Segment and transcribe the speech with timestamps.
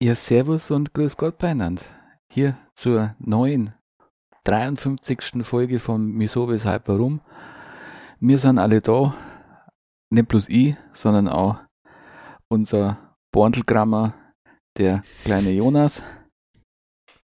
[0.00, 1.82] Ja, Servus und Grüß Gott beieinander.
[2.32, 3.74] Hier zur neuen
[4.44, 5.44] 53.
[5.44, 7.20] Folge von Wieso, Weshalb, Warum.
[8.20, 9.12] Wir sind alle da,
[10.12, 11.58] nicht bloß ich, sondern auch
[12.48, 14.14] unser Borntelgrammer,
[14.76, 16.04] der kleine Jonas.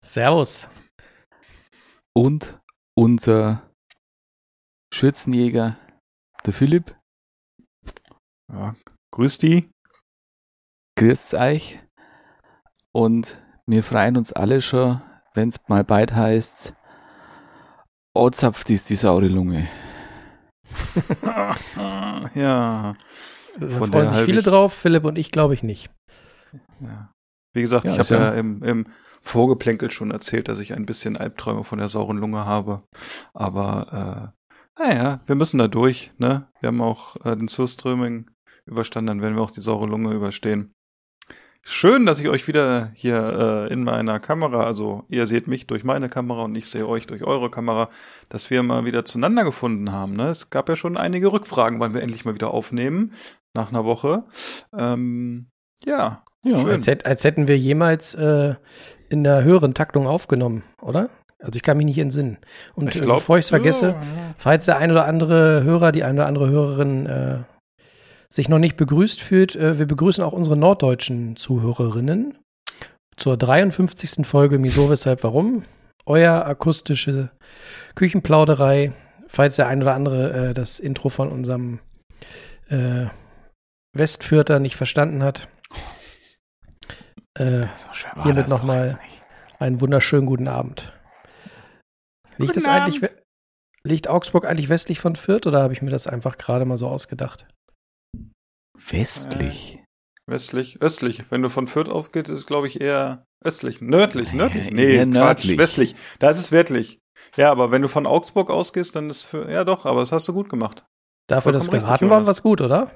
[0.06, 0.70] Servus.
[2.16, 2.62] Und
[2.96, 3.68] unser
[4.94, 5.76] Schützenjäger,
[6.46, 6.96] der Philipp.
[8.54, 8.76] Ja,
[9.12, 9.72] grüß die.
[11.00, 11.80] Grüßt euch.
[13.00, 15.02] Und wir freuen uns alle schon,
[15.34, 16.74] wenn es mal bald heißt,
[18.14, 19.70] oh, zapft ist die saure Lunge.
[22.36, 22.94] ja.
[23.58, 25.90] Da freuen sich viele drauf, Philipp und ich glaube ich nicht.
[26.82, 27.14] Ja.
[27.54, 28.86] Wie gesagt, ja, ich habe ja, ja im, im
[29.22, 32.84] Vorgeplänkel schon erzählt, dass ich ein bisschen Albträume von der sauren Lunge habe.
[33.34, 34.34] Aber
[34.78, 36.12] äh, naja, wir müssen da durch.
[36.18, 36.50] Ne?
[36.60, 38.30] Wir haben auch äh, den Surströming
[38.66, 40.74] überstanden, dann werden wir auch die saure Lunge überstehen.
[41.62, 45.84] Schön, dass ich euch wieder hier äh, in meiner Kamera, also ihr seht mich durch
[45.84, 47.90] meine Kamera und ich sehe euch durch eure Kamera,
[48.30, 50.16] dass wir mal wieder zueinander gefunden haben.
[50.16, 50.30] Ne?
[50.30, 53.14] Es gab ja schon einige Rückfragen, weil wir endlich mal wieder aufnehmen
[53.54, 54.24] nach einer Woche.
[54.76, 55.48] Ähm,
[55.86, 56.64] ja, ja.
[56.64, 58.56] Als, als, hätten wir jemals äh,
[59.10, 61.10] in der höheren Taktung aufgenommen, oder?
[61.40, 62.38] Also ich kann mich nicht entsinnen.
[62.76, 64.36] Und ich glaub, äh, bevor ich es vergesse, ja, ja.
[64.38, 67.40] falls der ein oder andere Hörer, die eine oder andere Hörerin äh,
[68.32, 72.38] sich noch nicht begrüßt fühlt, äh, wir begrüßen auch unsere norddeutschen Zuhörerinnen
[73.18, 74.26] zur 53.
[74.26, 75.64] Folge Miso, weshalb, warum.
[76.06, 77.32] Euer akustische
[77.96, 78.94] Küchenplauderei.
[79.28, 81.80] Falls der ein oder andere äh, das Intro von unserem
[82.70, 83.08] äh,
[83.94, 85.48] Westfürter nicht verstanden hat.
[87.38, 87.68] Äh,
[88.24, 89.00] hiermit nochmal
[89.60, 90.94] einen wunderschönen guten Abend.
[92.38, 93.10] Liegt, guten eigentlich,
[93.84, 96.88] liegt Augsburg eigentlich westlich von Fürth oder habe ich mir das einfach gerade mal so
[96.88, 97.48] ausgedacht?
[98.88, 99.76] Westlich.
[99.76, 101.24] Äh, westlich, östlich.
[101.30, 103.82] Wenn du von Fürth aufgehst, ist es, glaube ich, eher östlich.
[103.82, 104.72] Nördlich, nördlich.
[104.72, 105.58] Nee, nördlich.
[105.58, 105.96] westlich.
[106.20, 107.00] Da ist es westlich.
[107.36, 110.28] Ja, aber wenn du von Augsburg ausgehst, dann ist für, ja doch, aber das hast
[110.28, 110.86] du gut gemacht.
[111.28, 112.92] Dafür, dass geraten war, was gut, oder?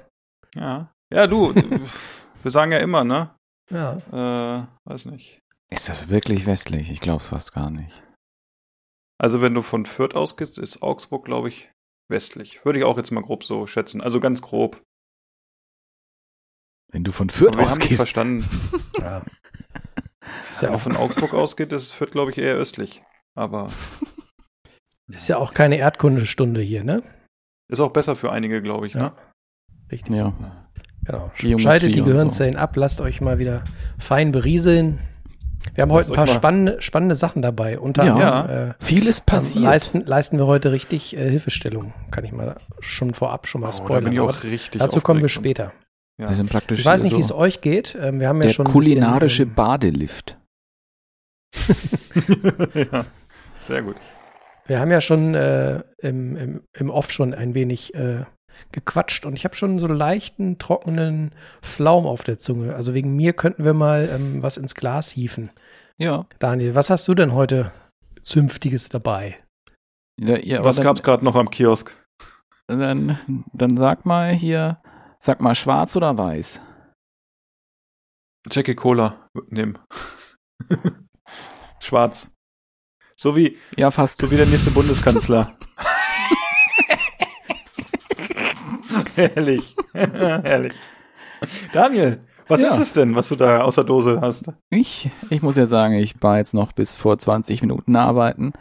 [0.54, 0.92] Ja.
[1.12, 3.34] Ja, du, wir sagen ja immer, ne?
[3.70, 3.98] Ja.
[4.10, 5.38] Äh, weiß nicht.
[5.70, 6.90] Ist das wirklich westlich?
[6.90, 8.02] Ich glaube es fast gar nicht.
[9.18, 11.70] Also wenn du von Fürth ausgehst, ist Augsburg, glaube ich,
[12.10, 12.64] westlich.
[12.64, 14.00] Würde ich auch jetzt mal grob so schätzen.
[14.00, 14.82] Also ganz grob.
[16.94, 17.90] Wenn du von Fürth ausgehst.
[17.90, 18.48] Haben verstanden.
[19.00, 19.20] ja.
[20.52, 23.02] Ist ja auch von Augsburg ausgeht, ist Fürth, glaube ich, eher östlich.
[23.34, 23.68] Aber.
[25.08, 27.02] Ist ja auch keine Erdkundestunde hier, ne?
[27.68, 29.00] Ist auch besser für einige, glaube ich, ne?
[29.00, 29.16] Ja.
[29.90, 30.14] Richtig.
[30.14, 30.34] Ja.
[31.04, 31.32] Genau.
[31.58, 32.60] Schaltet die Gehirnzellen so.
[32.60, 33.64] ab, lasst euch mal wieder
[33.98, 35.00] fein berieseln.
[35.74, 37.80] Wir haben heute ein paar spannende, spannende Sachen dabei.
[37.80, 39.64] Unter ja, anderem, äh, vieles passiert.
[39.64, 41.92] Leisten, leisten wir heute richtig äh, Hilfestellung.
[42.12, 43.90] Kann ich mal schon vorab schon mal spoilern.
[43.90, 45.72] Oh, da bin ich auch richtig dazu kommen wir später.
[46.20, 46.28] Ja.
[46.28, 47.96] Wir sind praktisch ich weiß nicht, so wie es euch geht.
[48.00, 50.38] Ähm, wir haben ja der schon kulinarische bisschen, Badelift.
[52.74, 53.04] ja,
[53.62, 53.96] sehr gut.
[54.66, 58.24] Wir haben ja schon äh, im, im, im Off schon ein wenig äh,
[58.72, 61.32] gequatscht und ich habe schon so leichten, trockenen
[61.62, 62.74] Flaum auf der Zunge.
[62.74, 65.50] Also wegen mir könnten wir mal ähm, was ins Glas hieven.
[65.98, 66.26] Ja.
[66.38, 67.72] Daniel, was hast du denn heute
[68.22, 69.36] Zünftiges dabei?
[70.20, 71.96] Ja, ja, was gab es gerade noch am Kiosk?
[72.68, 73.18] Dann,
[73.52, 74.78] dann sag mal hier
[75.24, 76.60] Sag mal, schwarz oder weiß?
[78.52, 79.78] Jackie Cola nehmen.
[81.80, 82.30] schwarz.
[83.16, 84.20] So wie, ja, fast.
[84.20, 85.56] So wie der nächste Bundeskanzler.
[89.14, 89.74] Herrlich.
[89.94, 90.74] Herrlich.
[91.72, 92.68] Daniel, was ja.
[92.68, 94.52] ist es denn, was du da außer Dose hast?
[94.68, 98.52] Ich, ich muss ja sagen, ich war jetzt noch bis vor 20 Minuten arbeiten.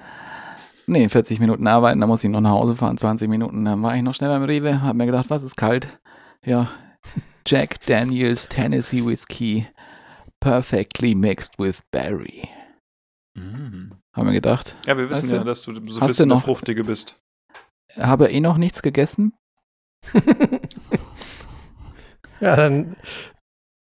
[0.87, 3.65] Nee, 40 Minuten arbeiten, da muss ich noch nach Hause fahren, 20 Minuten.
[3.65, 5.99] Dann war ich noch schnell beim Rewe, hab mir gedacht, was ist kalt?
[6.45, 6.71] Ja,
[7.45, 9.67] Jack Daniels Tennessee Whiskey
[10.39, 12.49] perfectly mixed with berry.
[13.35, 13.91] Mm.
[14.13, 14.77] Haben wir gedacht.
[14.85, 17.19] Ja, wir wissen weißt ja, dass du so ein bisschen eine Fruchtige bist.
[17.97, 19.33] Habe eh noch nichts gegessen?
[22.39, 22.95] ja, dann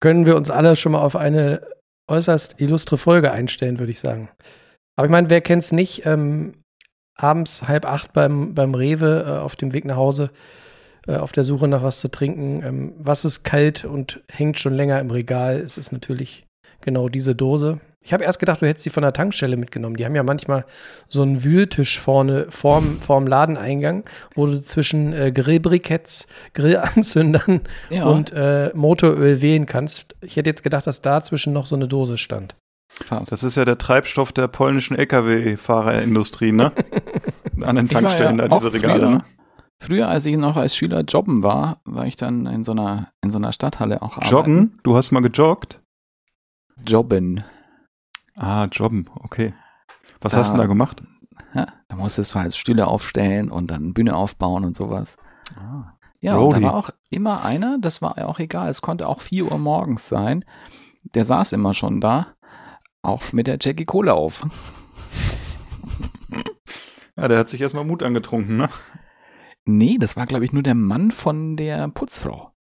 [0.01, 1.67] können wir uns alle schon mal auf eine
[2.07, 4.29] äußerst illustre Folge einstellen, würde ich sagen.
[4.95, 6.05] Aber ich meine, wer kennt es nicht?
[6.05, 6.63] Ähm,
[7.15, 10.31] abends halb acht beim, beim Rewe äh, auf dem Weg nach Hause
[11.07, 12.63] äh, auf der Suche nach was zu trinken.
[12.65, 15.57] Ähm, was ist kalt und hängt schon länger im Regal?
[15.57, 16.45] Es ist natürlich
[16.81, 17.79] genau diese Dose.
[18.01, 19.95] Ich habe erst gedacht, du hättest die von der Tankstelle mitgenommen.
[19.95, 20.65] Die haben ja manchmal
[21.09, 24.03] so einen Wühltisch vorne vorm, vorm Ladeneingang,
[24.35, 28.05] wo du zwischen äh, Grillbriketts, Grillanzündern ja.
[28.05, 30.15] und äh, Motoröl wählen kannst.
[30.21, 32.55] Ich hätte jetzt gedacht, dass dazwischen noch so eine Dose stand.
[33.09, 36.71] Das ist ja der Treibstoff der polnischen Lkw-Fahrerindustrie, ne?
[37.61, 39.23] An den Tankstellen ja da diese Regale, ne?
[39.85, 43.29] Früher, als ich noch als Schüler jobben war, war ich dann in so einer, in
[43.29, 44.31] so einer Stadthalle auch arbeiten.
[44.31, 44.79] Joggen?
[44.81, 45.79] Du hast mal gejoggt?
[46.87, 47.43] Jobben.
[48.35, 49.53] Ah, Jobben, okay.
[50.21, 51.03] Was da, hast du da gemacht?
[51.53, 55.17] Ja, da musstest du halt Stühle aufstellen und dann Bühne aufbauen und sowas.
[55.55, 59.21] Ah, ja, und da war auch immer einer, das war auch egal, es konnte auch
[59.21, 60.45] 4 Uhr morgens sein,
[61.13, 62.33] der saß immer schon da,
[63.03, 64.47] auch mit der Jackie Cola auf.
[67.15, 68.69] Ja, der hat sich erstmal Mut angetrunken, ne?
[69.65, 72.51] Nee, das war, glaube ich, nur der Mann von der Putzfrau.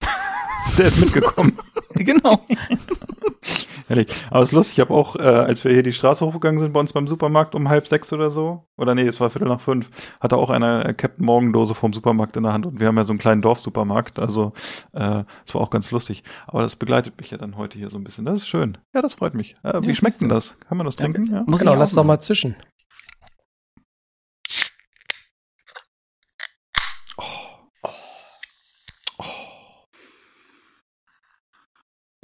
[0.78, 1.56] der ist mitgekommen.
[1.94, 2.40] genau.
[3.86, 4.08] Herrlich.
[4.30, 6.72] Aber es ist lustig, ich habe auch, äh, als wir hier die Straße hochgegangen sind
[6.72, 9.60] bei uns beim Supermarkt um halb sechs oder so, oder nee, es war Viertel nach
[9.60, 9.88] fünf,
[10.20, 12.96] hatte auch eine äh, Captain Morgan Dose vom Supermarkt in der Hand und wir haben
[12.96, 14.52] ja so einen kleinen Dorfsupermarkt, also
[14.92, 16.24] äh, es war auch ganz lustig.
[16.46, 18.24] Aber das begleitet mich ja dann heute hier so ein bisschen.
[18.24, 18.78] Das ist schön.
[18.94, 19.56] Ja, das freut mich.
[19.62, 20.56] Äh, wie ja, schmeckt denn das?
[20.66, 21.26] Kann man das trinken?
[21.26, 21.44] Ja, ja.
[21.46, 22.56] Muss genau, lass doch mal zischen.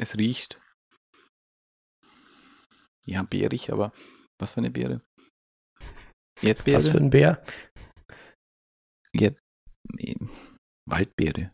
[0.00, 0.60] Es riecht
[3.04, 3.92] ja, beerig, aber
[4.38, 5.02] was für eine Beere?
[6.42, 6.76] Erdbeere?
[6.76, 7.42] Was für ein Bär?
[9.12, 9.40] Erd
[10.86, 11.52] Waldbeere.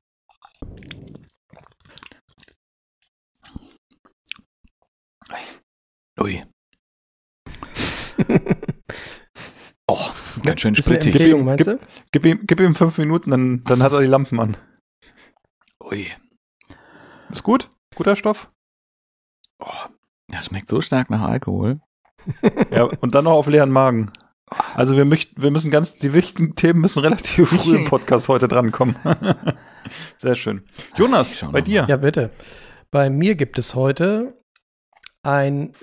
[6.20, 6.42] Ui.
[9.88, 10.10] oh,
[10.42, 11.14] ganz schön splittig.
[11.14, 11.78] Gib ihm, meinst du?
[12.12, 14.56] Gib, gib, ihm, gib ihm fünf Minuten, dann, dann hat er die Lampen an.
[15.82, 16.12] Ui.
[17.30, 17.70] Ist gut?
[17.94, 18.48] Guter Stoff?
[19.60, 19.68] Oh,
[20.28, 21.80] das schmeckt so stark nach Alkohol.
[22.70, 24.10] ja, und dann noch auf leeren Magen.
[24.74, 28.48] Also wir möchten, wir müssen ganz, die wichtigen Themen müssen relativ früh im Podcast heute
[28.48, 28.96] drankommen.
[30.16, 30.64] Sehr schön.
[30.96, 31.86] Jonas, bei dir.
[31.88, 32.30] Ja, bitte.
[32.90, 34.38] Bei mir gibt es heute
[35.22, 35.74] ein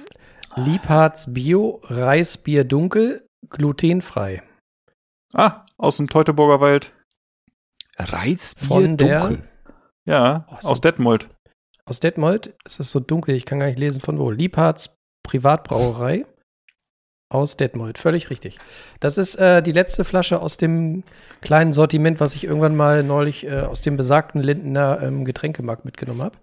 [0.56, 4.44] Liebharz Bio Reisbier Dunkel, glutenfrei.
[5.34, 6.94] Ah, aus dem Teutoburger Wald.
[7.98, 9.50] Reisbier Von Dunkel.
[10.06, 11.30] ja, oh, aus Detmold.
[11.86, 14.30] Aus Detmold ist es so dunkel, ich kann gar nicht lesen von wo.
[14.30, 16.26] Liebharz Privatbrauerei
[17.30, 17.98] aus Detmold.
[17.98, 18.58] Völlig richtig.
[19.00, 21.04] Das ist äh, die letzte Flasche aus dem
[21.42, 26.22] kleinen Sortiment, was ich irgendwann mal neulich äh, aus dem besagten Lindener ähm, Getränkemarkt mitgenommen
[26.22, 26.38] habe.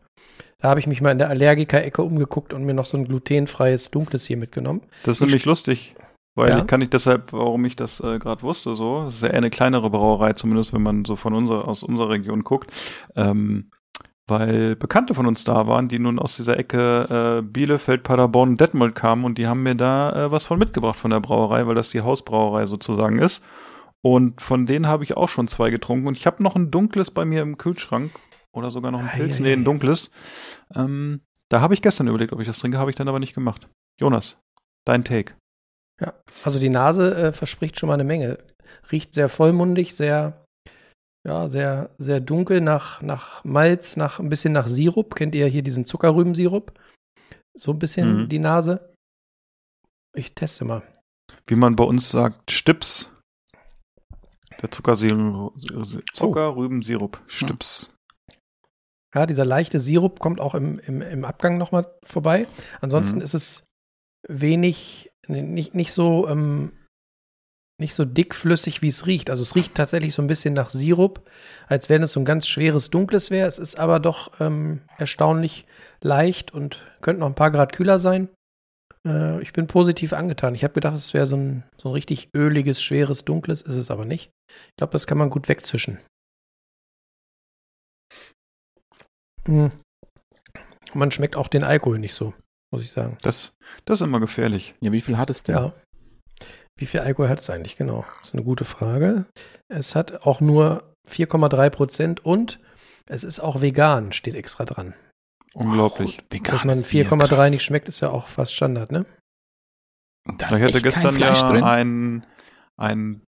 [0.60, 3.90] Da habe ich mich mal in der Allergiker-Ecke umgeguckt und mir noch so ein glutenfreies
[3.90, 4.82] Dunkles hier mitgenommen.
[5.04, 5.94] Das ist nämlich lustig.
[6.34, 6.58] Weil ja.
[6.58, 9.04] ich kann nicht deshalb, warum ich das äh, gerade wusste, so.
[9.04, 12.10] Das ist ja eher eine kleinere Brauerei, zumindest wenn man so von unserer, aus unserer
[12.10, 12.72] Region guckt.
[13.16, 13.70] Ähm,
[14.28, 18.60] weil Bekannte von uns da waren, die nun aus dieser Ecke äh, Bielefeld, Paderborn und
[18.60, 21.74] Detmold kamen und die haben mir da äh, was von mitgebracht von der Brauerei, weil
[21.74, 23.42] das die Hausbrauerei sozusagen ist.
[24.00, 27.10] Und von denen habe ich auch schon zwei getrunken und ich habe noch ein dunkles
[27.10, 28.12] bei mir im Kühlschrank
[28.52, 30.10] oder sogar noch ein Pilz, nee, ein dunkles.
[30.74, 33.34] Ähm, da habe ich gestern überlegt, ob ich das trinke, habe ich dann aber nicht
[33.34, 33.68] gemacht.
[33.98, 34.40] Jonas,
[34.84, 35.34] dein Take.
[36.00, 36.14] Ja,
[36.44, 38.38] also die Nase äh, verspricht schon mal eine Menge.
[38.92, 40.44] Riecht sehr vollmundig, sehr
[41.28, 45.14] ja, sehr, sehr dunkel nach, nach Malz, nach ein bisschen nach Sirup.
[45.14, 46.72] Kennt ihr hier diesen Zuckerrübensirup?
[47.54, 48.28] So ein bisschen mhm.
[48.30, 48.94] die Nase.
[50.16, 50.82] Ich teste mal.
[51.46, 53.12] Wie man bei uns sagt, Stips.
[54.62, 55.54] Der Zuckersirup,
[56.14, 57.24] Zuckerrübensirup, oh.
[57.28, 57.94] Stips.
[59.14, 62.48] Ja, dieser leichte Sirup kommt auch im, im, im Abgang nochmal vorbei.
[62.80, 63.22] Ansonsten mhm.
[63.22, 63.64] ist es
[64.26, 66.72] wenig, nicht, nicht so ähm,
[67.80, 69.30] nicht so dickflüssig, wie es riecht.
[69.30, 71.28] Also es riecht tatsächlich so ein bisschen nach Sirup,
[71.68, 73.46] als wenn es so ein ganz schweres Dunkles wäre.
[73.46, 75.66] Es ist aber doch ähm, erstaunlich
[76.02, 78.28] leicht und könnte noch ein paar Grad kühler sein.
[79.06, 80.56] Äh, ich bin positiv angetan.
[80.56, 83.62] Ich habe gedacht, es wäre so ein, so ein richtig öliges, schweres, dunkles.
[83.62, 84.30] Ist es aber nicht.
[84.48, 85.98] Ich glaube, das kann man gut wegzischen.
[89.46, 89.70] Mhm.
[90.94, 92.34] Man schmeckt auch den Alkohol nicht so,
[92.72, 93.16] muss ich sagen.
[93.22, 93.52] Das,
[93.84, 94.74] das ist immer gefährlich.
[94.80, 95.54] Ja, wie viel hat es denn?
[95.54, 95.74] Ja.
[96.78, 98.06] Wie viel Alkohol hat es eigentlich genau?
[98.18, 99.26] Das ist eine gute Frage.
[99.68, 102.60] Es hat auch nur 4,3 Prozent und
[103.06, 104.94] es ist auch vegan, steht extra dran.
[105.54, 106.20] Unglaublich.
[106.22, 109.06] Oh, Dass man 4,3 nicht schmeckt, ist ja auch fast Standard, ne?
[110.36, 111.64] Da ich hatte gestern ja drin.
[111.64, 112.26] ein,
[112.76, 113.22] ein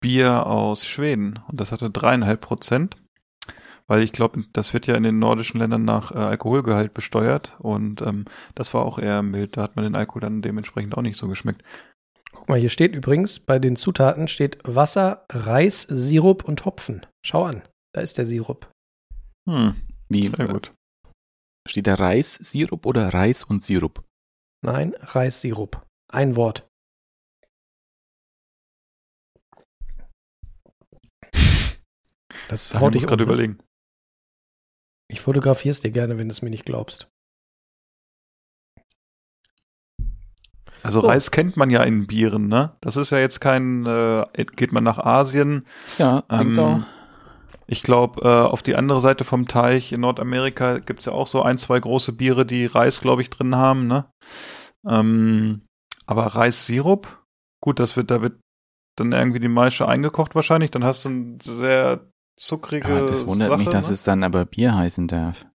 [0.00, 2.96] Bier aus Schweden und das hatte dreieinhalb Prozent,
[3.86, 8.00] weil ich glaube, das wird ja in den nordischen Ländern nach äh, Alkoholgehalt besteuert und
[8.00, 9.56] ähm, das war auch eher mild.
[9.56, 11.62] Da hat man den Alkohol dann dementsprechend auch nicht so geschmeckt.
[12.32, 17.06] Guck mal, hier steht übrigens, bei den Zutaten steht Wasser, Reis, Sirup und Hopfen.
[17.24, 17.62] Schau an,
[17.94, 18.70] da ist der Sirup.
[19.48, 19.74] Hm,
[20.08, 20.28] wie?
[20.28, 20.72] Sehr gut.
[21.68, 24.04] Steht da Reissirup oder Reis und Sirup?
[24.64, 25.86] Nein, Reissirup.
[26.12, 26.66] Ein Wort.
[32.48, 33.58] Das Ich muss gerade um, überlegen.
[35.08, 37.09] Ich fotografiere es dir gerne, wenn du es mir nicht glaubst.
[40.82, 41.08] Also So.
[41.08, 42.72] Reis kennt man ja in Bieren, ne?
[42.80, 44.24] Das ist ja jetzt kein, äh,
[44.56, 45.66] geht man nach Asien.
[45.98, 46.68] Ja, Tsingtao.
[46.76, 46.84] Ähm,
[47.66, 51.42] ich glaube, äh, auf die andere Seite vom Teich in Nordamerika gibt's ja auch so
[51.42, 54.06] ein, zwei große Biere, die Reis, glaube ich, drin haben, ne?
[54.86, 55.62] Ähm,
[56.06, 57.22] aber Reissirup,
[57.62, 58.40] gut, das wird, da wird
[58.96, 63.50] dann irgendwie die Maische eingekocht wahrscheinlich, dann hast du ein sehr zuckrige Ja, das wundert
[63.50, 63.94] Sache, mich, dass ne?
[63.94, 65.46] es dann aber Bier heißen darf.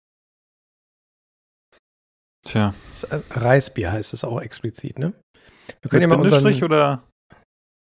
[2.45, 5.13] Tja, Das, äh, Reisbier heißt es auch explizit, ne?
[5.67, 7.03] Wir mit können ja mal unseren, oder?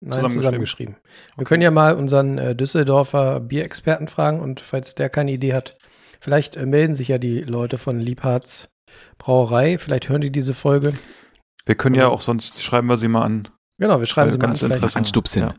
[0.00, 0.40] Nein, zusammengeschrieben?
[0.40, 0.96] zusammengeschrieben.
[1.36, 5.76] Wir können ja mal unseren äh, Düsseldorfer Bierexperten fragen und falls der keine Idee hat,
[6.20, 8.68] vielleicht äh, melden sich ja die Leute von Liebhards
[9.18, 10.92] Brauerei, vielleicht hören die diese Folge.
[11.66, 13.48] Wir können ja auch sonst schreiben wir sie mal an.
[13.78, 14.50] Genau, wir schreiben sie mal an.
[14.50, 14.76] ganz Vielleicht.
[14.76, 15.06] interessant.
[15.06, 15.42] Anstupsen.
[15.42, 15.54] Ja.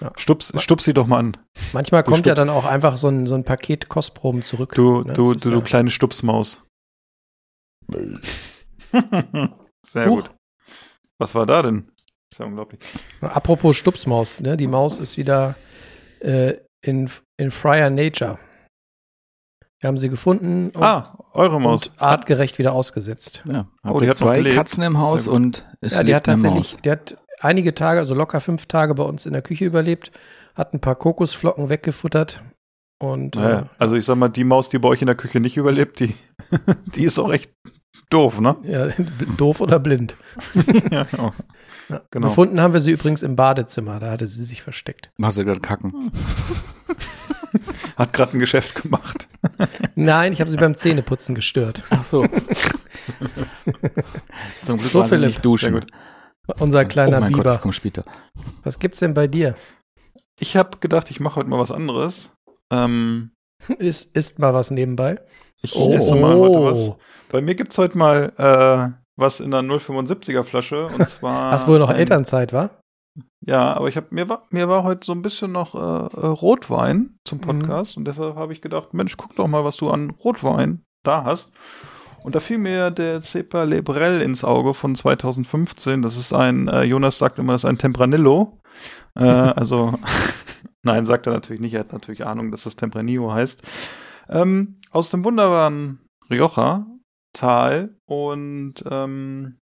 [0.00, 0.12] Ja.
[0.16, 1.36] Stups, stups sie doch mal an.
[1.72, 4.74] Manchmal Du kommt ja dann auch einfach so ein, so ein Paket Kostproben zurück.
[4.74, 5.12] Du, ne?
[5.12, 6.63] du, du, du ja- kleine Stupsmaus.
[9.86, 10.22] Sehr Huch.
[10.24, 10.30] gut.
[11.18, 11.86] Was war da denn?
[12.32, 12.80] ist ja unglaublich.
[13.20, 14.56] Apropos Stupsmaus, ne?
[14.56, 15.54] Die Maus ist wieder
[16.20, 18.38] äh, in, in Friar Nature.
[19.80, 21.88] Wir haben sie gefunden und, Ah, eure Maus.
[21.88, 23.44] und artgerecht wieder ausgesetzt.
[23.46, 24.42] Ja, Oh, die hat zwei.
[24.54, 26.78] Katzen im Haus und es Ja, die hat tatsächlich, Maus.
[26.84, 30.10] die hat einige Tage, also locker fünf Tage bei uns in der Küche überlebt,
[30.54, 32.42] hat ein paar Kokosflocken weggefuttert
[32.98, 35.38] und Naja, äh, also ich sag mal, die Maus, die bei euch in der Küche
[35.40, 36.14] nicht überlebt, die,
[36.94, 37.52] die ist auch echt
[38.10, 38.56] doof, ne?
[38.62, 38.88] ja,
[39.36, 40.16] doof oder blind.
[40.90, 41.32] ja, genau.
[41.88, 42.00] Ja.
[42.10, 42.28] Genau.
[42.28, 45.10] Gefunden haben wir sie übrigens im Badezimmer, da hatte sie sich versteckt.
[45.18, 46.10] Machst du gerade kacken?
[47.96, 49.28] Hat gerade ein Geschäft gemacht.
[49.94, 51.82] Nein, ich habe sie beim Zähneputzen gestört.
[51.90, 52.26] Ach so.
[54.62, 55.28] Zum Glück So, war sie Philipp.
[55.28, 55.84] nicht duschen.
[56.58, 57.44] Unser kleiner oh mein Biber.
[57.44, 58.04] Gott, ich komm später.
[58.64, 59.54] Was gibt's denn bei dir?
[60.38, 62.32] Ich habe gedacht, ich mache heute mal was anderes.
[62.70, 63.30] Ähm,
[63.78, 65.20] Ist, ist mal was nebenbei?
[65.62, 66.42] ich esse mal Oh.
[66.48, 66.90] heute was.
[67.30, 71.50] Bei mir gibt's heute mal äh, was in einer 0,75er Flasche und zwar.
[71.52, 72.70] Hast wohl noch ein- Elternzeit, wa?
[73.46, 76.26] Ja, aber ich habe mir war mir war heute so ein bisschen noch äh, äh,
[76.26, 77.42] Rotwein zum Mhm.
[77.42, 81.24] Podcast und deshalb habe ich gedacht, Mensch, guck doch mal, was du an Rotwein da
[81.24, 81.52] hast.
[82.24, 86.00] Und da fiel mir der Cepa Lebrel ins Auge von 2015.
[86.02, 88.58] Das ist ein, äh, Jonas sagt immer, das ist ein Tempranillo.
[89.14, 89.92] Äh, also,
[90.84, 91.74] nein, sagt er natürlich nicht.
[91.74, 93.62] Er hat natürlich Ahnung, dass das Tempranillo heißt.
[94.28, 96.00] Ähm, aus dem wunderbaren
[96.30, 99.58] Rioja-Tal und ähm,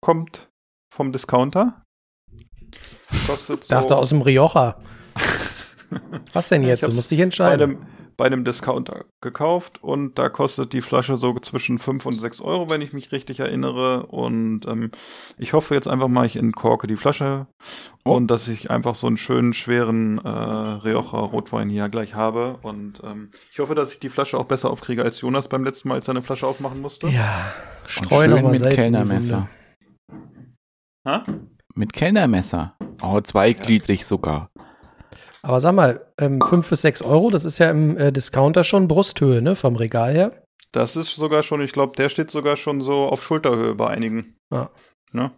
[0.00, 0.50] kommt
[0.92, 1.84] vom Discounter.
[3.26, 4.80] Kostet so Dachte aus dem Rioja.
[6.32, 6.82] Was denn jetzt?
[6.82, 7.86] ich Du musst dich entscheiden.
[8.16, 12.70] Bei einem Discounter gekauft und da kostet die Flasche so zwischen 5 und 6 Euro,
[12.70, 14.06] wenn ich mich richtig erinnere.
[14.06, 14.90] Und ähm,
[15.38, 17.46] ich hoffe jetzt einfach mal, ich entkorke die Flasche
[18.04, 18.14] Oh.
[18.14, 22.58] und dass ich einfach so einen schönen, schweren äh, Rioja Rotwein hier gleich habe.
[22.62, 25.88] Und ähm, ich hoffe, dass ich die Flasche auch besser aufkriege als Jonas beim letzten
[25.88, 27.06] Mal, als er eine Flasche aufmachen musste.
[27.08, 27.52] Ja,
[27.82, 29.48] Und streu noch schön mal mit Salz in die Kellnermesser.
[31.06, 31.24] Ha?
[31.74, 32.76] Mit Kellnermesser.
[33.04, 34.50] Oh, zweigliedrig sogar.
[35.42, 38.88] Aber sag mal, ähm, 5 bis 6 Euro, das ist ja im äh, Discounter schon
[38.88, 39.56] Brusthöhe, ne?
[39.56, 40.42] Vom Regal her.
[40.70, 44.36] Das ist sogar schon, ich glaube, der steht sogar schon so auf Schulterhöhe bei einigen.
[44.50, 44.70] Ja.
[45.12, 45.32] Ne?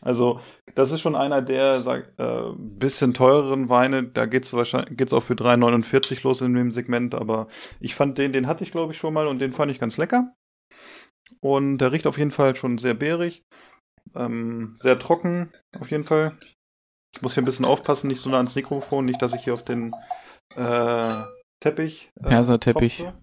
[0.00, 0.40] Also,
[0.74, 4.02] das ist schon einer der sag, äh, bisschen teureren Weine.
[4.02, 7.14] Da geht's wahrscheinlich geht's auch für 3,49 los in dem Segment.
[7.14, 7.46] Aber
[7.78, 9.96] ich fand den, den hatte ich glaube ich schon mal und den fand ich ganz
[9.96, 10.34] lecker.
[11.40, 13.44] Und der riecht auf jeden Fall schon sehr beerig,
[14.14, 16.36] ähm, sehr trocken auf jeden Fall.
[17.14, 19.54] Ich muss hier ein bisschen aufpassen, nicht so nah ans Mikrofon, nicht, dass ich hier
[19.54, 19.94] auf den
[20.56, 21.22] äh,
[21.60, 22.10] Teppich.
[22.20, 22.98] Äh, Perserteppich.
[22.98, 23.14] tropfe.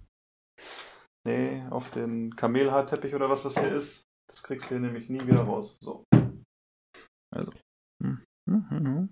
[1.26, 4.04] Nee, auf den Kamelhaarteppich oder was das hier ist.
[4.30, 5.78] Das kriegst du hier nämlich nie wieder raus.
[5.82, 6.06] So.
[7.36, 7.52] Also.
[8.02, 8.24] Hm.
[8.50, 9.10] Hm, hm, hm.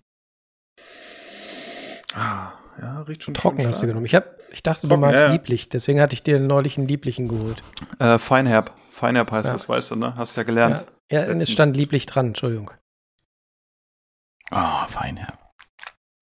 [2.13, 4.05] Ah, ja, riecht schon Trocken hast du genommen.
[4.05, 5.33] Ich, hab, ich dachte, du Trocken, magst ja, ja.
[5.33, 5.69] lieblich.
[5.69, 7.61] Deswegen hatte ich dir neulich einen lieblichen geholt.
[7.99, 8.73] Äh, Feinherb.
[8.91, 9.53] Feinherb heißt Ja.
[9.53, 10.15] das, weißt du, ne?
[10.15, 10.85] Hast ja gelernt.
[11.11, 12.71] Ja, ja es stand lieblich dran, Entschuldigung.
[14.51, 15.37] Ah, fein, Herr.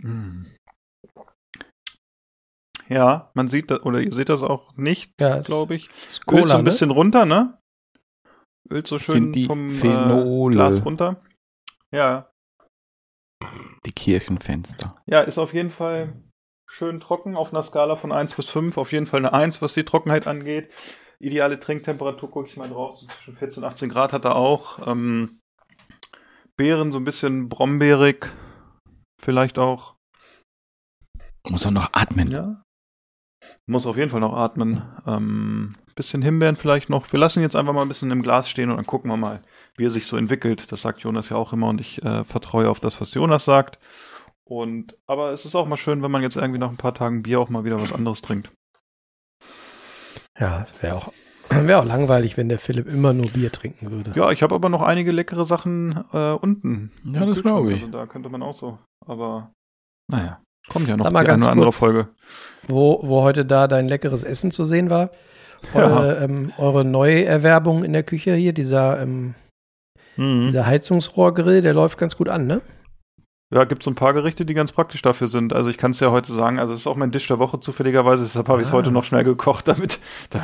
[0.02, 0.46] Mm.
[2.88, 5.90] Ja, man sieht das, oder ihr seht das auch nicht, Ja, glaube ich.
[6.08, 6.64] ist Ölt Cola, so ein ne?
[6.64, 7.58] bisschen runter, ne?
[8.70, 9.70] Ölt so schön vom.
[9.70, 11.22] Äh, Glas runter.
[11.92, 12.30] Ja,
[13.86, 14.96] Die Kirchenfenster.
[15.08, 16.14] ja, ist auf jeden Fall
[16.68, 18.78] schön trocken auf einer Skala von 1 bis 5.
[18.78, 20.72] Auf jeden Fall eine 1, was die Trockenheit angeht.
[21.20, 24.86] Ideale Trinktemperatur, gucke ich mal drauf, so zwischen 14 und 18 Grad hat er auch.
[24.88, 25.40] Ähm,
[26.58, 28.34] Beeren so ein bisschen brombeerig,
[29.22, 29.96] vielleicht auch.
[31.48, 32.32] Muss auch noch atmen.
[32.32, 32.64] Ja.
[33.68, 34.82] Muss auf jeden Fall noch atmen.
[35.06, 37.12] Ähm, bisschen Himbeeren vielleicht noch.
[37.12, 39.42] Wir lassen jetzt einfach mal ein bisschen im Glas stehen und dann gucken wir mal,
[39.78, 40.72] wie er sich so entwickelt.
[40.72, 43.80] Das sagt Jonas ja auch immer und ich äh, vertraue auf das, was Jonas sagt.
[44.44, 47.24] Und aber es ist auch mal schön, wenn man jetzt irgendwie nach ein paar Tagen
[47.24, 48.52] Bier auch mal wieder was anderes trinkt.
[50.38, 51.14] Ja, es wäre auch,
[51.50, 54.14] wär auch langweilig, wenn der Philipp immer nur Bier trinken würde.
[54.16, 56.92] Ja, ich habe aber noch einige leckere Sachen äh, unten.
[57.04, 57.82] Ja, das glaube ich.
[57.82, 58.78] Also da könnte man auch so.
[59.06, 59.52] Aber
[60.12, 61.80] naja, kommt ja noch mal die ganz eine andere kurz.
[61.80, 62.08] Folge.
[62.68, 65.12] Wo, wo heute da dein leckeres Essen zu sehen war.
[65.74, 69.34] Eure, ähm, eure Neuerwerbung in der Küche hier, dieser, ähm,
[70.18, 70.46] Mhm.
[70.46, 72.62] dieser Heizungsrohrgrill, der läuft ganz gut an, ne?
[73.54, 75.54] Ja, gibt so ein paar Gerichte, die ganz praktisch dafür sind.
[75.54, 77.60] Also ich kann es ja heute sagen, also es ist auch mein Dish der Woche
[77.60, 78.78] zufälligerweise, deshalb habe ich es Ah.
[78.78, 80.00] heute noch schnell gekocht, damit,
[80.32, 80.42] da,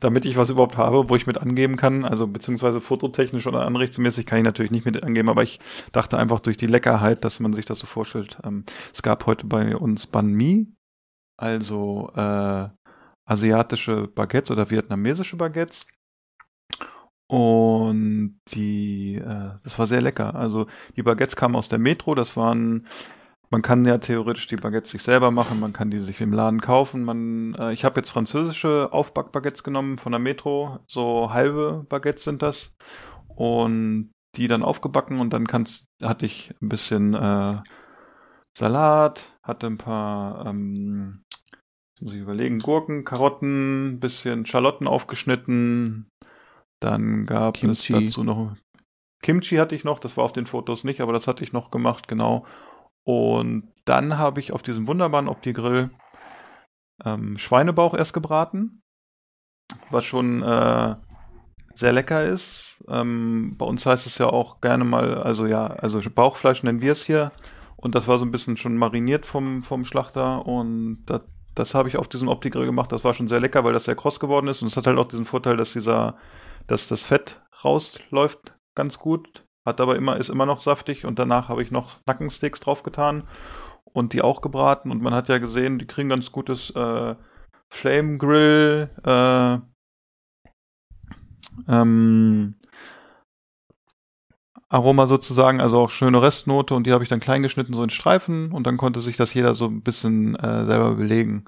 [0.00, 2.04] damit ich was überhaupt habe, wo ich mit angeben kann.
[2.04, 5.60] Also beziehungsweise fototechnisch oder anrichtsmäßig kann ich natürlich nicht mit angeben, aber ich
[5.92, 8.38] dachte einfach durch die Leckerheit, dass man sich das so vorstellt.
[8.44, 10.66] Ähm, es gab heute bei uns Banh Mi,
[11.36, 12.68] also äh,
[13.26, 15.86] asiatische Baguettes oder vietnamesische Baguettes.
[17.26, 20.34] Und die, äh, das war sehr lecker.
[20.34, 20.66] Also
[20.96, 22.86] die Baguettes kamen aus der Metro, das waren,
[23.50, 26.60] man kann ja theoretisch die Baguettes sich selber machen, man kann die sich im Laden
[26.60, 27.04] kaufen.
[27.04, 32.42] Man, äh, ich habe jetzt französische Aufbackbaguettes genommen von der Metro, so halbe Baguettes sind
[32.42, 32.76] das.
[33.28, 37.62] Und die dann aufgebacken und dann kannst, hatte ich ein bisschen äh,
[38.56, 41.24] Salat, hatte ein paar, ähm,
[41.94, 46.08] jetzt muss ich überlegen, Gurken, Karotten, bisschen Schalotten aufgeschnitten.
[46.80, 47.94] Dann gab Kimchi.
[47.94, 48.56] es dazu noch
[49.24, 51.70] Kimchi hatte ich noch, das war auf den Fotos nicht, aber das hatte ich noch
[51.70, 52.44] gemacht, genau.
[53.04, 55.90] Und dann habe ich auf diesem wunderbaren Opti-Grill
[57.04, 58.82] ähm, Schweinebauch erst gebraten,
[59.90, 60.96] was schon äh,
[61.74, 62.82] sehr lecker ist.
[62.88, 66.92] Ähm, bei uns heißt es ja auch gerne mal, also ja, also Bauchfleisch nennen wir
[66.92, 67.32] es hier.
[67.76, 71.88] Und das war so ein bisschen schon mariniert vom, vom Schlachter und das, das habe
[71.88, 72.92] ich auf diesem Opti-Grill gemacht.
[72.92, 74.98] Das war schon sehr lecker, weil das sehr kross geworden ist und es hat halt
[74.98, 76.16] auch diesen Vorteil, dass dieser,
[76.66, 81.48] dass das Fett rausläuft ganz gut, hat aber immer, ist immer noch saftig und danach
[81.48, 83.24] habe ich noch Nackensticks draufgetan
[83.84, 87.14] und die auch gebraten und man hat ja gesehen, die kriegen ganz gutes äh,
[87.70, 89.58] Flame Grill, äh,
[91.68, 92.56] ähm,
[94.68, 97.90] Aroma sozusagen, also auch schöne Restnote und die habe ich dann klein geschnitten, so in
[97.90, 101.44] Streifen und dann konnte sich das jeder so ein bisschen äh, selber belegen.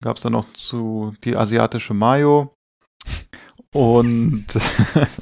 [0.00, 2.56] Gab es dann noch zu die asiatische Mayo
[3.72, 4.46] und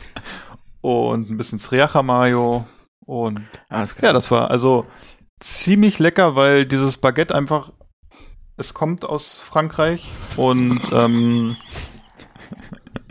[0.80, 2.66] und ein bisschen Sriracha Mayo
[3.06, 4.86] und Alles ja, das war also
[5.40, 7.72] ziemlich lecker, weil dieses Baguette einfach
[8.60, 11.56] es kommt aus Frankreich und ähm,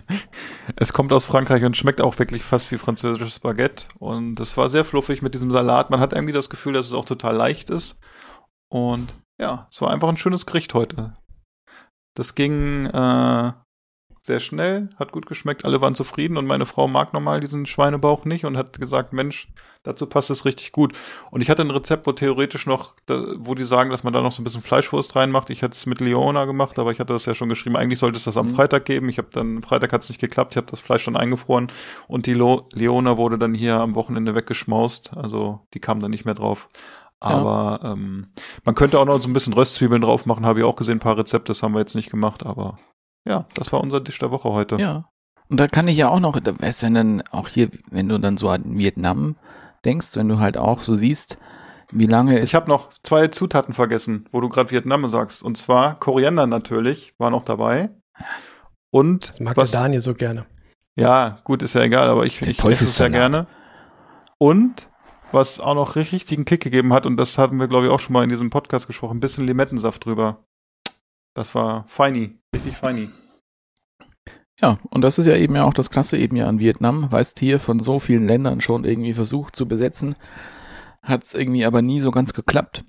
[0.75, 3.85] es kommt aus Frankreich und schmeckt auch wirklich fast wie französisches Baguette.
[3.97, 5.89] Und es war sehr fluffig mit diesem Salat.
[5.89, 7.99] Man hat irgendwie das Gefühl, dass es auch total leicht ist.
[8.69, 11.17] Und ja, es war einfach ein schönes Gericht heute.
[12.13, 13.51] Das ging äh,
[14.29, 18.25] sehr schnell, hat gut geschmeckt, alle waren zufrieden und meine Frau mag normal diesen Schweinebauch
[18.25, 19.47] nicht und hat gesagt, Mensch,
[19.81, 20.95] dazu passt es richtig gut.
[21.31, 22.93] Und ich hatte ein Rezept, wo theoretisch noch,
[23.37, 25.49] wo die sagen, dass man da noch so ein bisschen Fleischwurst reinmacht.
[25.49, 27.75] Ich hätte es mit Leona gemacht, aber ich hatte das ja schon geschrieben.
[27.75, 28.55] Eigentlich sollte es das am Mhm.
[28.55, 29.09] Freitag geben.
[29.09, 31.71] Ich habe dann, Freitag hat es nicht geklappt, ich habe das Fleisch schon eingefroren
[32.07, 35.11] und die Lo Leona wurde dann hier am Wochenende weggeschmaust.
[35.17, 36.69] Also die kam dann nicht mehr drauf.
[37.23, 37.31] Ja.
[37.31, 38.27] Aber ähm,
[38.63, 40.99] man könnte auch noch so ein bisschen Röstzwiebeln drauf machen, habe ich auch gesehen, ein
[40.99, 42.77] paar Rezepte, das haben wir jetzt nicht gemacht, aber
[43.25, 44.77] ja, das war unser Dish der Woche heute.
[44.77, 45.09] Ja.
[45.49, 48.19] Und da kann ich ja auch noch, da weißt du dann auch hier, wenn du
[48.19, 49.35] dann so an Vietnam
[49.83, 51.37] denkst, wenn du halt auch so siehst,
[51.91, 55.41] wie lange Ich habe noch zwei Zutaten vergessen, wo du gerade Vietnam sagst.
[55.41, 57.89] Und zwar Koriander natürlich, war noch dabei.
[58.91, 60.45] Und Das mag was, der Daniel so gerne.
[60.95, 63.31] ja, gut, ist ja egal, aber ich, Der ich esse es sehr Teufelssalat.
[63.31, 63.47] gerne.
[64.37, 64.87] Und
[65.31, 67.99] was auch noch richtig richtigen Kick gegeben hat, und das hatten wir, glaube ich, auch
[67.99, 70.43] schon mal in diesem Podcast gesprochen, ein bisschen Limettensaft drüber.
[71.33, 73.09] Das war feini, richtig feini.
[74.61, 77.09] Ja, und das ist ja eben ja auch das Krasse eben ja an Vietnam.
[77.11, 80.15] Weißt hier von so vielen Ländern schon irgendwie versucht zu besetzen,
[81.01, 82.83] hat es irgendwie aber nie so ganz geklappt.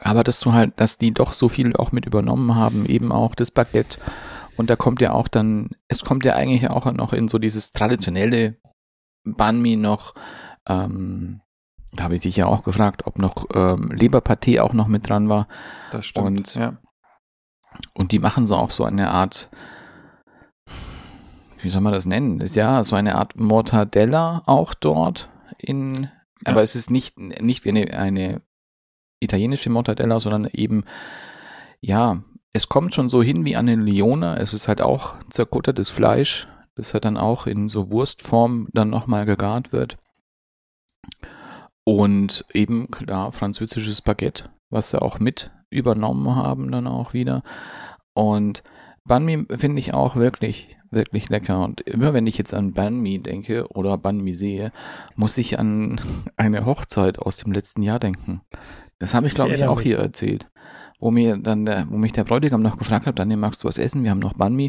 [0.00, 3.34] Aber dass du halt, dass die doch so viel auch mit übernommen haben, eben auch
[3.34, 3.98] das Baguette.
[4.58, 7.72] Und da kommt ja auch dann, es kommt ja eigentlich auch noch in so dieses
[7.72, 8.58] traditionelle
[9.24, 10.14] Banh Mi noch,
[10.68, 11.40] ähm,
[11.92, 15.28] da habe ich dich ja auch gefragt, ob noch ähm, Leberpaté auch noch mit dran
[15.30, 15.48] war.
[15.90, 16.26] Das stimmt.
[16.26, 16.78] Und- ja.
[17.94, 19.50] Und die machen so auch so eine Art,
[21.60, 22.40] wie soll man das nennen?
[22.40, 26.10] Ist ja so eine Art Mortadella auch dort in, Ja.
[26.52, 28.42] aber es ist nicht, nicht wie eine, eine
[29.20, 30.84] italienische Mortadella, sondern eben,
[31.80, 34.36] ja, es kommt schon so hin wie an eine Leona.
[34.36, 39.24] Es ist halt auch zerkuttertes Fleisch, das halt dann auch in so Wurstform dann nochmal
[39.26, 39.96] gegart wird.
[41.84, 47.42] Und eben, klar, französisches Baguette, was sie auch mit übernommen haben dann auch wieder.
[48.14, 48.62] Und
[49.04, 51.64] Banh Mi finde ich auch wirklich, wirklich lecker.
[51.64, 54.70] Und immer wenn ich jetzt an Banh Mi denke oder Banh Mi sehe,
[55.16, 56.00] muss ich an
[56.36, 58.42] eine Hochzeit aus dem letzten Jahr denken.
[58.98, 59.86] Das habe ich, glaube ich, ich auch mich.
[59.86, 60.46] hier erzählt.
[61.00, 63.78] Wo mir dann der, wo mich der Bräutigam noch gefragt hat, dann magst du was
[63.78, 64.04] essen?
[64.04, 64.68] Wir haben noch Banh Mi.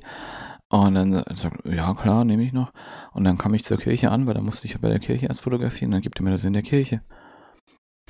[0.70, 2.74] Und dann sagt ja klar, nehme ich noch.
[3.12, 5.42] Und dann kam ich zur Kirche an, weil da musste ich bei der Kirche erst
[5.42, 5.92] fotografieren.
[5.92, 7.02] Dann gibt er mir das in der Kirche.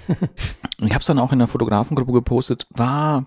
[0.80, 2.68] ich habe es dann auch in der Fotografengruppe gepostet.
[2.70, 3.26] War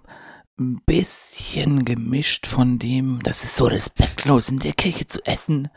[0.59, 5.69] ein bisschen gemischt von dem, das ist so respektlos in der Kirche zu essen.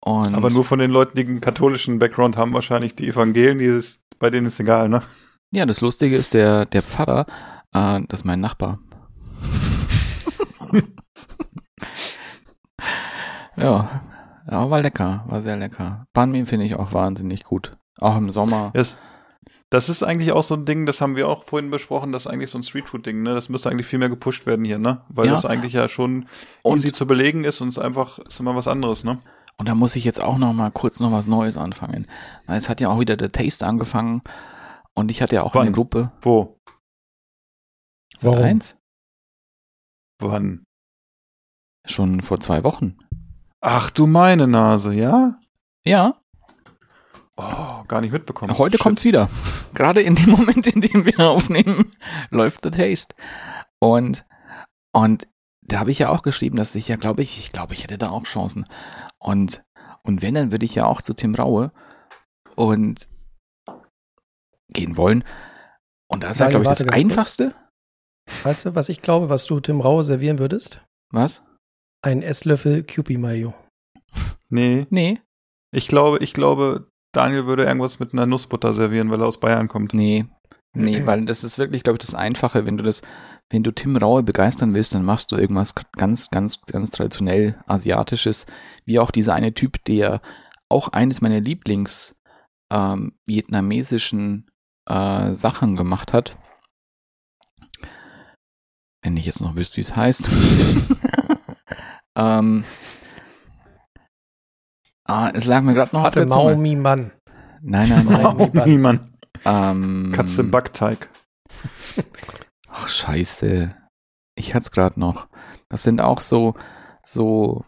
[0.00, 3.66] Und Aber nur von den Leuten, die einen katholischen Background haben, wahrscheinlich die Evangelien, die
[3.66, 5.02] ist, bei denen ist egal, ne?
[5.52, 7.26] Ja, das Lustige ist, der, der Pfarrer,
[7.72, 8.80] äh, das ist mein Nachbar.
[13.56, 14.00] ja,
[14.50, 16.06] ja, war lecker, war sehr lecker.
[16.12, 17.76] Banh finde ich auch wahnsinnig gut.
[18.00, 18.70] Auch im Sommer.
[18.74, 18.98] Es,
[19.72, 22.30] das ist eigentlich auch so ein Ding, das haben wir auch vorhin besprochen, das ist
[22.30, 23.34] eigentlich so ein Streetfood-Ding, ne?
[23.34, 25.00] Das müsste eigentlich viel mehr gepusht werden hier, ne?
[25.08, 25.32] Weil ja.
[25.32, 26.26] das eigentlich ja schon
[26.60, 29.22] und easy zu belegen ist und es einfach ist immer was anderes, ne?
[29.56, 32.06] Und da muss ich jetzt auch noch mal kurz noch was Neues anfangen.
[32.46, 34.20] Weil es hat ja auch wieder der Taste angefangen
[34.92, 35.62] und ich hatte ja auch Wann?
[35.62, 36.12] eine Gruppe.
[36.20, 36.60] Wo?
[38.14, 38.44] Seit Warum?
[38.44, 38.76] eins?
[40.20, 40.64] Wann?
[41.86, 42.98] Schon vor zwei Wochen.
[43.62, 45.38] Ach du meine Nase, ja?
[45.86, 46.21] Ja.
[47.42, 48.56] Oh, gar nicht mitbekommen.
[48.58, 48.82] Heute Shit.
[48.82, 49.28] kommt's wieder.
[49.74, 51.92] Gerade in dem Moment, in dem wir aufnehmen,
[52.30, 53.14] läuft The Taste.
[53.80, 54.24] Und,
[54.94, 55.26] und
[55.62, 57.98] da habe ich ja auch geschrieben, dass ich ja, glaube ich, ich glaube, ich hätte
[57.98, 58.64] da auch Chancen.
[59.18, 59.64] Und,
[60.02, 61.72] und wenn, dann würde ich ja auch zu Tim Raue
[62.56, 63.08] und
[64.68, 65.24] gehen wollen.
[66.08, 67.50] Und das ist ja, glaube ich, das Einfachste.
[68.26, 68.44] Kurz.
[68.44, 70.82] Weißt du, was ich glaube, was du Tim Raue servieren würdest?
[71.10, 71.42] Was?
[72.04, 73.54] Ein Esslöffel Kewpie Mayo.
[74.48, 74.86] Nee.
[74.90, 75.20] Nee.
[75.74, 79.68] Ich glaube, ich glaube, Daniel würde irgendwas mit einer Nussbutter servieren, weil er aus Bayern
[79.68, 79.94] kommt.
[79.94, 80.26] Nee.
[80.74, 82.66] Nee, weil das ist wirklich, glaube ich, das Einfache.
[82.66, 83.02] Wenn du das,
[83.50, 88.46] wenn du Tim Raue begeistern willst, dann machst du irgendwas ganz, ganz, ganz traditionell Asiatisches.
[88.86, 90.22] Wie auch dieser eine Typ, der
[90.70, 92.22] auch eines meiner Lieblings
[92.72, 94.50] ähm, vietnamesischen
[94.88, 96.38] äh, Sachen gemacht hat.
[99.02, 100.30] Wenn ich jetzt noch wüsste, wie es heißt.
[102.16, 102.64] ähm,
[105.12, 106.54] Ah, es lag mir gerade noch Warte, auf der Zunge.
[106.54, 107.12] Maumi Mann.
[107.60, 108.50] Nein, nein, nein.
[108.54, 109.12] Maumi Mann.
[109.44, 111.10] Ähm, Katze Backteig.
[112.70, 113.74] Ach, scheiße.
[114.36, 115.28] Ich hatte es gerade noch.
[115.68, 116.54] Das sind auch so,
[117.04, 117.64] so,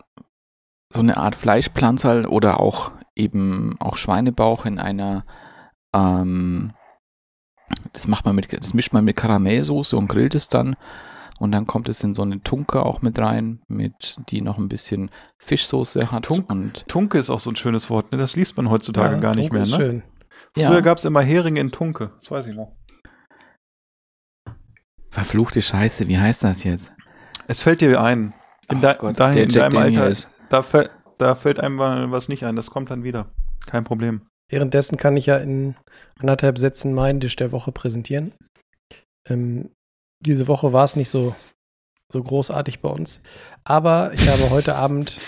[0.91, 5.27] so eine Art Fleischpflanzerl oder auch eben auch Schweinebauch in einer,
[5.95, 6.73] ähm,
[7.93, 10.77] das macht man mit, das mischt man mit Karamellsoße und grillt es dann
[11.45, 14.69] und dann kommt es in so eine Tunke auch mit rein, mit die noch ein
[14.69, 16.25] bisschen Fischsoße hat.
[16.25, 18.19] Tunk, und Tunke ist auch so ein schönes Wort, ne?
[18.19, 19.85] Das liest man heutzutage ja, gar nicht Tunke mehr, ne?
[19.85, 20.03] Schön.
[20.55, 20.81] Früher ja.
[20.81, 22.73] gab es immer Heringe in Tunke, das weiß ich noch.
[25.11, 26.93] Verfluchte Scheiße, wie heißt das jetzt?
[27.47, 28.35] Es fällt dir ein.
[28.71, 30.29] In, de Gott, dein, in deinem Alter, ist.
[30.49, 30.65] Da,
[31.19, 33.31] da fällt einem was nicht ein, das kommt dann wieder.
[33.67, 34.23] Kein Problem.
[34.51, 35.77] Währenddessen kann ich ja in
[36.19, 38.33] anderthalb Sätzen meinen Tisch der Woche präsentieren.
[39.29, 39.71] Ähm,
[40.25, 41.35] diese Woche war es nicht so,
[42.13, 43.23] so großartig bei uns.
[43.65, 45.19] Aber ich habe heute Abend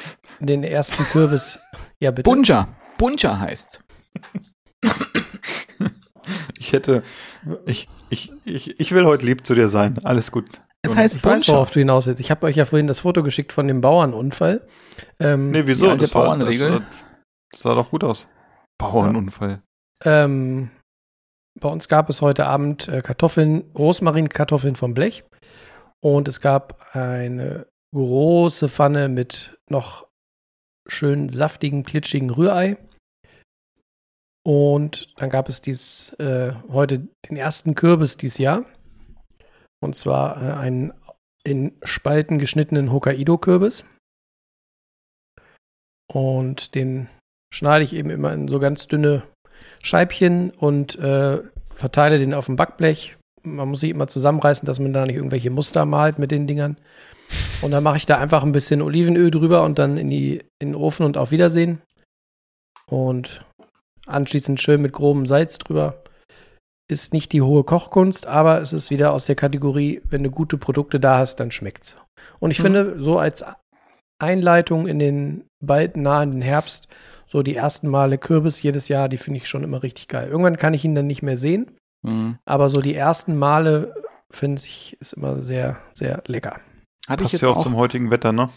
[0.41, 1.59] den ersten Kürbis.
[2.01, 2.29] Ja, bitte.
[2.29, 2.69] Bunja.
[2.99, 3.83] Bunja heißt.
[6.59, 7.03] Ich hätte.
[7.67, 9.99] Ich, ich, ich, ich will heute lieb zu dir sein.
[10.03, 10.61] Alles gut.
[10.83, 11.37] Es heißt ich Bunja.
[11.37, 12.21] weiß, worauf du hinaus willst.
[12.21, 14.67] Ich habe euch ja vorhin das Foto geschickt von dem Bauernunfall.
[15.21, 15.95] Ähm, nee, wieso?
[15.97, 16.71] Das, Bauernregel.
[16.73, 16.89] War, das,
[17.53, 18.29] das, sah doch gut aus.
[18.79, 19.63] Bauernunfall.
[20.05, 20.71] Ähm,
[21.59, 25.25] bei uns gab es heute Abend äh, Kartoffeln, Rosmarinkartoffeln vom Blech.
[26.01, 30.07] Und es gab eine große Pfanne mit noch
[30.87, 32.77] schön saftigen, klitschigen Rührei.
[34.45, 38.65] Und dann gab es dies, äh, heute den ersten Kürbis dieses Jahr.
[39.83, 40.93] Und zwar äh, einen
[41.43, 43.85] in Spalten geschnittenen Hokkaido-Kürbis.
[46.13, 47.09] Und den
[47.53, 49.23] schneide ich eben immer in so ganz dünne
[49.83, 53.17] Scheibchen und äh, verteile den auf dem Backblech.
[53.43, 56.77] Man muss sich immer zusammenreißen, dass man da nicht irgendwelche Muster malt mit den Dingern.
[57.63, 60.73] Und dann mache ich da einfach ein bisschen Olivenöl drüber und dann in, die, in
[60.73, 61.81] den Ofen und auf Wiedersehen.
[62.89, 63.45] Und
[64.07, 66.03] anschließend schön mit grobem Salz drüber.
[66.89, 70.57] Ist nicht die hohe Kochkunst, aber es ist wieder aus der Kategorie, wenn du gute
[70.57, 71.97] Produkte da hast, dann schmeckt's.
[72.39, 72.63] Und ich mhm.
[72.63, 73.45] finde, so als
[74.19, 76.89] Einleitung in den bald nahen Herbst
[77.37, 80.31] so die ersten Male Kürbis jedes Jahr, die finde ich schon immer richtig geil.
[80.31, 82.39] Irgendwann kann ich ihn dann nicht mehr sehen, mhm.
[82.47, 83.95] aber so die ersten Male
[84.31, 86.61] finde ich ist immer sehr, sehr lecker.
[87.07, 88.49] Hatte Passt ich jetzt ja auch, auch zum heutigen Wetter, ne?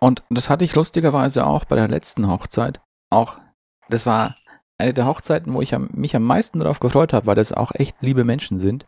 [0.00, 2.80] Und das hatte ich lustigerweise auch bei der letzten Hochzeit.
[3.10, 3.36] Auch,
[3.90, 4.34] das war
[4.78, 7.72] eine der Hochzeiten, wo ich am, mich am meisten darauf gefreut habe, weil das auch
[7.74, 8.86] echt liebe Menschen sind.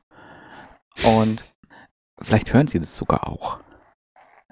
[1.04, 1.44] Und
[2.18, 3.60] vielleicht hören sie das sogar auch.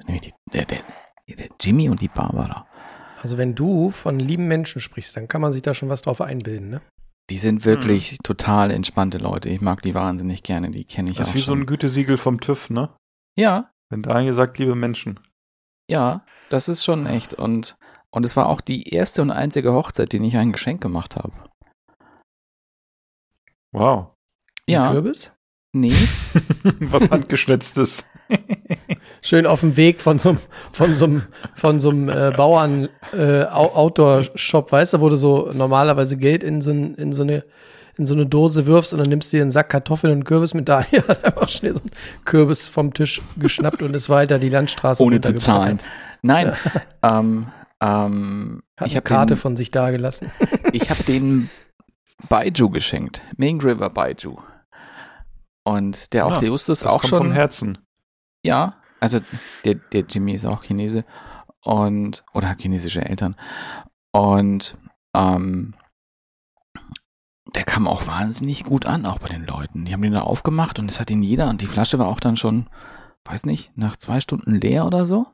[0.04, 0.80] Nämlich die, der, der,
[1.28, 2.66] der Jimmy und die Barbara.
[3.22, 6.20] Also wenn du von lieben Menschen sprichst, dann kann man sich da schon was drauf
[6.20, 6.80] einbilden, ne?
[7.28, 8.18] Die sind wirklich hm.
[8.22, 9.48] total entspannte Leute.
[9.48, 10.70] Ich mag die wahnsinnig gerne.
[10.70, 11.32] Die kenne ich das auch.
[11.32, 11.56] Das ist wie schon.
[11.56, 12.90] so ein Gütesiegel vom TÜV, ne?
[13.36, 13.70] Ja.
[13.90, 15.18] Wenn Daniel sagt, liebe Menschen.
[15.90, 17.34] Ja, das ist schon echt.
[17.34, 17.76] Und,
[18.10, 21.32] und es war auch die erste und einzige Hochzeit, die ich ein Geschenk gemacht habe.
[23.72, 24.14] Wow.
[24.68, 24.84] Ja.
[24.84, 25.32] Ein Kürbis?
[25.72, 25.94] Nee.
[26.80, 28.08] Was handgeschnitztes.
[29.22, 30.38] Schön auf dem Weg von so einem,
[30.72, 31.22] von so einem,
[31.54, 36.60] von so einem äh, Bauern äh, Outdoor-Shop, weißt du, wo du so normalerweise Geld in
[36.60, 37.44] so, in so eine
[37.98, 40.54] in so eine Dose wirfst und dann nimmst du dir einen Sack Kartoffeln und Kürbis
[40.54, 40.68] mit.
[40.68, 41.90] Daniel hat einfach schnell so einen
[42.24, 45.80] Kürbis vom Tisch geschnappt und ist weiter die Landstraße Ohne zu zahlen.
[46.22, 46.52] Nein.
[47.02, 47.46] ähm,
[47.80, 50.30] ähm, hat ich habe Karte den, von sich dagelassen.
[50.72, 51.50] ich habe den
[52.28, 53.22] Baiju geschenkt.
[53.36, 54.36] Ming River Baiju.
[55.64, 57.18] Und der auch, ja, der wusste es auch schon.
[57.18, 57.78] Vom Herzen.
[58.46, 59.18] Ja, also
[59.64, 61.04] der, der Jimmy ist auch Chinese
[61.64, 63.34] und oder hat chinesische Eltern.
[64.12, 64.78] Und
[65.16, 65.74] ähm,
[67.52, 69.84] der kam auch wahnsinnig gut an, auch bei den Leuten.
[69.84, 72.20] Die haben den da aufgemacht und es hat ihn jeder und die Flasche war auch
[72.20, 72.70] dann schon,
[73.24, 75.26] weiß nicht, nach zwei Stunden leer oder so.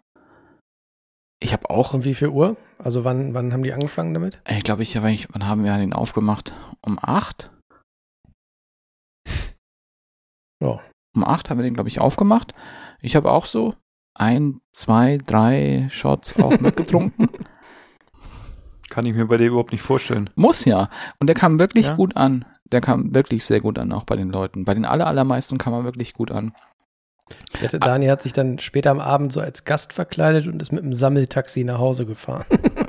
[1.38, 1.92] Ich habe auch.
[1.92, 2.57] Und wie viel Uhr?
[2.79, 4.40] Also wann, wann haben die angefangen damit?
[4.48, 6.55] Ich glaube, ich, wann haben wir den aufgemacht?
[6.81, 7.51] Um acht?
[10.62, 10.81] Ja.
[11.14, 12.55] Um acht haben wir den, glaube ich, aufgemacht.
[13.02, 13.74] Ich habe auch so
[14.14, 17.28] ein, zwei, drei Shots auch mitgetrunken.
[18.90, 20.30] Kann ich mir bei dir überhaupt nicht vorstellen.
[20.36, 20.88] Muss ja.
[21.18, 21.94] Und der kam wirklich ja.
[21.94, 22.44] gut an.
[22.70, 24.64] Der kam wirklich sehr gut an, auch bei den Leuten.
[24.66, 26.52] Bei den aller, allermeisten kam er wirklich gut an.
[27.58, 30.82] Wette, Dani hat sich dann später am Abend so als Gast verkleidet und ist mit
[30.82, 32.44] einem Sammeltaxi nach Hause gefahren.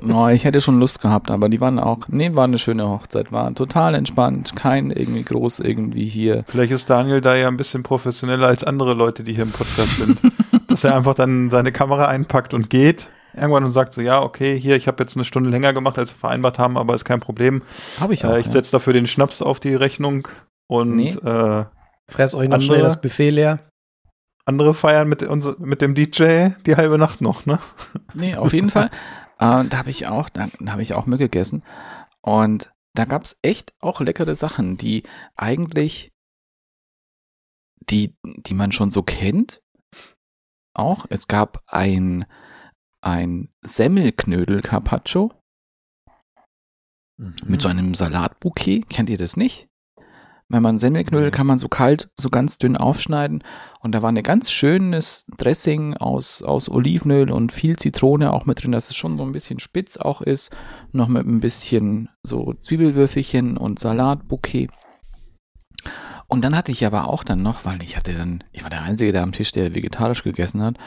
[0.05, 3.31] No, ich hätte schon Lust gehabt, aber die waren auch, nee, war eine schöne Hochzeit,
[3.31, 6.43] war total entspannt, kein irgendwie groß irgendwie hier.
[6.47, 9.97] Vielleicht ist Daniel da ja ein bisschen professioneller als andere Leute, die hier im Podcast
[9.97, 10.17] sind.
[10.67, 14.59] dass er einfach dann seine Kamera einpackt und geht irgendwann und sagt so, ja, okay,
[14.59, 17.19] hier, ich habe jetzt eine Stunde länger gemacht, als wir vereinbart haben, aber ist kein
[17.19, 17.61] Problem.
[17.99, 18.31] Habe ich auch.
[18.31, 18.51] Äh, ich ja.
[18.51, 20.27] setze dafür den Schnaps auf die Rechnung
[20.67, 21.09] und nee.
[21.09, 21.65] äh,
[22.09, 23.59] Fress euch noch andere, schnell das Buffet leer.
[24.45, 27.59] Andere feiern mit, uns, mit dem DJ die halbe Nacht noch, ne?
[28.13, 28.89] Nee, auf jeden Fall.
[29.39, 31.63] Äh, da habe ich auch, da, da habe ich auch Müll gegessen.
[32.21, 35.03] Und da gab es echt auch leckere Sachen, die
[35.35, 36.11] eigentlich,
[37.89, 39.61] die, die man schon so kennt.
[40.75, 41.05] Auch.
[41.09, 42.25] Es gab ein,
[43.01, 45.31] ein Semmelknödel Carpaccio
[47.17, 47.35] mhm.
[47.45, 48.89] mit so einem Salatbouquet.
[48.89, 49.67] Kennt ihr das nicht?
[50.53, 53.43] Wenn man Semmelknödel kann man so kalt, so ganz dünn aufschneiden.
[53.79, 58.61] Und da war ein ganz schönes Dressing aus, aus Olivenöl und viel Zitrone auch mit
[58.61, 60.55] drin, dass es schon so ein bisschen spitz auch ist.
[60.91, 64.69] Noch mit ein bisschen so Zwiebelwürfelchen und Salatbouquet.
[66.27, 68.83] Und dann hatte ich aber auch dann noch, weil ich hatte dann, ich war der
[68.83, 70.77] Einzige, der am Tisch, der vegetarisch gegessen hat,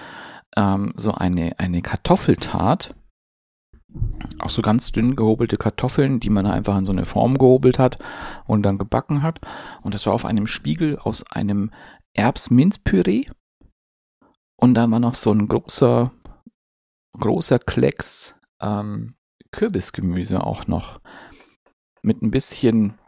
[0.57, 2.95] ähm, so eine, eine Kartoffeltat.
[4.39, 7.99] Auch so ganz dünn gehobelte Kartoffeln, die man einfach in so eine Form gehobelt hat
[8.47, 9.41] und dann gebacken hat.
[9.83, 11.71] Und das war auf einem Spiegel aus einem
[12.15, 13.25] Erbs-Minzpüree.
[14.59, 16.13] Und dann war noch so ein großer,
[17.19, 19.15] großer Klecks ähm,
[19.53, 21.01] Kürbisgemüse auch noch.
[22.03, 22.99] Mit ein bisschen,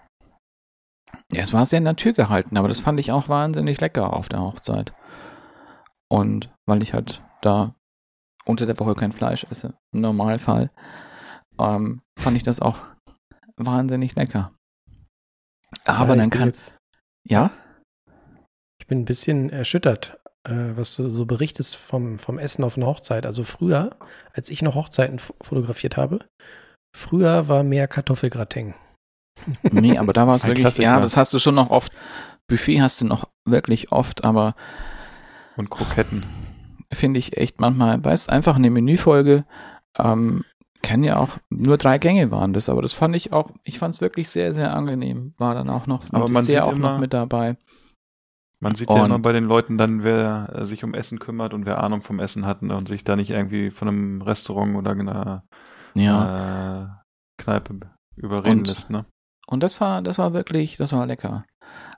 [1.33, 4.93] ja, es war sehr naturgehalten, aber das fand ich auch wahnsinnig lecker auf der Hochzeit.
[6.09, 7.75] Und weil ich halt da
[8.49, 10.71] unter der Woche kein Fleisch esse, im Normalfall,
[11.61, 12.81] ähm, fand ich das auch
[13.57, 14.53] wahnsinnig lecker.
[15.85, 16.49] Aber ja, dann kann.
[16.49, 16.75] Jetzt,
[17.29, 17.51] ja?
[18.81, 22.87] Ich bin ein bisschen erschüttert, äh, was du so berichtest vom, vom Essen auf einer
[22.87, 23.27] Hochzeit.
[23.27, 23.97] Also früher,
[24.33, 26.25] als ich noch Hochzeiten fotografiert habe,
[26.97, 28.75] früher war mehr Kartoffelgratin.
[29.71, 30.89] Nee, aber da war es wirklich, Klassiker.
[30.89, 31.93] ja, das hast du schon noch oft.
[32.49, 34.55] Buffet hast du noch wirklich oft, aber.
[35.57, 36.25] Und Kroketten
[36.93, 39.45] finde ich echt manchmal, weißt einfach eine Menüfolge,
[39.99, 40.45] ähm,
[40.83, 43.95] kann ja auch nur drei Gänge waren das, aber das fand ich auch, ich fand
[43.95, 45.35] es wirklich sehr, sehr angenehm.
[45.37, 47.57] War dann auch noch, aber man sieht auch immer, noch mit dabei.
[48.61, 51.55] Man sieht und, ja immer bei den Leuten dann, wer äh, sich um Essen kümmert
[51.55, 54.77] und wer Ahnung vom Essen hat ne, und sich da nicht irgendwie von einem Restaurant
[54.77, 55.45] oder einer
[55.95, 56.83] ja.
[56.83, 56.89] äh,
[57.43, 57.81] Kneipe
[58.17, 59.05] überreden und, lässt, ne?
[59.47, 61.45] Und das war, das war wirklich, das war lecker.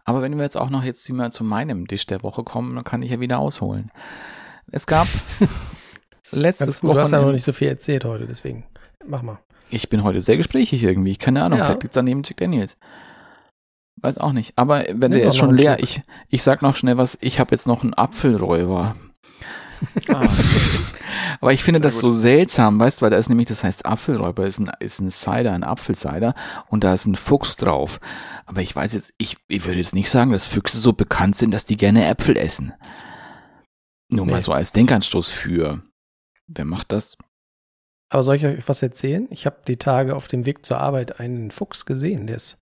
[0.05, 2.85] Aber wenn wir jetzt auch noch jetzt mal zu meinem Tisch der Woche kommen, dann
[2.85, 3.91] kann ich ja wieder ausholen.
[4.71, 5.09] Es gab
[6.31, 6.95] letztes Wochenende.
[6.95, 8.65] Du hast ja noch nicht so viel erzählt heute, deswegen
[9.07, 9.39] mach mal.
[9.69, 11.17] Ich bin heute sehr gesprächig irgendwie.
[11.17, 11.67] Keine Ahnung, ja.
[11.67, 12.77] vielleicht liegt es daneben Chick Daniels.
[13.97, 14.55] Weiß auch nicht.
[14.57, 17.67] Aber wenn der ist schon leer, ich, ich sag noch schnell was, ich habe jetzt
[17.67, 18.97] noch einen Apfelräuber.
[20.09, 20.29] Ah.
[21.41, 22.01] Aber ich finde Sehr das gut.
[22.03, 25.11] so seltsam, weißt du, weil da ist nämlich, das heißt Apfelräuber, ist ein, ist ein
[25.11, 26.35] Cider, ein Apfelcider
[26.69, 27.99] und da ist ein Fuchs drauf.
[28.45, 31.53] Aber ich weiß jetzt, ich, ich würde jetzt nicht sagen, dass Füchse so bekannt sind,
[31.53, 32.75] dass die gerne Äpfel essen.
[34.11, 34.33] Nur nee.
[34.33, 35.83] mal so als Denkanstoß für.
[36.47, 37.17] Wer macht das?
[38.13, 39.29] Aber soll ich euch was erzählen?
[39.31, 42.59] Ich habe die Tage auf dem Weg zur Arbeit einen Fuchs gesehen, der ist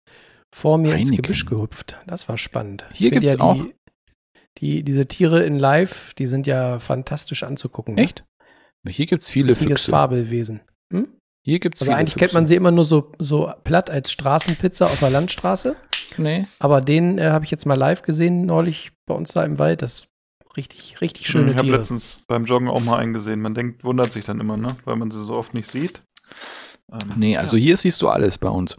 [0.55, 1.09] vor mir Einige.
[1.09, 1.97] ins Gebüsch gehüpft.
[2.07, 2.85] Das war spannend.
[2.93, 3.65] Hier gibt es ja auch.
[4.59, 7.95] Die, diese Tiere in Live, die sind ja fantastisch anzugucken.
[7.95, 8.03] Ne?
[8.03, 8.25] Echt?
[8.87, 9.91] Hier gibt es viele Richtiges Füchse.
[9.91, 10.61] Fabelwesen.
[10.93, 11.09] Hm?
[11.45, 12.19] Hier gibt's also eigentlich Füchse.
[12.19, 15.77] kennt man sie immer nur so, so platt als Straßenpizza auf der Landstraße.
[16.17, 16.47] Nee.
[16.59, 19.83] Aber den äh, habe ich jetzt mal live gesehen, neulich bei uns da im Wald.
[19.83, 20.08] Das
[20.59, 23.41] richtig, richtig hm, schöne Ich habe letztens beim Joggen auch mal eingesehen.
[23.41, 24.77] Man denkt, wundert sich dann immer, ne?
[24.85, 26.03] Weil man sie so oft nicht sieht.
[26.93, 27.63] Ähm, nee, also ja.
[27.63, 28.77] hier siehst du alles bei uns.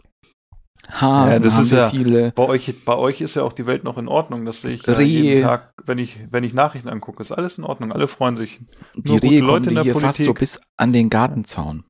[0.88, 2.32] Hasen ja, das ist ja, viele.
[2.32, 4.44] Bei euch, bei euch ist ja auch die Welt noch in Ordnung.
[4.44, 7.22] Das sehe ich ja jeden Tag, wenn ich, wenn ich Nachrichten angucke.
[7.22, 7.92] Ist alles in Ordnung.
[7.92, 8.60] Alle freuen sich.
[8.94, 10.16] Die Nur Rehe Leute in der hier Politik.
[10.16, 11.84] fast so bis an den Gartenzaun.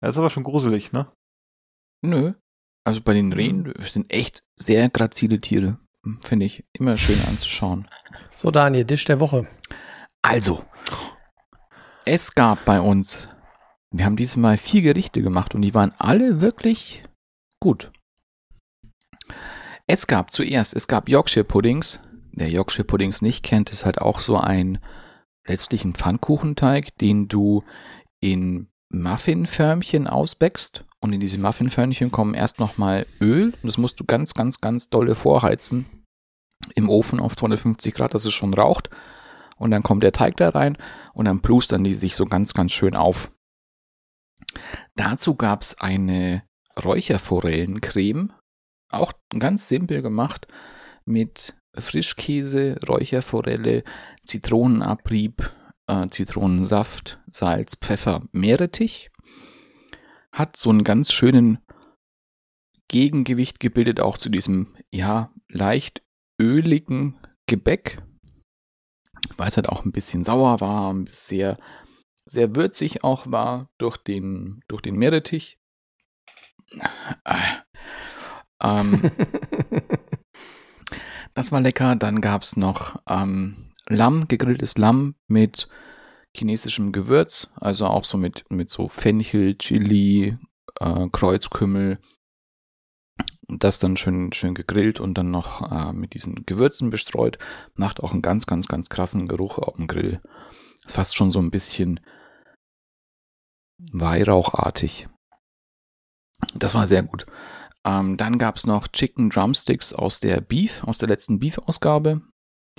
[0.00, 1.10] Das ist aber schon gruselig, ne?
[2.02, 2.34] Nö.
[2.84, 5.78] Also bei den Rehen sind echt sehr grazile Tiere.
[6.22, 7.88] Finde ich immer schön anzuschauen.
[8.40, 9.48] So, Daniel, Disch der Woche.
[10.22, 10.64] Also,
[12.04, 13.28] es gab bei uns,
[13.90, 17.02] wir haben dieses Mal vier Gerichte gemacht und die waren alle wirklich
[17.58, 17.90] gut.
[19.88, 21.98] Es gab zuerst, es gab Yorkshire Puddings.
[22.30, 24.78] Wer Yorkshire Puddings nicht kennt, ist halt auch so ein
[25.44, 27.64] letztlich Pfannkuchenteig, den du
[28.20, 30.84] in Muffinförmchen ausbäckst.
[31.00, 33.46] Und in diese Muffinförmchen kommen erst nochmal Öl.
[33.46, 35.97] Und das musst du ganz, ganz, ganz dolle vorheizen.
[36.74, 38.90] Im Ofen auf 250 Grad, dass es schon raucht.
[39.56, 40.76] Und dann kommt der Teig da rein
[41.14, 43.32] und dann plustern die sich so ganz, ganz schön auf.
[44.94, 46.42] Dazu gab es eine
[46.82, 48.32] Räucherforellencreme
[48.90, 50.46] auch ganz simpel gemacht
[51.04, 53.84] mit Frischkäse, Räucherforelle,
[54.24, 55.50] Zitronenabrieb,
[55.86, 59.10] äh, Zitronensaft, Salz, Pfeffer, Meerrettich.
[60.32, 61.58] Hat so einen ganz schönen
[62.88, 66.02] Gegengewicht gebildet, auch zu diesem, ja, leicht
[66.38, 68.02] öligen Gebäck.
[69.36, 71.58] Weil es halt auch ein bisschen sauer war, sehr,
[72.26, 75.58] sehr würzig auch war durch den, durch den Meerrettich.
[78.60, 79.10] Ähm,
[81.34, 81.96] das war lecker.
[81.96, 85.68] Dann gab es noch ähm, Lamm, gegrilltes Lamm mit
[86.36, 90.36] chinesischem Gewürz, also auch so mit, mit so Fenchel, Chili,
[90.80, 91.98] äh, Kreuzkümmel.
[93.48, 97.38] Das dann schön, schön gegrillt und dann noch äh, mit diesen Gewürzen bestreut.
[97.74, 100.20] Macht auch einen ganz, ganz, ganz krassen Geruch auf dem Grill.
[100.84, 102.00] Ist fast schon so ein bisschen
[103.92, 105.08] Weihrauchartig.
[106.54, 107.26] Das war sehr gut.
[107.84, 112.22] Ähm, dann gab es noch Chicken Drumsticks aus der Beef, aus der letzten Beef-Ausgabe.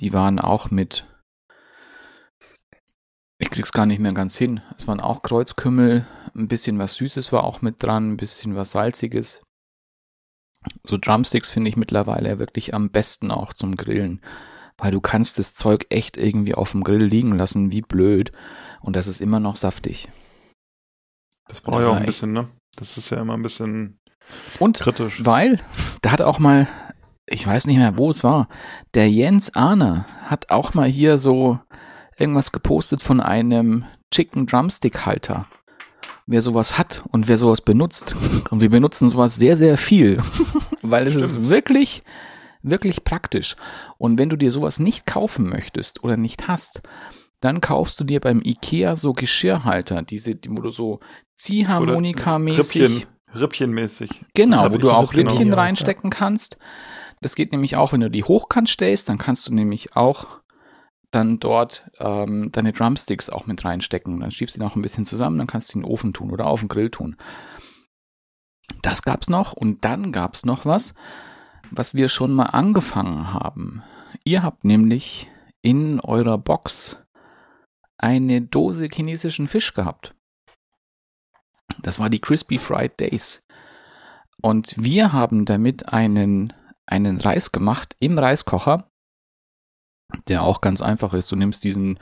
[0.00, 1.06] Die waren auch mit.
[3.38, 4.60] Ich krieg's gar nicht mehr ganz hin.
[4.76, 8.72] Es waren auch Kreuzkümmel, ein bisschen was Süßes war auch mit dran, ein bisschen was
[8.72, 9.42] Salziges.
[10.84, 14.20] So Drumsticks finde ich mittlerweile wirklich am besten auch zum Grillen,
[14.76, 18.32] weil du kannst das Zeug echt irgendwie auf dem Grill liegen lassen, wie blöd,
[18.80, 20.08] und das ist immer noch saftig.
[21.48, 22.48] Das braucht ja auch ein bisschen, ne?
[22.76, 23.98] Das ist ja immer ein bisschen
[24.58, 25.24] und kritisch.
[25.24, 25.60] Weil,
[26.02, 26.68] da hat auch mal,
[27.26, 28.48] ich weiß nicht mehr, wo es war,
[28.94, 31.58] der Jens Ahner hat auch mal hier so
[32.16, 35.46] irgendwas gepostet von einem Chicken Drumstick Halter.
[36.30, 38.14] Wer sowas hat und wer sowas benutzt.
[38.50, 40.22] Und wir benutzen sowas sehr, sehr viel.
[40.82, 41.26] weil es Stimmt.
[41.26, 42.04] ist wirklich,
[42.62, 43.56] wirklich praktisch.
[43.98, 46.82] Und wenn du dir sowas nicht kaufen möchtest oder nicht hast,
[47.40, 51.00] dann kaufst du dir beim Ikea so Geschirrhalter, diese, wo du so
[51.36, 54.10] Ziehharmonika-mäßig Rippchenmäßig.
[54.34, 55.56] Genau, wo du auch Rippchen genau.
[55.56, 56.58] reinstecken kannst.
[57.20, 60.39] Das geht nämlich auch, wenn du die hochkant stellst, dann kannst du nämlich auch
[61.10, 64.20] dann dort ähm, deine Drumsticks auch mit reinstecken.
[64.20, 66.12] Dann schiebst du die noch ein bisschen zusammen, dann kannst du die in den Ofen
[66.12, 67.16] tun oder auf den Grill tun.
[68.82, 70.94] Das gab's noch und dann gab's noch was,
[71.70, 73.82] was wir schon mal angefangen haben.
[74.24, 75.28] Ihr habt nämlich
[75.62, 76.98] in eurer Box
[77.98, 80.14] eine Dose chinesischen Fisch gehabt.
[81.82, 83.44] Das war die Crispy Fried Days.
[84.42, 86.52] Und wir haben damit einen,
[86.86, 88.89] einen Reis gemacht im Reiskocher,
[90.28, 91.30] der auch ganz einfach ist.
[91.30, 91.98] Du nimmst diesen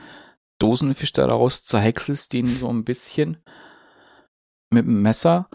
[0.59, 3.39] Dosenfisch daraus, zerhäckselst ihn so ein bisschen
[4.71, 5.49] mit dem Messer.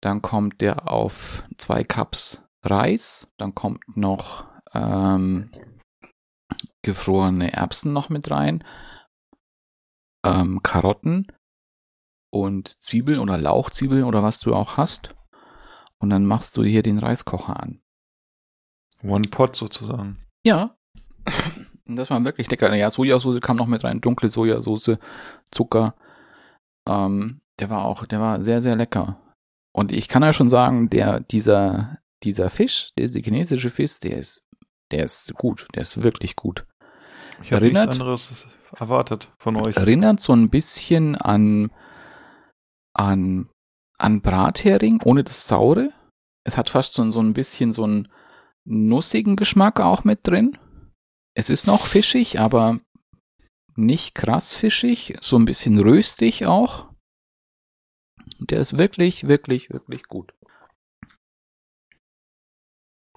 [0.00, 3.28] Dann kommt der auf zwei Cups Reis.
[3.38, 5.50] Dann kommt noch ähm,
[6.82, 8.64] gefrorene Erbsen noch mit rein.
[10.24, 11.26] Ähm, Karotten
[12.32, 15.14] und Zwiebeln oder Lauchzwiebeln oder was du auch hast.
[15.98, 17.80] Und dann machst du hier den Reiskocher an.
[19.02, 20.24] One Pot sozusagen.
[20.44, 20.76] Ja.
[21.86, 22.74] Das war wirklich lecker.
[22.74, 24.98] Ja, Sojasauce kam noch mit rein, dunkle Sojasauce,
[25.50, 25.94] Zucker.
[26.88, 29.20] Ähm, der war auch, der war sehr, sehr lecker.
[29.74, 34.46] Und ich kann ja schon sagen, der, dieser, dieser Fisch, dieser chinesische Fisch, der ist,
[34.90, 36.66] der ist gut, der ist wirklich gut.
[37.42, 39.76] Ich habe nichts anderes erwartet von euch.
[39.76, 41.70] Erinnert so ein bisschen an,
[42.94, 43.48] an,
[43.98, 45.92] an Brathering, ohne das Saure.
[46.44, 48.08] Es hat fast so, so ein bisschen so einen
[48.64, 50.58] nussigen Geschmack auch mit drin.
[51.34, 52.80] Es ist noch fischig, aber
[53.74, 56.88] nicht krass fischig, so ein bisschen röstig auch.
[58.38, 60.34] Der ist wirklich, wirklich, wirklich gut.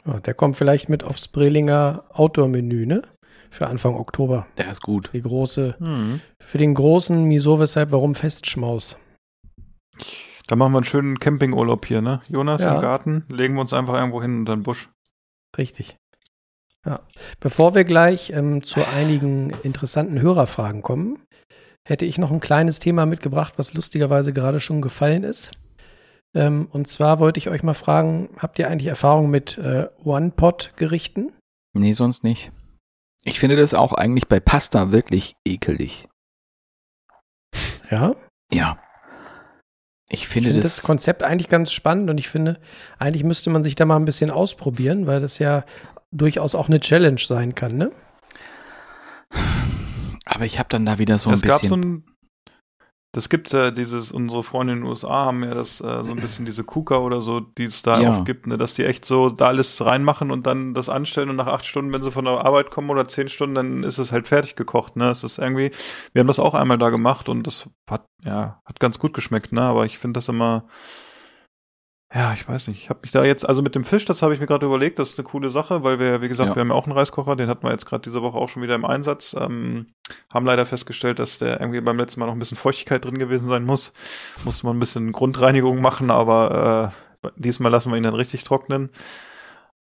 [0.06, 3.02] Ja, der kommt vielleicht mit aufs Brelinger Outdoor-Menü, ne?
[3.50, 4.48] Für Anfang Oktober.
[4.58, 5.10] Der ist gut.
[5.14, 6.22] Die große, mhm.
[6.42, 8.98] für den großen Miso, weshalb, warum Festschmaus.
[10.48, 12.22] Da machen wir einen schönen Campingurlaub hier, ne?
[12.28, 12.76] Jonas ja.
[12.76, 14.90] im Garten, legen wir uns einfach irgendwo hin und dann Busch.
[15.58, 15.98] Richtig.
[16.86, 17.02] Ja.
[17.40, 21.20] Bevor wir gleich ähm, zu einigen interessanten Hörerfragen kommen,
[21.88, 25.52] hätte ich noch ein kleines Thema mitgebracht, was lustigerweise gerade schon gefallen ist.
[26.36, 31.32] Ähm, und zwar wollte ich euch mal fragen, habt ihr eigentlich Erfahrung mit äh, One-Pot-Gerichten?
[31.74, 32.52] Nee, sonst nicht.
[33.24, 36.08] Ich finde das auch eigentlich bei Pasta wirklich ekelig.
[37.90, 38.16] Ja?
[38.52, 38.80] Ja.
[40.10, 42.60] Ich finde, ich finde das, das Konzept eigentlich ganz spannend und ich finde,
[43.00, 45.66] eigentlich müsste man sich da mal ein bisschen ausprobieren, weil das ja
[46.16, 47.92] durchaus auch eine Challenge sein kann, ne?
[50.26, 51.70] Aber ich habe dann da wieder so ein es bisschen.
[51.70, 52.16] Gab so ein,
[53.16, 56.12] das gibt ja äh, dieses, unsere Freunde in den USA haben ja das äh, so
[56.12, 58.20] ein bisschen diese KUKA oder so, die es da ja.
[58.24, 61.48] gibt, ne, dass die echt so da alles reinmachen und dann das anstellen und nach
[61.48, 64.28] acht Stunden, wenn sie von der Arbeit kommen oder zehn Stunden, dann ist es halt
[64.28, 65.10] fertig gekocht, ne?
[65.12, 65.72] Es ist irgendwie,
[66.12, 69.54] wir haben das auch einmal da gemacht und das hat, ja, hat ganz gut geschmeckt,
[69.54, 69.62] ne?
[69.62, 70.68] Aber ich finde das immer,
[72.14, 72.82] ja, ich weiß nicht.
[72.84, 75.00] Ich habe mich da jetzt, also mit dem Fisch, das habe ich mir gerade überlegt,
[75.00, 76.56] das ist eine coole Sache, weil wir, wie gesagt, ja.
[76.56, 78.62] wir haben ja auch einen Reiskocher, den hatten wir jetzt gerade diese Woche auch schon
[78.62, 79.36] wieder im Einsatz.
[79.38, 79.88] Ähm,
[80.30, 83.48] haben leider festgestellt, dass der irgendwie beim letzten Mal noch ein bisschen Feuchtigkeit drin gewesen
[83.48, 83.92] sein muss.
[84.44, 86.94] Musste man ein bisschen Grundreinigung machen, aber
[87.24, 88.90] äh, diesmal lassen wir ihn dann richtig trocknen.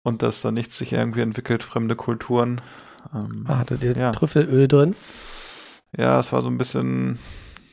[0.05, 2.61] Und dass da nichts sich irgendwie entwickelt, fremde Kulturen.
[3.15, 4.13] Ähm, ah, hattet ihr ja.
[4.13, 4.95] Trüffelöl drin?
[5.97, 7.19] Ja, es war so ein bisschen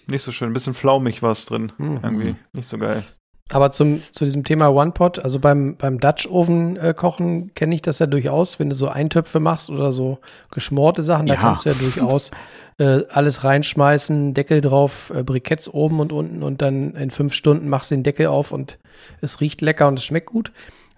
[0.07, 1.71] nicht so schön, ein bisschen flaumig war es drin.
[1.77, 1.99] Mhm.
[2.03, 3.03] Irgendwie nicht so geil.
[3.52, 7.97] Aber zum, zu diesem Thema One-Pot, also beim, beim Dutch-Oven äh, kochen kenne ich das
[7.97, 10.20] ja durchaus, wenn du so Eintöpfe machst oder so
[10.52, 12.30] geschmorte Sachen, da kannst du ja durchaus
[12.78, 17.70] äh, alles reinschmeißen, Deckel drauf, äh, Briketts oben und unten und dann in fünf Stunden
[17.70, 18.78] machst du den Deckel auf und
[19.22, 20.52] es riecht lecker und es schmeckt gut.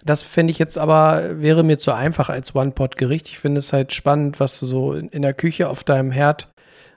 [0.04, 3.28] Das fände ich jetzt aber, wäre mir zu einfach als One-Pot-Gericht.
[3.28, 6.48] Ich finde es halt spannend, was du so in, in der Küche auf deinem Herd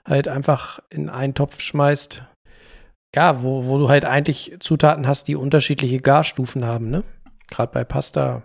[0.04, 2.24] halt einfach in einen Topf schmeißt
[3.14, 7.04] ja, wo, wo du halt eigentlich Zutaten hast, die unterschiedliche Garstufen haben, ne?
[7.48, 8.42] Gerade bei Pasta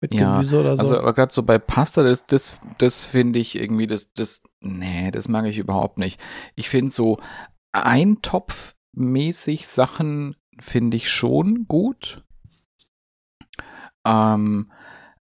[0.00, 0.80] mit ja, Gemüse oder so.
[0.80, 5.10] Also aber gerade so bei Pasta, das, das, das finde ich irgendwie, das, das, nee,
[5.10, 6.20] das mag ich überhaupt nicht.
[6.56, 7.18] Ich finde so
[7.72, 12.22] eintopfmäßig Sachen finde ich schon gut.
[14.06, 14.70] Ähm,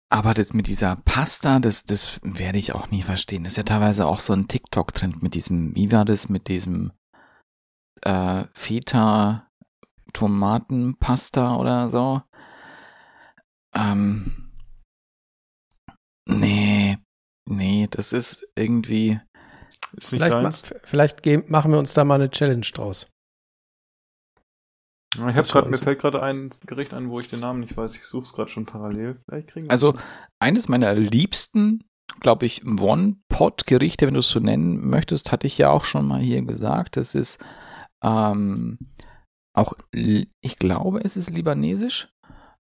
[0.10, 3.44] aber das mit dieser Pasta, das, das werde ich auch nie verstehen.
[3.44, 6.92] Das ist ja teilweise auch so ein TikTok-Trend mit diesem, wie war das, mit diesem
[8.02, 9.48] äh, Feta
[10.14, 12.22] Tomatenpasta oder so.
[13.74, 14.52] Ähm,
[16.28, 16.98] nee,
[17.50, 19.20] nee, das ist irgendwie.
[19.94, 20.52] Ist vielleicht, ma
[20.84, 23.08] vielleicht machen wir uns da mal eine Challenge draus.
[25.14, 27.96] Ich habe gerade, mir fällt gerade ein Gericht an, wo ich den Namen nicht weiß.
[27.96, 29.22] Ich suche es gerade schon parallel.
[29.28, 29.98] Vielleicht kriegen wir also
[30.40, 31.84] eines meiner liebsten,
[32.22, 36.22] glaube ich, One-Pot-Gerichte, wenn du es so nennen möchtest, hatte ich ja auch schon mal
[36.22, 36.96] hier gesagt.
[36.96, 37.44] Das ist
[38.04, 38.80] ähm,
[39.54, 42.10] auch, ich glaube, es ist libanesisch.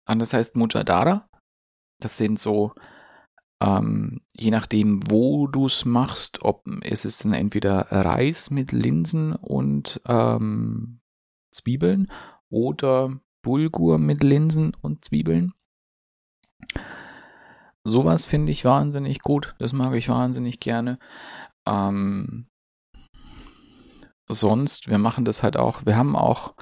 [0.08, 1.30] Und das heißt Mujadara.
[2.00, 2.74] Das sind so,
[3.62, 9.34] ähm, je nachdem, wo du es machst, ob ist es dann entweder Reis mit Linsen
[9.34, 11.02] und ähm,
[11.52, 12.08] Zwiebeln
[12.50, 15.54] oder Bulgur mit Linsen und Zwiebeln.
[17.84, 19.56] Sowas finde ich wahnsinnig gut.
[19.60, 21.00] Das mag ich wahnsinnig gerne.
[21.66, 22.48] Ähm,
[24.28, 26.54] sonst, wir machen das halt auch, wir haben auch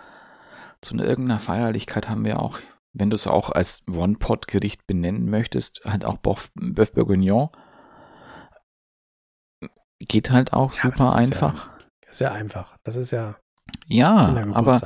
[0.81, 2.59] zu irgendeiner Feierlichkeit haben wir auch,
[2.93, 7.49] wenn du es auch als One-Pot-Gericht benennen möchtest, halt auch Boeuf Bourguignon.
[9.99, 11.67] Geht halt auch ja, super einfach.
[12.05, 12.77] Ja, sehr einfach.
[12.83, 13.35] Das ist ja.
[13.87, 14.79] Ja, aber,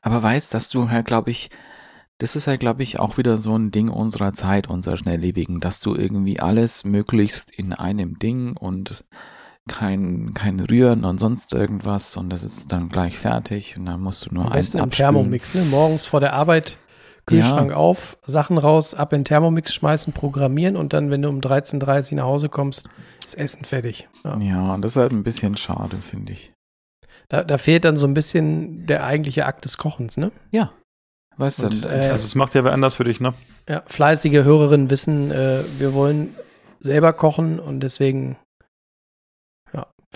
[0.00, 1.50] aber weißt, dass du halt, glaube ich,
[2.18, 5.80] das ist halt, glaube ich, auch wieder so ein Ding unserer Zeit, unserer Schnelllebigen, dass
[5.80, 9.04] du irgendwie alles möglichst in einem Ding und
[9.68, 14.26] kein, kein Rühren und sonst irgendwas und das ist dann gleich fertig und dann musst
[14.26, 14.90] du nur Am eins abspülen.
[14.90, 15.64] Thermomix, ne?
[15.64, 16.78] Morgens vor der Arbeit
[17.26, 17.76] Kühlschrank ja.
[17.76, 22.16] auf, Sachen raus, ab in Thermomix schmeißen, programmieren und dann, wenn du um 13.30 Uhr
[22.18, 22.88] nach Hause kommst,
[23.26, 24.08] ist Essen fertig.
[24.24, 26.52] Ja, ja und das ist halt ein bisschen schade, finde ich.
[27.28, 30.30] Da, da fehlt dann so ein bisschen der eigentliche Akt des Kochens, ne?
[30.52, 30.72] Ja.
[31.36, 33.34] Weißt du, äh, also es macht ja wer anders für dich, ne?
[33.68, 36.36] Ja, fleißige Hörerinnen wissen, äh, wir wollen
[36.78, 38.36] selber kochen und deswegen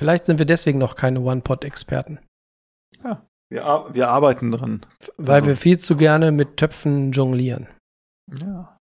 [0.01, 2.21] Vielleicht sind wir deswegen noch keine One-Pot-Experten.
[3.05, 4.87] Ja, wir, wir arbeiten dran.
[5.19, 5.49] Weil also.
[5.49, 7.69] wir viel zu gerne mit Töpfen jonglieren.
[8.33, 8.79] Ja.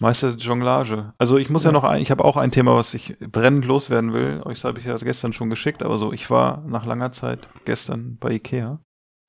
[0.00, 1.14] Meister Jonglage.
[1.16, 3.66] Also ich muss ja, ja noch ein, ich habe auch ein Thema, was ich brennend
[3.66, 4.42] loswerden will.
[4.44, 8.18] Euch habe ich ja gestern schon geschickt, aber so, ich war nach langer Zeit gestern
[8.18, 8.80] bei Ikea.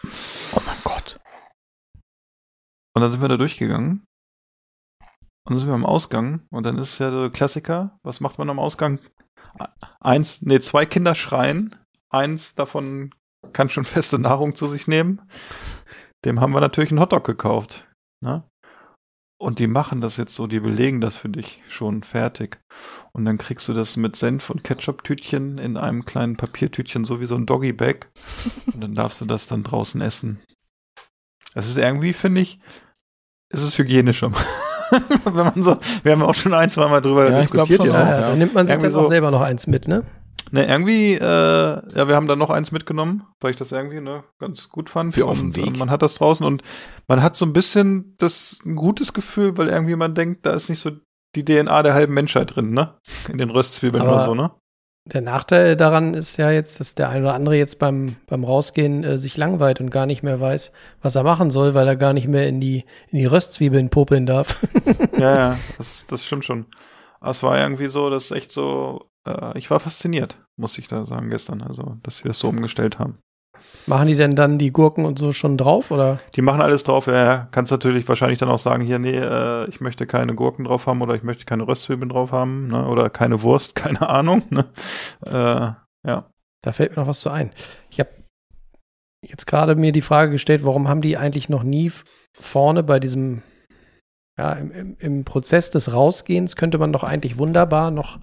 [0.03, 1.19] Oh mein Gott.
[2.95, 4.03] Und dann sind wir da durchgegangen.
[5.45, 6.47] Und dann sind wir am Ausgang.
[6.49, 7.95] Und dann ist ja der Klassiker.
[8.01, 8.97] Was macht man am Ausgang?
[9.99, 11.75] Eins, nee, zwei Kinder schreien.
[12.09, 13.13] Eins davon
[13.53, 15.21] kann schon feste Nahrung zu sich nehmen.
[16.25, 17.87] Dem haben wir natürlich einen Hotdog gekauft.
[18.23, 18.43] Ne?
[19.39, 22.59] Und die machen das jetzt so, die belegen das für dich schon fertig.
[23.13, 27.25] Und dann kriegst du das mit Senf und Ketchup-Tütchen in einem kleinen Papiertütchen, so wie
[27.25, 28.09] so ein Doggy-Bag.
[28.73, 30.41] Und dann darfst du das dann draußen essen.
[31.53, 32.59] Das ist irgendwie, finde ich,
[33.49, 34.31] ist es hygienischer.
[35.23, 37.81] Wenn man so, wir haben auch schon ein, zwei Mal drüber ja, diskutiert.
[37.81, 38.21] Schon, ja, ja.
[38.29, 40.03] Dann nimmt man sich irgendwie dann auch so, selber noch eins mit, ne?
[40.51, 44.23] Ne, irgendwie, äh, ja, wir haben da noch eins mitgenommen, weil ich das irgendwie ne,
[44.39, 45.13] ganz gut fand.
[45.13, 45.67] Für auf dem Weg.
[45.67, 46.63] Und man hat das draußen und
[47.07, 50.69] man hat so ein bisschen das ein gutes Gefühl, weil irgendwie man denkt, da ist
[50.69, 50.91] nicht so
[51.35, 52.97] die DNA der halben Menschheit drin, ne?
[53.29, 54.51] In den Röstzwiebeln Aber oder so, ne?
[55.13, 59.03] Der Nachteil daran ist ja jetzt, dass der eine oder andere jetzt beim, beim Rausgehen
[59.03, 62.11] äh, sich langweilt und gar nicht mehr weiß, was er machen soll, weil er gar
[62.11, 64.67] nicht mehr in die, in die Röstzwiebeln popeln darf.
[65.17, 66.65] ja, ja, das, das stimmt schon.
[67.21, 71.05] Aber es war irgendwie so, dass echt so, äh, ich war fasziniert, muss ich da
[71.05, 73.19] sagen, gestern, also, dass sie das so umgestellt haben.
[73.87, 76.19] Machen die denn dann die Gurken und so schon drauf, oder?
[76.35, 77.47] Die machen alles drauf, ja, ja.
[77.51, 81.01] Kannst natürlich wahrscheinlich dann auch sagen, hier, nee, äh, ich möchte keine Gurken drauf haben
[81.01, 84.65] oder ich möchte keine Röstzwiebeln drauf haben, ne, oder keine Wurst, keine Ahnung, ne.
[85.25, 85.71] Äh,
[86.07, 86.29] ja.
[86.63, 87.51] Da fällt mir noch was zu ein.
[87.89, 88.09] Ich habe
[89.25, 91.89] jetzt gerade mir die Frage gestellt, warum haben die eigentlich noch nie
[92.37, 93.41] vorne bei diesem
[94.37, 98.19] ja, im, im, Prozess des Rausgehens könnte man doch eigentlich wunderbar noch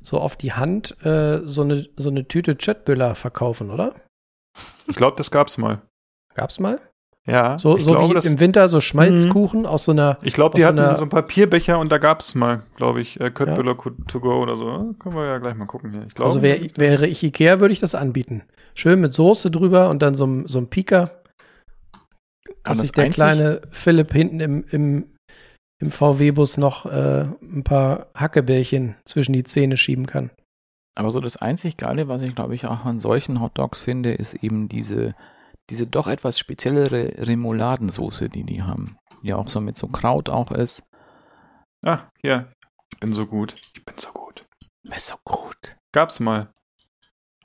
[0.00, 3.94] so auf die Hand äh, so, eine, so eine Tüte Chatbüller verkaufen, oder?
[4.86, 5.82] Ich glaube, das gab's mal.
[6.34, 6.80] Gab's mal?
[7.26, 7.58] Ja.
[7.58, 10.18] So, so glaube, wie im Winter so Schmalzkuchen aus so einer.
[10.22, 13.30] Ich glaube, die hatten so, so ein Papierbecher und da gab's mal, glaube ich, äh,
[13.30, 13.92] Köttbüller ja.
[14.06, 14.94] to go oder so.
[14.98, 16.04] Können wir ja gleich mal gucken hier.
[16.06, 18.42] Ich glaub, also wär, wäre ich Ikea, würde ich das anbieten.
[18.74, 21.10] Schön mit Soße drüber und dann so, so ein Pika.
[22.64, 25.04] Dass sich der kleine Philipp hinten im, im
[25.80, 30.30] im VW-Bus noch äh, ein paar Hackebällchen zwischen die Zähne schieben kann.
[30.98, 34.34] Aber so das einzig Geile, was ich glaube ich auch an solchen Hotdogs finde, ist
[34.34, 35.14] eben diese,
[35.70, 38.98] diese doch etwas speziellere Remouladensoße, die die haben.
[39.22, 40.82] Die auch so mit so Kraut auch ist.
[41.82, 42.48] Ah, ja.
[42.90, 43.54] Ich bin so gut.
[43.76, 44.44] Ich bin so gut.
[44.92, 45.76] Ist so gut.
[45.92, 46.52] Gab's mal.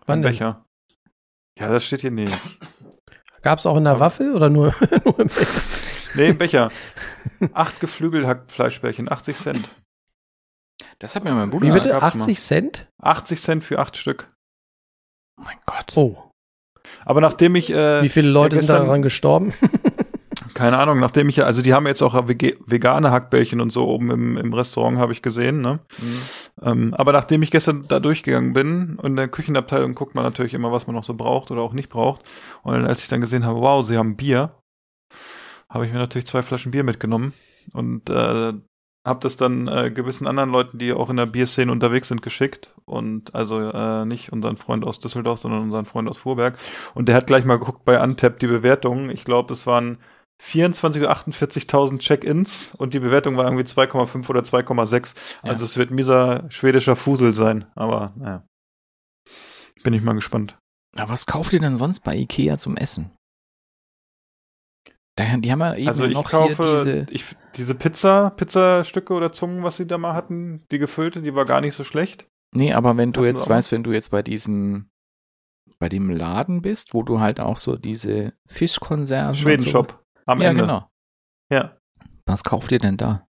[0.08, 0.66] Wann Ein Becher.
[1.60, 2.36] Ja, das steht hier nicht.
[3.44, 4.74] Gab's auch in der Waffel oder nur,
[5.06, 5.62] nur im Becher?
[6.16, 6.72] Nee, im Becher.
[7.54, 9.70] Acht Geflügelhackfleischbällchen, 80 Cent.
[11.00, 12.02] Das hat mir mein Bruder Wie bitte?
[12.02, 12.88] 80 Cent?
[13.02, 14.32] 80 Cent für acht Stück.
[15.40, 15.94] Oh mein Gott.
[15.96, 16.32] Oh.
[17.06, 17.72] Aber nachdem ich.
[17.72, 19.54] Äh, Wie viele Leute ja gestern, sind daran gestorben?
[20.54, 24.12] keine Ahnung, nachdem ich ja, also die haben jetzt auch vegane Hackbällchen und so oben
[24.12, 25.80] im, im Restaurant, habe ich gesehen, ne?
[26.00, 26.22] Mhm.
[26.62, 30.54] Ähm, aber nachdem ich gestern da durchgegangen bin und in der Küchenabteilung guckt man natürlich
[30.54, 32.24] immer, was man noch so braucht oder auch nicht braucht.
[32.62, 34.56] Und als ich dann gesehen habe, wow, sie haben Bier,
[35.70, 37.34] habe ich mir natürlich zwei Flaschen Bier mitgenommen
[37.74, 38.54] und äh,
[39.06, 42.74] habe das dann äh, gewissen anderen Leuten, die auch in der Bierszene unterwegs sind, geschickt
[42.86, 46.58] und also äh, nicht unseren Freund aus Düsseldorf, sondern unseren Freund aus Vorberg
[46.94, 49.10] und der hat gleich mal geguckt bei Antep die Bewertungen.
[49.10, 49.98] Ich glaube, es waren
[50.42, 55.16] 24 oder 48.000 Check-ins und die Bewertung war irgendwie 2,5 oder 2,6.
[55.16, 55.50] Ja.
[55.50, 58.44] Also es wird mieser schwedischer Fusel sein, aber naja.
[59.84, 60.58] Bin ich mal gespannt.
[60.96, 63.12] Ja, was kauft ihr denn sonst bei Ikea zum Essen?
[65.20, 69.64] Die haben ja eben also ich noch kaufe diese, ich, diese Pizza, Pizzastücke oder Zungen,
[69.64, 72.28] was sie da mal hatten, die gefüllte, die war gar nicht so schlecht.
[72.56, 74.90] Nee, aber wenn du jetzt weißt, wenn du jetzt bei diesem,
[75.80, 79.36] bei dem Laden bist, wo du halt auch so diese Fischkonserven.
[79.36, 80.62] Schwedenshop so, am ja, Ende.
[80.62, 80.88] Genau.
[81.52, 81.78] Ja.
[82.26, 83.28] Was kauft ihr denn da?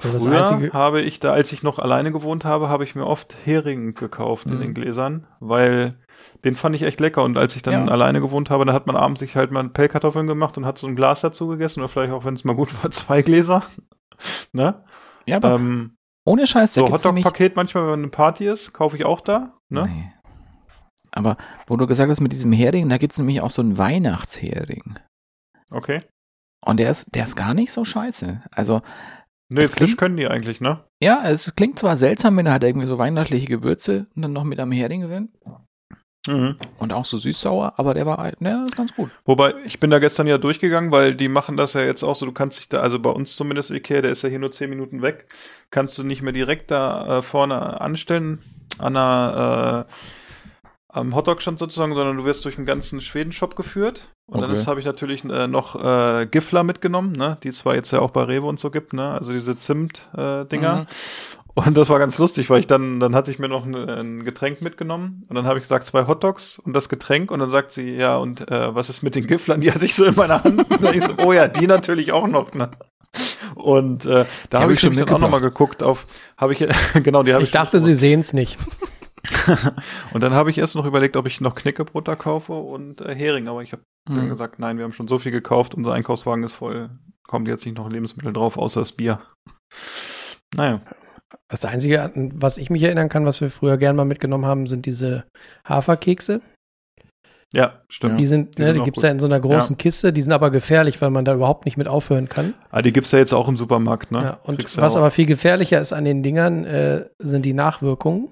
[0.00, 3.94] Früher habe ich da, als ich noch alleine gewohnt habe, habe ich mir oft Hering
[3.94, 4.52] gekauft mhm.
[4.52, 5.98] in den Gläsern, weil
[6.44, 7.24] den fand ich echt lecker.
[7.24, 7.92] Und als ich dann ja.
[7.92, 10.86] alleine gewohnt habe, dann hat man abends sich halt mal Pellkartoffeln gemacht und hat so
[10.86, 13.64] ein Glas dazu gegessen oder vielleicht auch, wenn es mal gut war, zwei Gläser.
[14.52, 14.84] ne?
[15.26, 19.04] Ja, aber ähm, ohne Scheiß, da So Hotdog-Paket manchmal, wenn eine Party ist, kaufe ich
[19.04, 19.54] auch da.
[19.68, 19.82] Ne?
[19.88, 20.12] Nee.
[21.10, 21.36] Aber
[21.66, 24.98] wo du gesagt hast mit diesem Hering, da gibt es nämlich auch so einen Weihnachtshering.
[25.70, 26.02] Okay.
[26.64, 28.42] Und der ist, der ist gar nicht so scheiße.
[28.50, 28.82] Also
[29.50, 30.84] Nee, es Fisch können die eigentlich, ne?
[31.02, 34.44] Ja, es klingt zwar seltsam, wenn da halt irgendwie so weihnachtliche Gewürze und dann noch
[34.44, 35.30] mit am Hering sind.
[36.26, 36.56] Mhm.
[36.78, 39.10] Und auch so süß-sauer, aber der war, ne, ist ganz gut.
[39.24, 42.26] Wobei, ich bin da gestern ja durchgegangen, weil die machen das ja jetzt auch so,
[42.26, 44.68] du kannst dich da, also bei uns zumindest Ikea, der ist ja hier nur zehn
[44.68, 45.26] Minuten weg,
[45.70, 48.42] kannst du nicht mehr direkt da äh, vorne anstellen
[48.78, 49.92] an einer äh,
[50.88, 54.08] am Hotdog-Stand sozusagen, sondern du wirst durch den ganzen Schweden-Shop geführt.
[54.26, 54.54] Und okay.
[54.54, 57.38] dann habe ich natürlich äh, noch äh, Gifler mitgenommen, ne?
[57.42, 59.12] die zwar jetzt ja auch bei Rewe und so gibt, ne?
[59.12, 60.46] also diese Zimt-Dinger.
[60.72, 60.86] Äh, mhm.
[61.54, 64.24] Und das war ganz lustig, weil ich dann, dann hatte ich mir noch ein, ein
[64.24, 67.72] Getränk mitgenommen und dann habe ich gesagt, zwei Hotdogs und das Getränk und dann sagt
[67.72, 69.60] sie, ja, und äh, was ist mit den Giflern?
[69.60, 70.70] Die hatte ich so in meiner Hand.
[70.70, 72.54] und dann ich so, oh ja, die natürlich auch noch.
[72.54, 72.70] Ne?
[73.56, 76.64] Und äh, da habe hab ich schon dann auch nochmal geguckt auf, habe ich,
[77.02, 77.48] genau, die habe ich.
[77.48, 78.56] Ich dachte, sie sehen es nicht.
[80.12, 83.14] und dann habe ich erst noch überlegt, ob ich noch Knäckebrot da kaufe und äh,
[83.14, 84.14] Hering, aber ich habe mhm.
[84.14, 86.90] dann gesagt, nein, wir haben schon so viel gekauft, unser Einkaufswagen ist voll,
[87.26, 89.20] kommt jetzt nicht noch Lebensmittel drauf, außer das Bier.
[90.54, 90.80] Naja.
[91.48, 94.86] Das Einzige, was ich mich erinnern kann, was wir früher gern mal mitgenommen haben, sind
[94.86, 95.24] diese
[95.66, 96.40] Haferkekse.
[97.54, 98.18] Ja, stimmt.
[98.18, 99.78] Die sind, die, ne, die gibt es ja in so einer großen ja.
[99.78, 102.52] Kiste, die sind aber gefährlich, weil man da überhaupt nicht mit aufhören kann.
[102.70, 104.22] Ah, die gibt es ja jetzt auch im Supermarkt, ne?
[104.22, 108.28] Ja, und Kriegst was aber viel gefährlicher ist an den Dingern, äh, sind die Nachwirkungen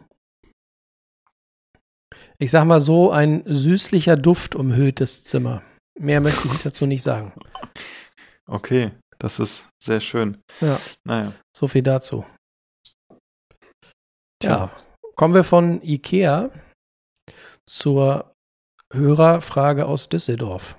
[2.39, 5.63] ich sag mal so, ein süßlicher Duft umhüllt das Zimmer.
[5.99, 7.33] Mehr möchte ich dazu nicht sagen.
[8.47, 10.39] Okay, das ist sehr schön.
[10.61, 10.79] Ja.
[11.05, 11.33] Naja.
[11.57, 12.25] So viel dazu.
[14.43, 14.71] Ja,
[15.15, 16.51] kommen wir von Ikea
[17.67, 18.33] zur
[18.93, 20.77] Hörerfrage aus Düsseldorf.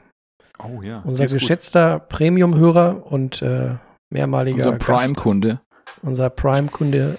[0.59, 1.01] Oh ja.
[1.01, 3.75] Unser geschätzter Premium-Hörer und äh,
[4.09, 5.61] mehrmaliger Unser Prime-Kunde.
[6.01, 7.17] Unser Prime-Kunde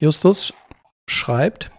[0.00, 0.52] Justus
[1.08, 1.70] schreibt,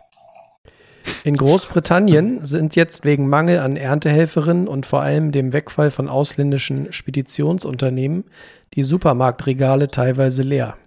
[1.28, 6.94] in Großbritannien sind jetzt wegen Mangel an Erntehelferinnen und vor allem dem Wegfall von ausländischen
[6.94, 8.24] Speditionsunternehmen
[8.76, 10.78] die Supermarktregale teilweise leer.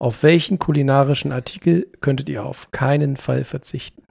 [0.00, 4.02] Auf welchen kulinarischen Artikel könntet ihr auf keinen Fall verzichten?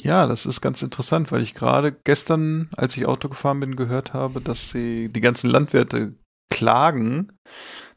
[0.00, 4.12] Ja, das ist ganz interessant, weil ich gerade gestern, als ich Auto gefahren bin, gehört
[4.12, 6.14] habe, dass sie die ganzen Landwirte
[6.50, 7.32] klagen,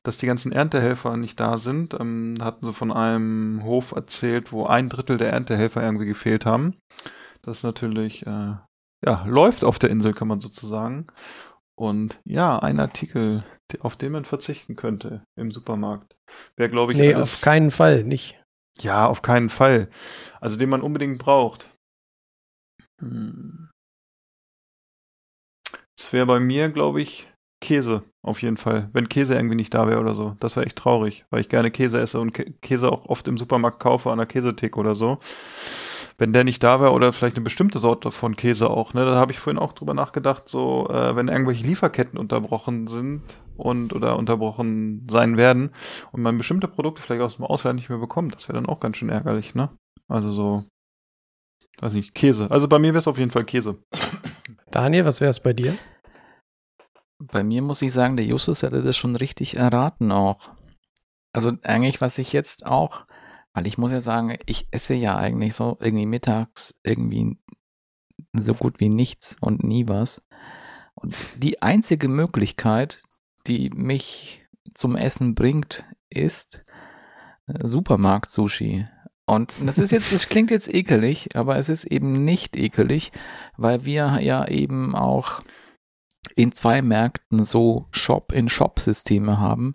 [0.04, 1.94] dass die ganzen Erntehelfer nicht da sind.
[2.00, 6.78] Ähm, hatten sie von einem Hof erzählt, wo ein Drittel der Erntehelfer irgendwie gefehlt haben.
[7.42, 8.56] Das natürlich, äh,
[9.06, 11.08] ja, läuft auf der Insel, kann man sozusagen.
[11.76, 13.44] Und ja, ein Artikel,
[13.80, 16.16] auf den man verzichten könnte im Supermarkt.
[16.56, 18.40] Wäre, glaube ich, Nee, alles, auf keinen Fall nicht.
[18.80, 19.90] Ja, auf keinen Fall.
[20.40, 21.68] Also den man unbedingt braucht.
[23.00, 23.70] Hm.
[25.98, 27.31] Das wäre bei mir, glaube ich,
[27.62, 28.90] Käse, auf jeden Fall.
[28.92, 30.36] Wenn Käse irgendwie nicht da wäre oder so.
[30.40, 33.80] Das wäre echt traurig, weil ich gerne Käse esse und Käse auch oft im Supermarkt
[33.80, 35.20] kaufe an der Käsetheke oder so.
[36.18, 39.16] Wenn der nicht da wäre oder vielleicht eine bestimmte Sorte von Käse auch, ne, da
[39.16, 43.24] habe ich vorhin auch drüber nachgedacht, so, äh, wenn irgendwelche Lieferketten unterbrochen sind
[43.58, 45.72] und oder unterbrochen sein werden
[46.12, 48.80] und man bestimmte Produkte vielleicht aus dem Ausland nicht mehr bekommt, das wäre dann auch
[48.80, 49.70] ganz schön ärgerlich, ne?
[50.08, 50.66] Also so,
[51.80, 52.52] weiß nicht, Käse.
[52.52, 53.78] Also bei mir wäre es auf jeden Fall Käse.
[54.72, 55.76] Daniel, was wäre es bei dir?
[57.22, 60.52] Bei mir muss ich sagen, der Justus hätte das schon richtig erraten auch.
[61.34, 63.06] Also eigentlich, was ich jetzt auch,
[63.54, 67.38] weil ich muss ja sagen, ich esse ja eigentlich so irgendwie mittags irgendwie
[68.34, 70.22] so gut wie nichts und nie was.
[70.96, 73.02] Und die einzige Möglichkeit,
[73.48, 76.64] die mich zum Essen bringt, ist
[77.48, 78.88] äh, Supermarkt-Sushi.
[79.26, 83.12] Und das ist jetzt, das klingt jetzt ekelig, aber es ist eben nicht ekelig,
[83.56, 85.42] weil wir ja eben auch
[86.36, 89.74] in zwei Märkten so Shop-in-Shop-Systeme haben,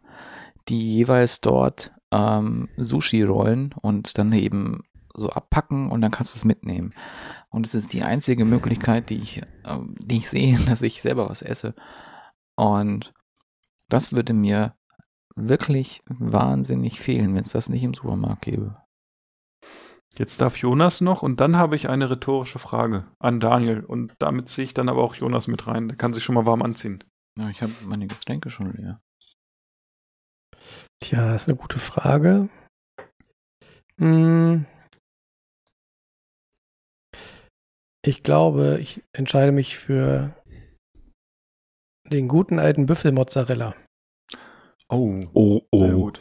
[0.69, 4.83] die jeweils dort ähm, Sushi rollen und dann eben
[5.15, 6.93] so abpacken und dann kannst du es mitnehmen.
[7.49, 11.29] Und es ist die einzige Möglichkeit, die ich, äh, die ich sehe, dass ich selber
[11.29, 11.75] was esse.
[12.55, 13.15] Und
[13.89, 14.75] das würde mir
[15.35, 18.77] wirklich wahnsinnig fehlen, wenn es das nicht im Supermarkt gäbe.
[20.19, 24.49] Jetzt darf Jonas noch und dann habe ich eine rhetorische Frage an Daniel und damit
[24.49, 25.89] ziehe ich dann aber auch Jonas mit rein.
[25.89, 27.05] Der kann sich schon mal warm anziehen.
[27.39, 29.01] Ja, ich habe meine Getränke schon leer.
[31.01, 32.49] Tja, das ist eine gute Frage.
[33.99, 34.65] Hm.
[38.03, 40.35] Ich glaube, ich entscheide mich für
[42.11, 43.75] den guten alten Büffelmozzarella.
[44.89, 46.13] Oh, oh, oh.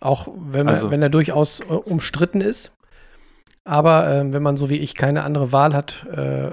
[0.00, 0.90] Auch wenn, also.
[0.90, 2.76] wenn er durchaus äh, umstritten ist.
[3.66, 6.52] Aber äh, wenn man so wie ich keine andere Wahl hat, äh,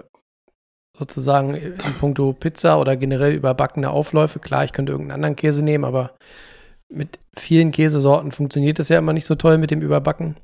[0.97, 5.85] sozusagen in puncto Pizza oder generell überbackene Aufläufe, klar, ich könnte irgendeinen anderen Käse nehmen,
[5.85, 6.15] aber
[6.89, 10.37] mit vielen Käsesorten funktioniert das ja immer nicht so toll mit dem Überbacken.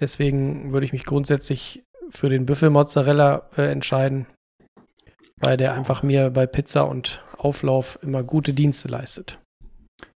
[0.00, 4.26] Deswegen würde ich mich grundsätzlich für den Büffelmozzarella äh, entscheiden,
[5.40, 9.38] weil der einfach mir bei Pizza und Auflauf immer gute Dienste leistet.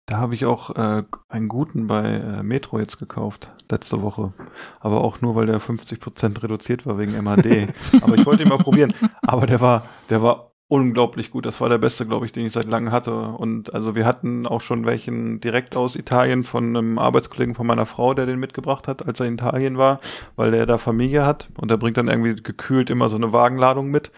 [0.08, 4.32] Da habe ich auch äh, einen guten bei äh, Metro jetzt gekauft, letzte Woche.
[4.80, 7.68] Aber auch nur, weil der 50% reduziert war wegen MAD.
[8.00, 8.94] Aber ich wollte ihn mal probieren.
[9.20, 11.44] Aber der war, der war unglaublich gut.
[11.44, 13.12] Das war der beste, glaube ich, den ich seit langem hatte.
[13.12, 17.84] Und also wir hatten auch schon welchen direkt aus Italien von einem Arbeitskollegen von meiner
[17.84, 20.00] Frau, der den mitgebracht hat, als er in Italien war,
[20.36, 23.90] weil der da Familie hat und der bringt dann irgendwie gekühlt immer so eine Wagenladung
[23.90, 24.10] mit,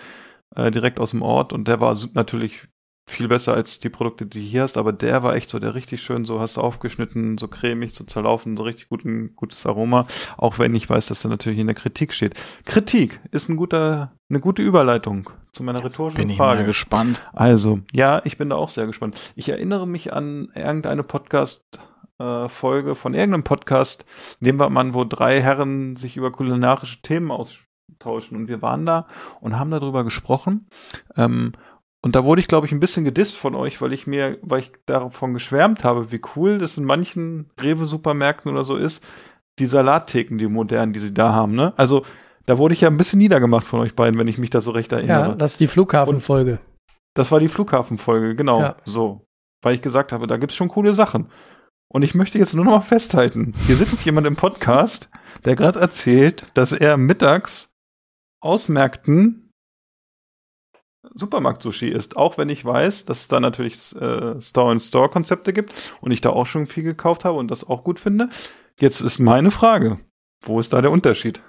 [0.54, 1.52] äh, direkt aus dem Ort.
[1.52, 2.68] Und der war natürlich
[3.06, 5.74] viel besser als die Produkte, die du hier hast, aber der war echt so, der
[5.74, 10.06] richtig schön so hast du aufgeschnitten, so cremig, so zerlaufen, so richtig guten, gutes Aroma,
[10.36, 12.34] auch wenn ich weiß, dass er natürlich in der Kritik steht.
[12.64, 16.58] Kritik ist ein guter, eine gute Überleitung zu meiner Jetzt rhetorischen bin ich Frage.
[16.58, 17.22] Bin gespannt.
[17.32, 19.18] Also, ja, ich bin da auch sehr gespannt.
[19.34, 21.64] Ich erinnere mich an irgendeine Podcast,
[22.18, 24.04] äh, Folge von irgendeinem Podcast,
[24.38, 28.86] nehmen wir mal an, wo drei Herren sich über kulinarische Themen austauschen und wir waren
[28.86, 29.08] da
[29.40, 30.68] und haben darüber gesprochen.
[31.16, 31.52] Ähm,
[32.02, 34.60] und da wurde ich, glaube ich, ein bisschen gedisst von euch, weil ich mir, weil
[34.60, 39.04] ich davon geschwärmt habe, wie cool das in manchen Rewe-Supermärkten oder so ist,
[39.58, 41.74] die Salattheken, die modernen, die sie da haben, ne?
[41.76, 42.04] Also,
[42.46, 44.70] da wurde ich ja ein bisschen niedergemacht von euch beiden, wenn ich mich da so
[44.70, 45.28] recht erinnere.
[45.28, 46.58] Ja, das ist die Flughafenfolge.
[47.14, 48.60] Das war die Flughafenfolge, genau.
[48.60, 48.76] Ja.
[48.84, 49.26] So.
[49.62, 51.30] Weil ich gesagt habe, da gibt's schon coole Sachen.
[51.92, 53.52] Und ich möchte jetzt nur noch mal festhalten.
[53.66, 55.10] Hier sitzt jemand im Podcast,
[55.44, 57.74] der gerade erzählt, dass er mittags
[58.40, 59.49] aus Märkten
[61.14, 66.20] Supermarkt-Sushi ist, auch wenn ich weiß, dass es da natürlich äh, Store-in-Store-Konzepte gibt und ich
[66.20, 68.28] da auch schon viel gekauft habe und das auch gut finde.
[68.78, 69.98] Jetzt ist meine Frage,
[70.42, 71.42] wo ist da der Unterschied?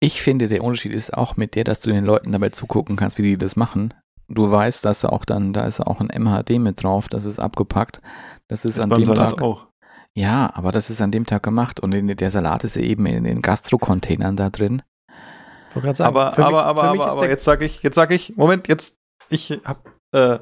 [0.00, 3.18] Ich finde, der Unterschied ist auch mit der, dass du den Leuten dabei zugucken kannst,
[3.18, 3.92] wie die das machen.
[4.28, 8.00] Du weißt, dass auch dann, da ist auch ein MHD mit drauf, das ist abgepackt.
[8.48, 9.66] Das ist, ist an dem Salat Tag auch.
[10.14, 13.24] Ja, aber das ist an dem Tag gemacht und in, der Salat ist eben in
[13.24, 14.82] den Gastro-Containern da drin.
[15.72, 18.96] Sagen, aber, aber, mich, aber, aber, aber jetzt sage ich, jetzt sage ich, Moment, jetzt,
[19.28, 19.80] ich habe
[20.12, 20.38] äh,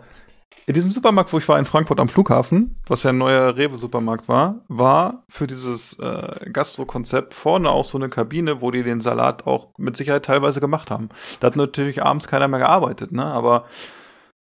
[0.69, 4.29] in diesem Supermarkt, wo ich war in Frankfurt am Flughafen, was ja ein neuer Rewe-Supermarkt
[4.29, 9.47] war, war für dieses äh, Gastro-Konzept vorne auch so eine Kabine, wo die den Salat
[9.47, 11.09] auch mit Sicherheit teilweise gemacht haben.
[11.41, 13.25] Da hat natürlich abends keiner mehr gearbeitet, ne?
[13.25, 13.65] Aber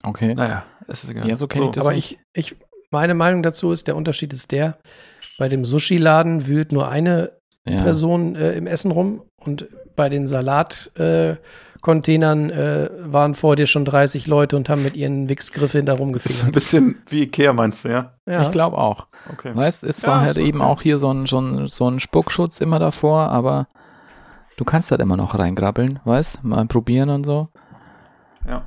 [0.04, 1.30] okay, naja, es ist egal.
[1.30, 1.86] Ja, so kenne ich das.
[1.86, 2.58] Aber ich, ich,
[2.90, 4.80] meine Meinung dazu ist, der Unterschied ist der:
[5.38, 7.32] Bei dem Sushi-Laden wühlt nur eine
[7.66, 7.82] ja.
[7.84, 13.86] Person äh, im Essen rum und bei den Salatcontainern äh, äh, waren vor dir schon
[13.86, 16.46] 30 Leute und haben mit ihren Wichsgriffen da rumgefingert.
[16.46, 18.14] Ein bisschen wie Ikea meinst du, ja?
[18.26, 18.42] ja.
[18.44, 19.08] Ich glaube auch.
[19.32, 19.56] Okay.
[19.56, 22.62] Weißt, es war ja, halt eben auch hier so ein, so, ein, so ein Spuckschutz
[22.62, 23.68] immer davor, aber
[24.58, 27.50] du kannst halt immer noch reingrabbeln, weißt, mal probieren und so.
[28.48, 28.66] Ja.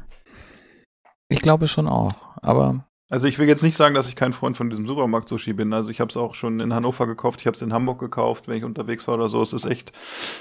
[1.29, 2.13] Ich glaube schon auch,
[2.43, 2.85] aber
[3.15, 5.73] also ich will jetzt nicht sagen, dass ich kein Freund von diesem Supermarkt-Sushi bin.
[5.73, 8.49] Also ich habe es auch schon in Hannover gekauft, ich habe es in Hamburg gekauft,
[8.49, 9.41] wenn ich unterwegs war oder so.
[9.41, 9.93] Es ist echt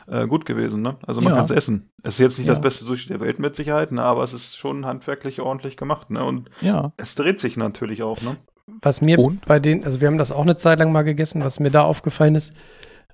[0.08, 0.82] äh, gut gewesen.
[0.82, 0.96] Ne?
[1.06, 1.36] Also man ja.
[1.38, 1.92] kann es essen.
[2.02, 2.56] Es ist jetzt nicht ja.
[2.56, 4.02] das beste Sushi der Welt mit Sicherheit, ne?
[4.02, 6.10] aber es ist schon handwerklich ordentlich gemacht.
[6.10, 6.24] Ne?
[6.24, 6.94] Und ja.
[6.98, 8.20] es dreht sich natürlich auch.
[8.24, 8.38] Ne?
[8.82, 9.46] Was mir Und?
[9.46, 11.84] bei den, also wir haben das auch eine Zeit lang mal gegessen, was mir da
[11.84, 12.56] aufgefallen ist,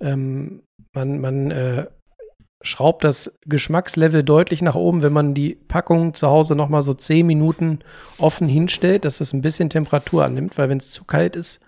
[0.00, 0.62] ähm,
[0.94, 1.86] man, man äh,
[2.62, 6.92] schraubt das Geschmackslevel deutlich nach oben, wenn man die Packung zu Hause noch mal so
[6.92, 7.80] 10 Minuten
[8.18, 11.60] offen hinstellt, dass das ein bisschen Temperatur annimmt, weil wenn es zu kalt ist,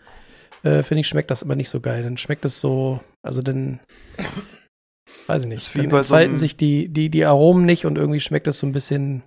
[0.63, 2.03] äh, finde ich, schmeckt das immer nicht so geil.
[2.03, 3.81] Dann schmeckt es so, also dann,
[5.27, 8.47] weiß ich nicht, dann entfalten so sich die, die, die Aromen nicht und irgendwie schmeckt
[8.47, 9.23] das so ein bisschen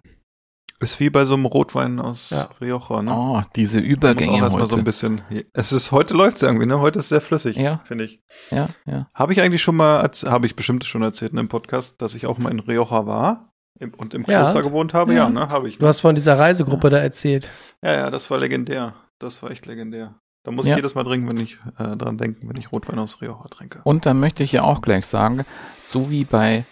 [0.79, 2.49] ist wie bei so einem Rotwein aus ja.
[2.59, 3.11] Rioja, ne?
[3.13, 4.71] Oh, diese Übergänge muss auch heute.
[4.71, 5.21] so ein bisschen.
[5.53, 6.79] Es ist heute läuft's irgendwie, ne?
[6.79, 7.81] Heute ist sehr flüssig, ja.
[7.85, 8.21] finde ich.
[8.51, 9.07] Ja, ja.
[9.13, 12.27] Habe ich eigentlich schon mal, habe ich bestimmt schon erzählt in einem Podcast, dass ich
[12.27, 13.53] auch mal in Rioja war
[13.97, 14.61] und im Kloster ja.
[14.61, 15.13] gewohnt habe?
[15.13, 15.49] Ja, ja ne?
[15.49, 15.77] Habe ich.
[15.77, 17.49] Du hast von dieser Reisegruppe da erzählt.
[17.81, 18.95] Ja, ja, das war legendär.
[19.17, 20.15] Das war echt legendär.
[20.43, 23.21] Da muss ich jedes Mal trinken, wenn ich äh, dran denken, wenn ich Rotwein aus
[23.21, 23.81] Rioja trinke.
[23.83, 25.43] Und dann möchte ich ja auch gleich sagen,
[25.81, 26.65] so wie bei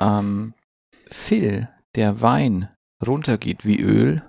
[0.00, 0.54] ähm,
[1.08, 2.68] Phil, der Wein
[3.06, 4.22] runtergeht wie Öl,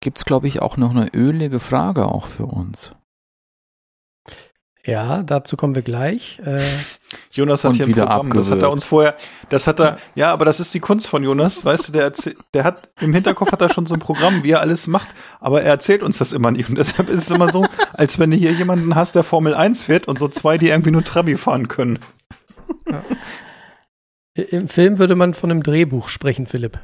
[0.00, 2.94] gibt es, glaube ich, auch noch eine ölige Frage auch für uns.
[4.86, 6.40] Ja, dazu kommen wir gleich.
[6.44, 6.60] Äh,
[7.32, 8.38] Jonas hat hier ein Programm, abgewürgt.
[8.38, 9.16] das hat er uns vorher,
[9.48, 12.12] das hat er, ja, aber das ist die Kunst von Jonas, weißt du, der,
[12.54, 15.08] der hat, im Hinterkopf hat er schon so ein Programm, wie er alles macht,
[15.40, 18.30] aber er erzählt uns das immer nicht und deshalb ist es immer so, als wenn
[18.30, 21.36] du hier jemanden hast, der Formel 1 fährt und so zwei, die irgendwie nur Trabi
[21.36, 21.98] fahren können.
[22.88, 23.02] Ja.
[24.34, 26.78] Im Film würde man von einem Drehbuch sprechen, Philipp.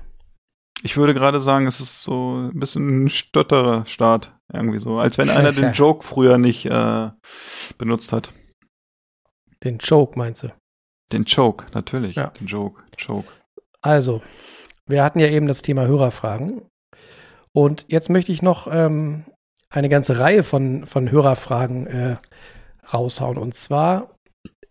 [0.83, 4.35] Ich würde gerade sagen, es ist so ein bisschen ein stotterer Start.
[4.53, 4.99] Irgendwie so.
[4.99, 7.11] Als wenn einer den Joke früher nicht äh,
[7.79, 8.33] benutzt hat.
[9.63, 10.49] Den Joke meinst du?
[11.13, 12.17] Den Joke, natürlich.
[12.17, 12.29] Ja.
[12.29, 12.83] Den Joke.
[12.99, 13.29] Joke.
[13.81, 14.23] Also,
[14.87, 16.63] wir hatten ja eben das Thema Hörerfragen.
[17.53, 19.25] Und jetzt möchte ich noch ähm,
[19.71, 22.17] eine ganze Reihe von, von Hörerfragen äh,
[22.93, 23.39] raushauen.
[23.39, 24.17] Und zwar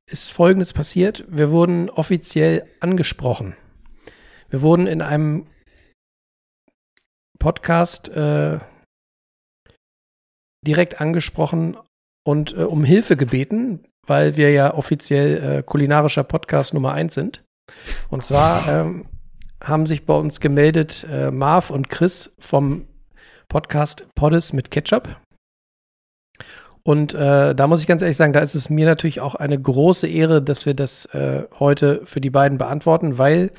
[0.06, 1.24] ist Folgendes passiert.
[1.30, 3.56] Wir wurden offiziell angesprochen.
[4.50, 5.48] Wir wurden in einem
[7.42, 8.60] Podcast äh,
[10.66, 11.76] direkt angesprochen
[12.24, 17.44] und äh, um Hilfe gebeten, weil wir ja offiziell äh, kulinarischer Podcast Nummer eins sind.
[18.10, 19.08] Und zwar ähm,
[19.64, 22.86] haben sich bei uns gemeldet äh, Marv und Chris vom
[23.50, 25.18] Podcast Poddes mit Ketchup.
[26.84, 29.60] Und äh, da muss ich ganz ehrlich sagen, da ist es mir natürlich auch eine
[29.60, 33.52] große Ehre, dass wir das äh, heute für die beiden beantworten, weil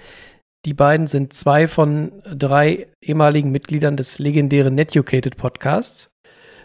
[0.64, 6.14] die beiden sind zwei von drei ehemaligen Mitgliedern des legendären Netucated Podcasts.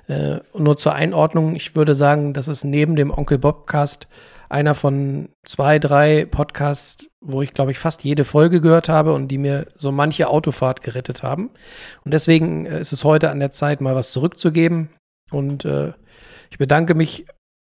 [0.07, 4.07] Äh, und nur zur Einordnung, ich würde sagen, das ist neben dem Onkel Bobcast
[4.49, 9.27] einer von zwei, drei Podcasts, wo ich, glaube ich, fast jede Folge gehört habe und
[9.27, 11.49] die mir so manche Autofahrt gerettet haben.
[12.05, 14.89] Und deswegen äh, ist es heute an der Zeit, mal was zurückzugeben.
[15.31, 15.93] Und äh,
[16.49, 17.25] ich bedanke mich,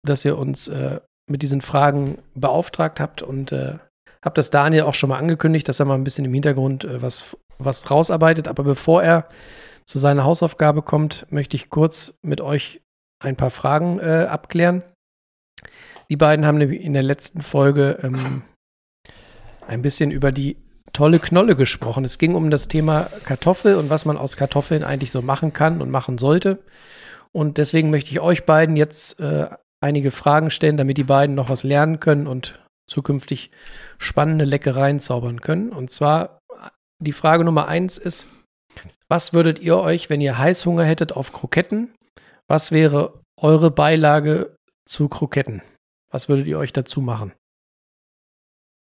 [0.04, 1.00] dass ihr uns äh,
[1.30, 3.78] mit diesen Fragen beauftragt habt und äh,
[4.26, 7.02] habe das Daniel auch schon mal angekündigt, dass er mal ein bisschen im Hintergrund äh,
[7.02, 8.48] was, was rausarbeitet.
[8.48, 9.30] Aber bevor er
[9.86, 12.82] zu seiner Hausaufgabe kommt, möchte ich kurz mit euch
[13.24, 14.84] ein paar Fragen äh, abklären.
[16.10, 18.42] Die beiden haben in der letzten Folge ähm,
[19.68, 20.58] ein bisschen über die
[20.92, 22.06] tolle Knolle gesprochen.
[22.06, 25.82] Es ging um das Thema Kartoffel und was man aus Kartoffeln eigentlich so machen kann
[25.82, 26.60] und machen sollte.
[27.32, 29.48] Und deswegen möchte ich euch beiden jetzt äh,
[29.82, 33.52] einige Fragen stellen, damit die beiden noch was lernen können und zukünftig
[33.98, 35.72] spannende Leckereien zaubern können.
[35.72, 36.40] Und zwar
[37.00, 38.28] die Frage Nummer eins ist,
[39.08, 41.94] was würdet ihr euch, wenn ihr Heißhunger hättet auf Kroketten,
[42.48, 44.56] was wäre eure Beilage
[44.86, 45.62] zu Kroketten?
[46.12, 47.34] Was würdet ihr euch dazu machen?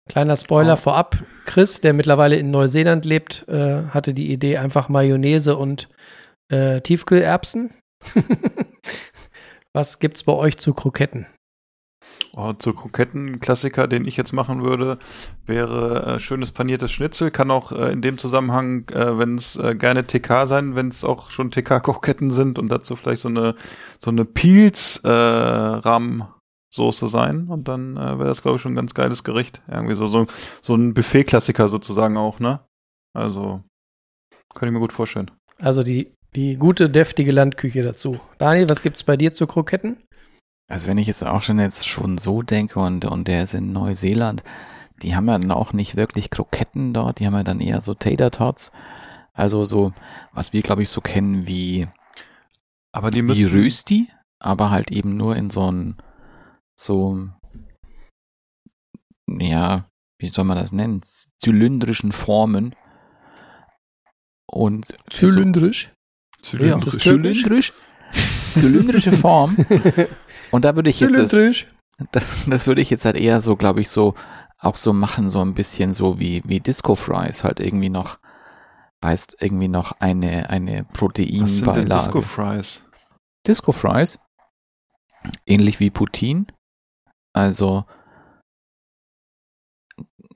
[0.09, 0.77] Kleiner Spoiler oh.
[0.77, 1.25] vorab.
[1.47, 5.89] Chris, der mittlerweile in Neuseeland lebt, äh, hatte die Idee einfach Mayonnaise und
[6.51, 7.73] äh, Tiefkühlerbsen.
[9.73, 11.27] Was gibt's bei euch zu Kroketten?
[12.37, 14.99] Oh, zu Kroketten, Klassiker, den ich jetzt machen würde,
[15.47, 17.31] wäre äh, schönes paniertes Schnitzel.
[17.31, 21.05] Kann auch äh, in dem Zusammenhang, äh, wenn es äh, gerne TK sein, wenn es
[21.05, 23.55] auch schon TK-Kroketten sind und dazu vielleicht so eine
[24.01, 27.47] so eine Pils-Rahm-Soße sein.
[27.47, 29.63] Und dann äh, wäre das, glaube ich, schon ein ganz geiles Gericht.
[29.69, 30.27] Irgendwie so, so,
[30.61, 32.59] so ein Buffet-Klassiker sozusagen auch, ne?
[33.13, 33.63] Also,
[34.55, 35.31] kann ich mir gut vorstellen.
[35.61, 38.19] Also die, die gute, deftige Landküche dazu.
[38.39, 39.99] Daniel, was gibt's bei dir zu Kroketten?
[40.67, 43.73] Also wenn ich jetzt auch schon jetzt schon so denke und, und der ist in
[43.73, 44.43] Neuseeland,
[45.03, 47.95] die haben ja dann auch nicht wirklich Kroketten dort, die haben ja dann eher so
[47.95, 48.73] Tater Tots.
[49.33, 49.93] Also so,
[50.33, 51.87] was wir glaube ich so kennen wie,
[52.93, 54.09] aber die müssen, wie Rösti,
[54.39, 55.97] aber halt eben nur in so ein,
[56.77, 57.29] so,
[59.27, 59.87] ja,
[60.19, 61.01] wie soll man das nennen,
[61.39, 62.75] zylindrischen Formen.
[64.47, 65.91] Und zylindrisch?
[66.43, 66.99] So, zylindrisch.
[66.99, 67.73] zylindrisch.
[68.55, 69.57] Zylindrische Form.
[70.55, 71.65] Und da würde ich jetzt das,
[72.13, 74.15] das, das würde ich jetzt halt eher so, glaube ich, so
[74.61, 78.21] auch so machen, so ein bisschen so wie, wie Disco Fries halt irgendwie noch,
[79.03, 82.05] weißt, irgendwie noch eine, eine Proteinbeilage.
[82.05, 82.85] Disco Fries?
[83.45, 84.21] Disco Fries?
[85.45, 86.47] Ähnlich wie Poutine.
[87.33, 87.85] Also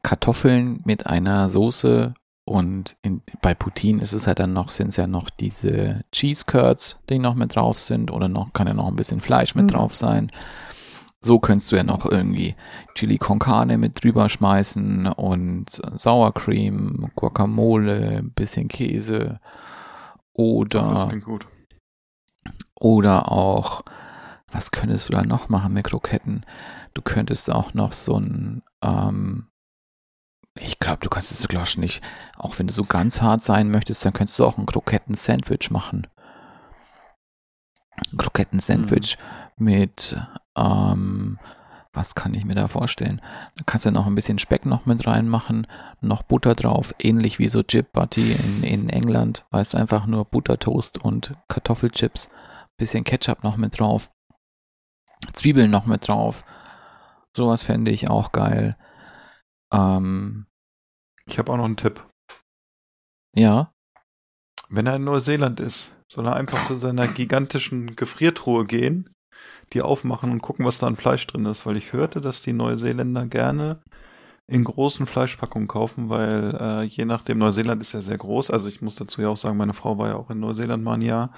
[0.03, 2.15] Kartoffeln mit einer Soße
[2.49, 6.45] und in, bei Poutine ist es halt dann noch, sind es ja noch diese Cheese
[6.47, 9.65] Curds, die noch mit drauf sind, oder noch, kann ja noch ein bisschen Fleisch mit
[9.67, 9.69] mhm.
[9.69, 10.31] drauf sein.
[11.21, 12.55] So könntest du ja noch irgendwie
[12.95, 19.41] Chili con Carne mit drüber schmeißen und Sour Cream, Guacamole, ein bisschen Käse
[20.33, 21.11] oder,
[22.79, 23.83] oder auch,
[24.51, 26.47] was könntest du da noch machen mit Kroketten?
[26.95, 29.48] Du könntest auch noch so ein, ähm,
[30.61, 32.03] ich glaube, du kannst es glaube nicht.
[32.37, 36.07] Auch wenn du so ganz hart sein möchtest, dann könntest du auch ein Kroketten-Sandwich machen.
[38.17, 39.19] Kroketten-Sandwich
[39.57, 39.65] mhm.
[39.65, 40.21] mit,
[40.57, 41.39] ähm,
[41.93, 43.21] was kann ich mir da vorstellen?
[43.57, 45.67] Da kannst du noch ein bisschen Speck noch mit reinmachen,
[46.01, 49.47] noch Butter drauf, ähnlich wie so Chip Butty in, in England.
[49.51, 52.31] Weißt einfach nur Buttertoast und Kartoffelchips,
[52.77, 54.11] bisschen Ketchup noch mit drauf,
[55.33, 56.45] Zwiebeln noch mit drauf.
[57.37, 58.77] Sowas fände ich auch geil.
[59.73, 60.48] Ähm,
[61.29, 62.05] ich habe auch noch einen Tipp.
[63.35, 63.73] Ja.
[64.69, 69.11] Wenn er in Neuseeland ist, soll er einfach zu seiner gigantischen Gefriertruhe gehen,
[69.73, 72.53] die aufmachen und gucken, was da an Fleisch drin ist, weil ich hörte, dass die
[72.53, 73.83] Neuseeländer gerne
[74.47, 78.81] in großen Fleischpackungen kaufen, weil äh, je nachdem, Neuseeland ist ja sehr groß, also ich
[78.81, 81.35] muss dazu ja auch sagen, meine Frau war ja auch in Neuseeland mal ein Jahr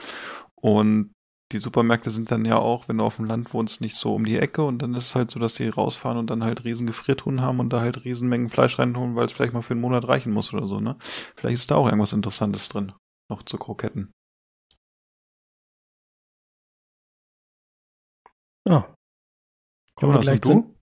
[0.55, 1.12] und
[1.53, 4.24] die Supermärkte sind dann ja auch, wenn du auf dem Land wohnst, nicht so um
[4.24, 6.86] die Ecke und dann ist es halt so, dass die rausfahren und dann halt riesen
[6.86, 9.80] Gefriertruhen haben und da halt riesen Mengen Fleisch reinholen, weil es vielleicht mal für einen
[9.80, 10.96] Monat reichen muss oder so, ne?
[11.36, 12.92] Vielleicht ist da auch irgendwas Interessantes drin,
[13.28, 14.12] noch zu Kroketten.
[18.68, 18.84] Ah.
[19.96, 20.76] Kommen wir gleich zu.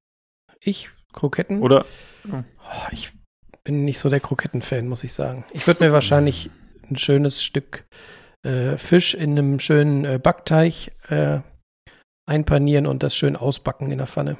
[0.61, 1.63] Ich, Kroketten?
[1.63, 1.87] Oder?
[2.31, 2.43] Oh,
[2.91, 3.13] ich
[3.65, 5.45] bin nicht so der Kroketten-Fan, muss ich sagen.
[5.53, 6.51] Ich würde mir wahrscheinlich
[6.91, 7.87] ein schönes Stück
[8.45, 11.41] äh, Fisch in einem schönen äh, Backteig äh,
[12.27, 14.37] einpanieren und das schön ausbacken in der Pfanne.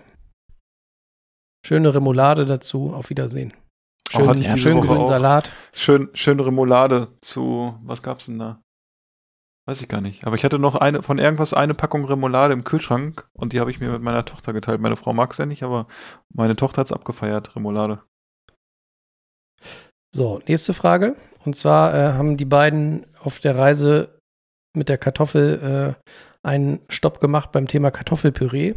[1.65, 2.93] Schöne Remoulade dazu.
[2.95, 3.53] Auf Wiedersehen.
[4.11, 5.05] Schön, oh, schön grünen.
[5.05, 5.53] Salat.
[5.73, 8.63] Schön, schön Remoulade zu, was gab's denn da?
[9.67, 10.27] Weiß ich gar nicht.
[10.27, 13.71] Aber ich hatte noch eine, von irgendwas eine Packung Remoulade im Kühlschrank und die habe
[13.71, 14.81] ich mir mit meiner Tochter geteilt.
[14.81, 15.87] Meine Frau mag es ja nicht, aber
[16.33, 18.03] meine Tochter hat's abgefeiert, Remoulade.
[20.11, 21.17] So, nächste Frage.
[21.45, 24.19] Und zwar äh, haben die beiden auf der Reise
[24.77, 26.11] mit der Kartoffel äh,
[26.47, 28.75] einen Stopp gemacht beim Thema Kartoffelpüree.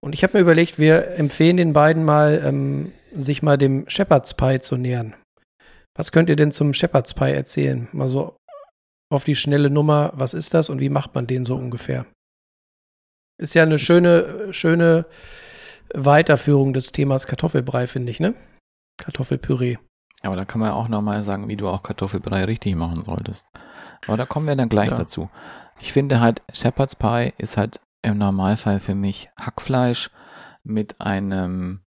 [0.00, 4.34] Und ich habe mir überlegt, wir empfehlen den beiden mal, ähm, sich mal dem Shepherd's
[4.34, 5.14] Pie zu nähern.
[5.96, 7.88] Was könnt ihr denn zum Shepherd's Pie erzählen?
[7.92, 8.36] Mal so
[9.10, 12.06] auf die schnelle Nummer, was ist das und wie macht man den so ungefähr?
[13.40, 15.06] Ist ja eine schöne, schöne
[15.94, 18.34] Weiterführung des Themas Kartoffelbrei, finde ich, ne?
[18.98, 19.76] Kartoffelpüree.
[20.22, 23.48] Aber da kann man ja auch nochmal sagen, wie du auch Kartoffelbrei richtig machen solltest.
[24.06, 24.96] Aber da kommen wir dann gleich Ja.
[24.96, 25.30] dazu.
[25.80, 30.10] Ich finde halt, Shepherd's Pie ist halt im Normalfall für mich Hackfleisch
[30.64, 31.80] mit einem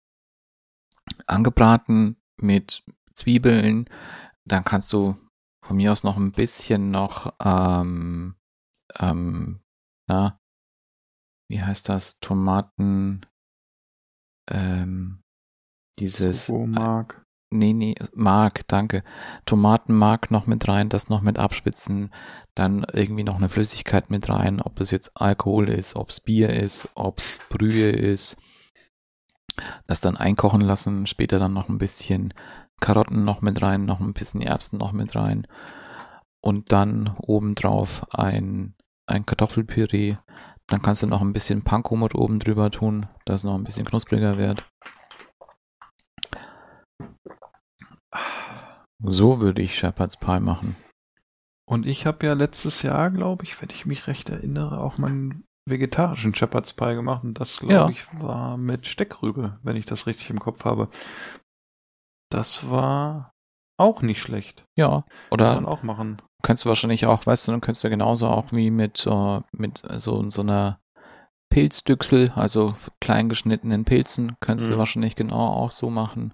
[1.27, 2.83] angebraten mit
[3.13, 3.89] Zwiebeln.
[4.45, 5.15] Dann kannst du
[5.63, 8.35] von mir aus noch ein bisschen noch, ähm,
[8.99, 9.61] ähm,
[10.07, 10.39] na,
[11.49, 12.19] wie heißt das?
[12.19, 13.25] Tomaten,
[14.49, 15.21] ähm,
[15.99, 17.24] dieses, mag.
[17.57, 19.03] Nee, nee, Mark, danke.
[19.45, 22.13] Tomatenmark noch mit rein, das noch mit abspitzen,
[22.53, 26.49] dann irgendwie noch eine Flüssigkeit mit rein, ob es jetzt Alkohol ist, ob es Bier
[26.49, 28.35] ist, ob es Brühe ist.
[29.87, 32.33] Das dann einkochen lassen, später dann noch ein bisschen
[32.81, 35.47] Karotten noch mit rein, noch ein bisschen Erbsen noch mit rein
[36.41, 38.75] und dann obendrauf ein,
[39.07, 40.17] ein Kartoffelpüree.
[40.67, 43.63] Dann kannst du noch ein bisschen Panko mit oben drüber tun, dass es noch ein
[43.63, 44.65] bisschen knuspriger wird.
[49.03, 50.75] So würde ich Shepherd's Pie machen.
[51.67, 55.43] Und ich habe ja letztes Jahr, glaube ich, wenn ich mich recht erinnere, auch meinen
[55.67, 57.23] vegetarischen Shepherd's Pie gemacht.
[57.23, 57.89] Und das, glaube Ja.
[57.89, 60.89] ich, war mit Steckrübe, wenn ich das richtig im Kopf habe.
[62.31, 63.31] Das war
[63.77, 64.63] auch nicht schlecht.
[64.77, 66.21] Ja, Kann oder man auch machen.
[66.43, 69.81] könntest du wahrscheinlich auch, weißt du, dann könntest du genauso auch wie mit, äh, mit
[69.97, 70.79] so, so einer
[71.49, 74.79] Pilzdüchsel, also klein geschnittenen Pilzen, könntest du Mhm.
[74.79, 76.33] wahrscheinlich genau auch so machen.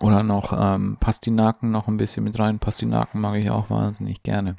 [0.00, 2.58] Oder noch ähm, Pastinaken noch ein bisschen mit rein.
[2.58, 4.56] Pastinaken mag ich auch wahnsinnig gerne.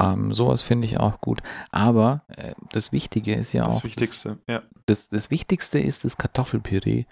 [0.00, 1.42] Ähm, sowas finde ich auch gut.
[1.70, 3.84] Aber äh, das Wichtige ist ja Das auch.
[3.84, 4.62] Wichtigste, ja.
[4.86, 7.06] das, das Wichtigste ist das Kartoffelpüree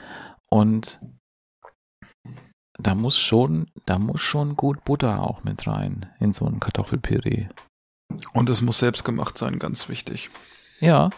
[0.51, 1.01] und
[2.79, 7.49] da muss schon, da muss schon gut Butter auch mit rein in so ein Kartoffelpüree.
[8.35, 10.31] Und es muss selbst gemacht sein, ganz wichtig.
[10.81, 11.11] Ja,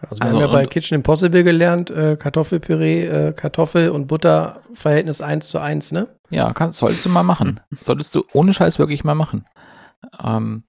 [0.00, 4.06] Also wir Also haben ja bei und- Kitchen Impossible gelernt, äh, Kartoffelpüree, äh, Kartoffel und
[4.06, 6.08] Butter Verhältnis 1 zu 1, ne?
[6.30, 7.60] ja, kann, solltest du mal machen.
[7.80, 9.44] Solltest du ohne Scheiß wirklich mal machen.
[10.22, 10.64] Ähm,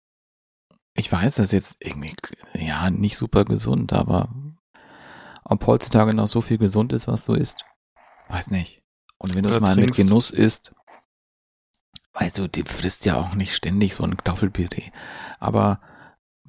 [0.95, 2.15] ich weiß, das ist jetzt irgendwie,
[2.55, 4.29] ja, nicht super gesund, aber
[5.43, 7.65] ob heutzutage noch so viel gesund ist, was du isst,
[8.29, 8.81] weiß nicht.
[9.17, 9.97] Und wenn du es mal mit trinkst.
[9.99, 10.73] Genuss isst,
[12.13, 14.89] weißt du, die frisst ja auch nicht ständig so ein Kartoffelpüree.
[15.39, 15.79] Aber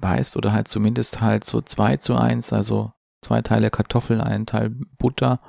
[0.01, 2.91] weißt oder halt zumindest halt so zwei zu eins, also
[3.23, 5.39] zwei Teile Kartoffel, ein Teil Butter,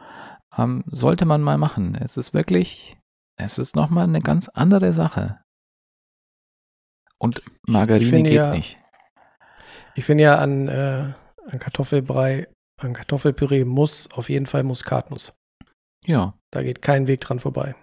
[0.56, 1.94] ähm, sollte man mal machen.
[1.94, 2.96] Es ist wirklich,
[3.38, 5.40] es ist nochmal eine ganz andere Sache.
[7.18, 8.78] Und Margarine geht ja- nicht.
[9.94, 11.12] Ich finde ja an, äh,
[11.46, 12.48] an Kartoffelbrei,
[12.80, 15.34] an Kartoffelpüree muss auf jeden Fall Muskatnuss.
[16.04, 17.74] Ja, Da geht kein Weg dran vorbei.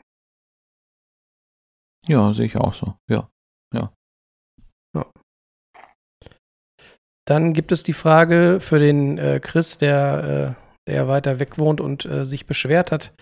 [2.07, 2.95] ja, sehe ich auch so.
[3.07, 3.30] Ja.
[7.30, 10.55] Dann gibt es die Frage für den äh, Chris, der,
[10.88, 13.13] äh, der weiter weg wohnt und äh, sich beschwert hat,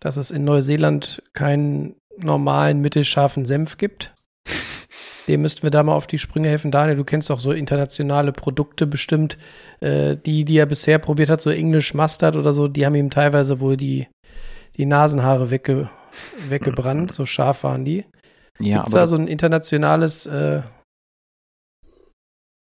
[0.00, 4.14] dass es in Neuseeland keinen normalen mittelscharfen Senf gibt.
[5.28, 6.72] Dem müssten wir da mal auf die Sprünge helfen.
[6.72, 9.38] Daniel, du kennst doch so internationale Produkte bestimmt.
[9.78, 13.10] Äh, die, die er bisher probiert hat, so English Mustard oder so, die haben ihm
[13.10, 14.08] teilweise wohl die,
[14.76, 15.88] die Nasenhaare wegge,
[16.48, 17.12] weggebrannt.
[17.12, 18.06] So scharf waren die.
[18.58, 20.62] Ja, Gibt es aber da so ein internationales äh,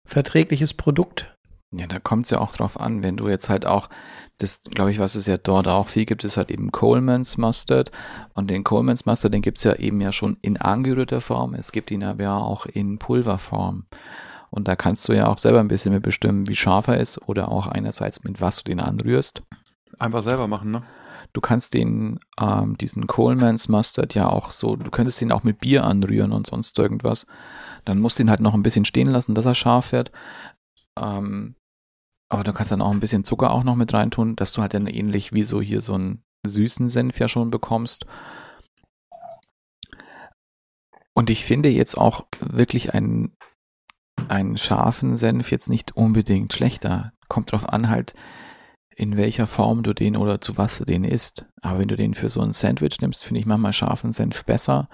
[0.06, 1.34] verträgliches Produkt?
[1.76, 3.90] Ja, da kommt es ja auch drauf an, wenn du jetzt halt auch,
[4.38, 7.92] das glaube ich, was es ja dort auch viel gibt, ist halt eben Coleman's Mustard.
[8.36, 11.56] Und den Coleman's Mustard, den gibt's ja eben ja schon in angerührter Form.
[11.56, 13.86] Es gibt ihn aber ja auch in Pulverform.
[14.52, 17.20] Und da kannst du ja auch selber ein bisschen mit bestimmen, wie scharf er ist
[17.28, 19.42] oder auch einerseits mit was du den anrührst.
[20.04, 20.84] Einfach selber machen, ne?
[21.32, 25.62] Du kannst den, ähm, diesen Coleman's Mustard ja auch so, du könntest ihn auch mit
[25.62, 27.26] Bier anrühren und sonst irgendwas.
[27.86, 30.12] Dann musst du ihn halt noch ein bisschen stehen lassen, dass er scharf wird.
[31.00, 31.56] Ähm,
[32.28, 34.74] aber du kannst dann auch ein bisschen Zucker auch noch mit reintun, dass du halt
[34.74, 38.06] dann ähnlich wie so hier so einen süßen Senf ja schon bekommst.
[41.14, 43.38] Und ich finde jetzt auch wirklich einen,
[44.28, 47.14] einen scharfen Senf jetzt nicht unbedingt schlechter.
[47.30, 48.14] Kommt drauf an halt,
[48.96, 51.46] in welcher Form du den oder zu was du den isst.
[51.62, 54.90] Aber wenn du den für so ein Sandwich nimmst, finde ich manchmal scharfen Senf besser.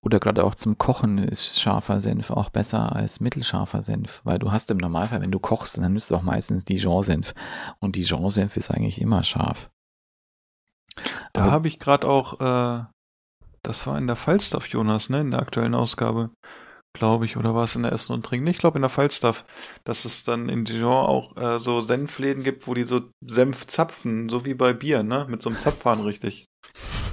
[0.00, 4.50] Oder gerade auch zum Kochen ist scharfer Senf auch besser als mittelscharfer Senf, weil du
[4.50, 7.34] hast im Normalfall, wenn du kochst, dann nimmst du auch meistens Dijon-Senf.
[7.78, 9.70] Und Dijon-Senf ist eigentlich immer scharf.
[11.32, 12.84] Da habe ich gerade auch, äh,
[13.62, 16.30] das war in der Falstaff, Jonas, ne, in der aktuellen Ausgabe
[16.92, 18.46] glaube ich, oder war es in der Essen und Trinken?
[18.46, 19.44] Ich glaube in der Falstaff,
[19.84, 24.28] dass es dann in Dijon auch äh, so Senfläden gibt, wo die so Senf zapfen,
[24.28, 25.26] so wie bei Bier, ne?
[25.28, 26.46] Mit so einem Zapfhahn richtig.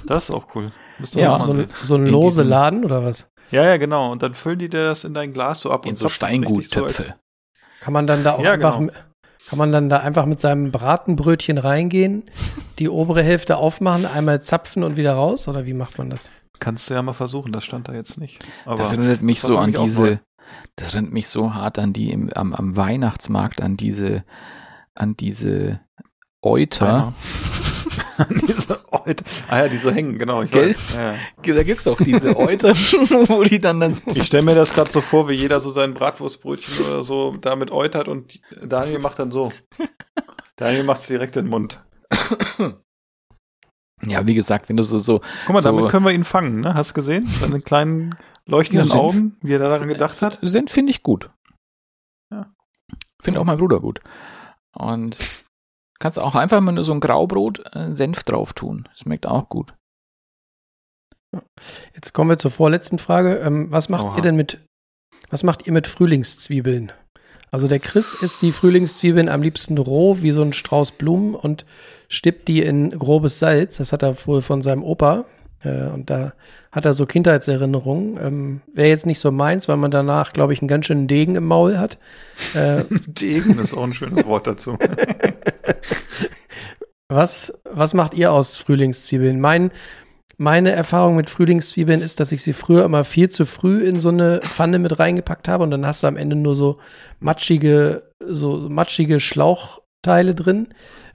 [0.06, 0.68] Das ist auch cool.
[1.12, 3.30] Ja, so, ein, so ein lose Laden oder was?
[3.50, 4.12] Ja, ja, genau.
[4.12, 7.02] Und dann füllen die dir das in dein Glas so ab in und so Steinguttöpfe.
[7.02, 8.92] So kann man dann da auch ja, einfach, genau.
[9.48, 12.24] kann man dann da einfach mit seinem Bratenbrötchen reingehen,
[12.78, 15.48] die obere Hälfte aufmachen, einmal zapfen und wieder raus?
[15.48, 16.30] Oder wie macht man das?
[16.60, 18.38] Kannst du ja mal versuchen, das stand da jetzt nicht.
[18.66, 20.20] Aber das erinnert mich so an diese,
[20.76, 24.24] das erinnert mich so hart an die im, am, am Weihnachtsmarkt, an diese,
[24.94, 25.80] an diese
[26.42, 27.14] Euter.
[28.18, 29.24] an diese Euter.
[29.48, 30.42] Ah ja, die so hängen, genau.
[30.42, 30.68] Ich Gell?
[30.68, 30.94] Weiß.
[30.94, 31.54] Ja.
[31.54, 34.90] Da gibt's auch diese Euter, wo die dann dann so Ich stelle mir das gerade
[34.90, 39.30] so vor, wie jeder so sein Bratwurstbrötchen oder so damit eutert und Daniel macht dann
[39.30, 39.52] so.
[40.56, 41.82] Daniel macht's direkt in den Mund.
[44.06, 45.20] Ja, wie gesagt, wenn du so so.
[45.46, 46.74] Guck mal, so, damit können wir ihn fangen, ne?
[46.74, 47.26] Hast du gesehen?
[47.26, 48.14] Seine kleinen
[48.46, 50.38] leuchtenden ja, Augen, wie er daran gedacht hat?
[50.42, 51.30] Sind finde ich gut.
[52.32, 52.52] Ja.
[53.22, 54.00] Finde auch mein Bruder gut.
[54.76, 55.18] Und
[55.98, 58.88] kannst auch einfach mal nur so ein Graubrot äh, Senf drauf tun.
[58.94, 59.74] Schmeckt auch gut.
[61.94, 63.36] Jetzt kommen wir zur vorletzten Frage.
[63.38, 64.16] Ähm, was macht Oha.
[64.16, 64.64] ihr denn mit,
[65.28, 66.92] was macht ihr mit Frühlingszwiebeln?
[67.50, 71.64] Also der Chris isst die Frühlingszwiebeln am liebsten roh wie so ein Strauß Blumen und
[72.08, 73.78] stippt die in grobes Salz.
[73.78, 75.24] Das hat er wohl von seinem Opa.
[75.62, 76.32] Äh, und da
[76.72, 78.18] hat er so Kindheitserinnerungen.
[78.20, 81.34] Ähm, Wäre jetzt nicht so meins, weil man danach, glaube ich, einen ganz schönen Degen
[81.34, 81.98] im Maul hat.
[82.54, 84.78] Äh, Degen ist auch ein schönes Wort dazu.
[87.08, 89.40] was, was macht ihr aus Frühlingszwiebeln?
[89.40, 89.72] Mein
[90.40, 94.08] meine Erfahrung mit Frühlingszwiebeln ist, dass ich sie früher immer viel zu früh in so
[94.08, 96.78] eine Pfanne mit reingepackt habe und dann hast du am Ende nur so
[97.18, 100.68] matschige, so matschige Schlauchteile drin.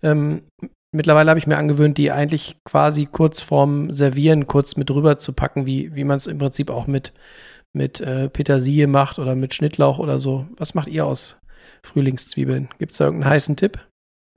[0.04, 0.44] Ähm,
[0.92, 5.34] mittlerweile habe ich mir angewöhnt, die eigentlich quasi kurz vorm Servieren kurz mit rüber zu
[5.34, 7.12] packen, wie, wie man es im Prinzip auch mit,
[7.74, 10.46] mit äh, Petersilie macht oder mit Schnittlauch oder so.
[10.58, 11.40] Was macht ihr aus
[11.82, 12.70] Frühlingszwiebeln?
[12.78, 13.80] Gibt es da irgendeinen das, heißen Tipp?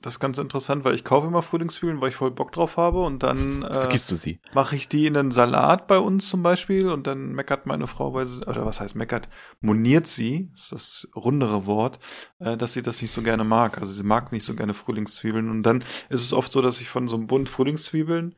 [0.00, 3.00] Das ist ganz interessant, weil ich kaufe immer Frühlingszwiebeln, weil ich voll Bock drauf habe
[3.00, 4.40] und dann äh, vergisst du sie.
[4.54, 8.14] Mache ich die in einen Salat bei uns zum Beispiel und dann meckert meine Frau,
[8.14, 9.28] weil sie, oder was heißt meckert,
[9.60, 11.98] moniert sie, ist das rundere Wort,
[12.38, 13.78] äh, dass sie das nicht so gerne mag.
[13.78, 16.88] Also sie mag nicht so gerne Frühlingszwiebeln und dann ist es oft so, dass ich
[16.88, 18.36] von so einem Bund Frühlingszwiebeln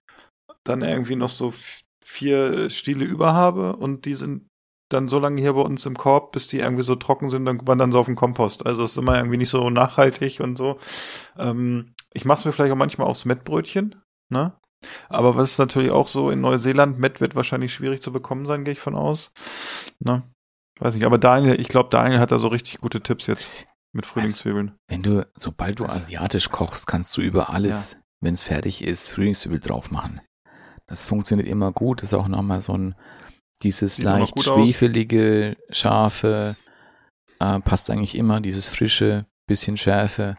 [0.65, 1.53] dann irgendwie noch so
[2.03, 4.50] vier Stiele über habe und die sind
[4.93, 7.67] dann so lange hier bei uns im Korb, bis die irgendwie so trocken sind, dann
[7.67, 8.67] wandern sie auf den Kompost.
[8.67, 10.79] Also es ist immer irgendwie nicht so nachhaltig und so.
[11.39, 14.53] Ähm, ich mache es mir vielleicht auch manchmal aufs Mettbrötchen, ne?
[15.09, 18.65] Aber was ist natürlich auch so in Neuseeland, Mett wird wahrscheinlich schwierig zu bekommen sein,
[18.65, 19.33] gehe ich von aus.
[19.99, 20.23] Ne?
[20.79, 24.07] Weiß nicht, aber Daniel, ich glaube, Daniel hat da so richtig gute Tipps jetzt mit
[24.07, 24.73] Frühlingszwiebeln.
[24.89, 27.99] Wenn du, sobald du asiatisch kochst, kannst du über alles, ja.
[28.21, 30.23] wenn es fertig ist, Frühlingszwiebel drauf machen.
[30.87, 32.95] Das funktioniert immer gut, ist auch nochmal so ein
[33.63, 36.57] dieses Sieht leicht schwefelige, scharfe,
[37.39, 40.37] äh, passt eigentlich immer, dieses frische, bisschen Schärfe.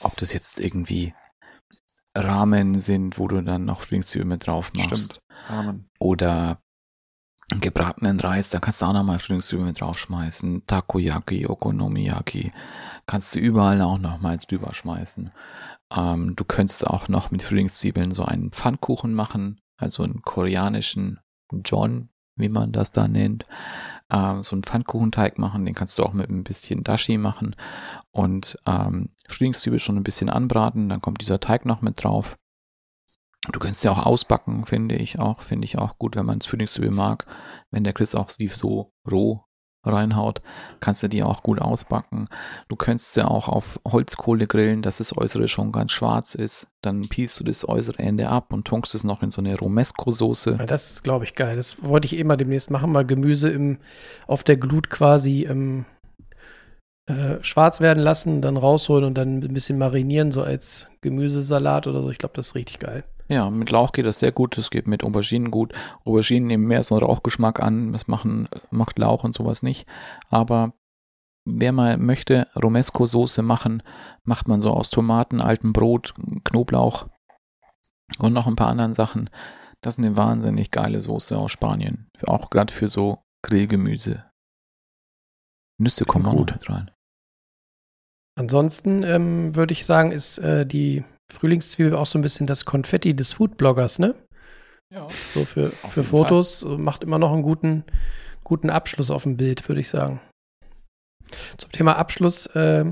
[0.00, 1.14] Ob das jetzt irgendwie
[2.16, 5.20] Ramen sind, wo du dann noch Frühlingszwiebeln mit drauf machst.
[5.46, 5.84] Stimmt.
[5.98, 6.58] Oder
[7.60, 10.66] gebratenen Reis, da kannst du auch nochmal Frühlingszwiebeln mit draufschmeißen.
[10.66, 12.52] Takoyaki, Okonomiyaki,
[13.06, 15.30] kannst du überall auch nochmal drüber schmeißen.
[15.94, 21.20] Ähm, du könntest auch noch mit Frühlingszwiebeln so einen Pfannkuchen machen, also einen koreanischen
[21.64, 23.46] John wie man das da nennt,
[24.08, 25.64] äh, so einen Pfannkuchenteig machen.
[25.64, 27.56] Den kannst du auch mit ein bisschen Dashi machen
[28.10, 30.88] und ähm, Frühlingszwiebel schon ein bisschen anbraten.
[30.88, 32.36] Dann kommt dieser Teig noch mit drauf.
[33.50, 36.92] Du kannst ja auch ausbacken, finde ich auch, finde ich auch gut, wenn man Frühlingszwiebel
[36.92, 37.26] mag.
[37.70, 39.44] Wenn der Chris auch sie so roh
[39.84, 40.42] reinhaut,
[40.80, 42.28] kannst du die auch gut ausbacken.
[42.68, 46.68] Du könntest sie auch auf Holzkohle grillen, dass das Äußere schon ganz schwarz ist.
[46.82, 50.56] Dann pielst du das äußere Ende ab und tunkst es noch in so eine Romesco-Soße.
[50.58, 51.56] Ja, das ist, glaube ich, geil.
[51.56, 53.78] Das wollte ich eh mal demnächst machen, mal Gemüse im,
[54.26, 55.84] auf der Glut quasi ähm,
[57.06, 62.00] äh, schwarz werden lassen, dann rausholen und dann ein bisschen marinieren, so als Gemüsesalat oder
[62.02, 62.10] so.
[62.10, 63.04] Ich glaube, das ist richtig geil.
[63.28, 64.58] Ja, mit Lauch geht das sehr gut.
[64.58, 65.72] Das geht mit Auberginen gut.
[66.04, 67.92] Auberginen nehmen mehr so einen Rauchgeschmack an.
[67.92, 69.88] Das machen, macht Lauch und sowas nicht.
[70.28, 70.74] Aber
[71.44, 73.82] wer mal möchte, Romesco-Soße machen,
[74.24, 77.08] macht man so aus Tomaten, altem Brot, Knoblauch
[78.18, 79.30] und noch ein paar anderen Sachen.
[79.80, 82.08] Das ist eine wahnsinnig geile Soße aus Spanien.
[82.26, 84.24] Auch gerade für so Grillgemüse.
[85.78, 86.90] Nüsse kommen gut rein.
[88.34, 93.14] Ansonsten ähm, würde ich sagen, ist äh, die Frühlingszwiebel auch so ein bisschen das Konfetti
[93.14, 94.14] des Foodbloggers, ne?
[94.92, 95.06] Ja.
[95.34, 96.78] So für, für Fotos Fall.
[96.78, 97.84] macht immer noch einen guten,
[98.44, 100.20] guten Abschluss auf dem Bild, würde ich sagen.
[101.56, 102.84] Zum Thema Abschluss, äh,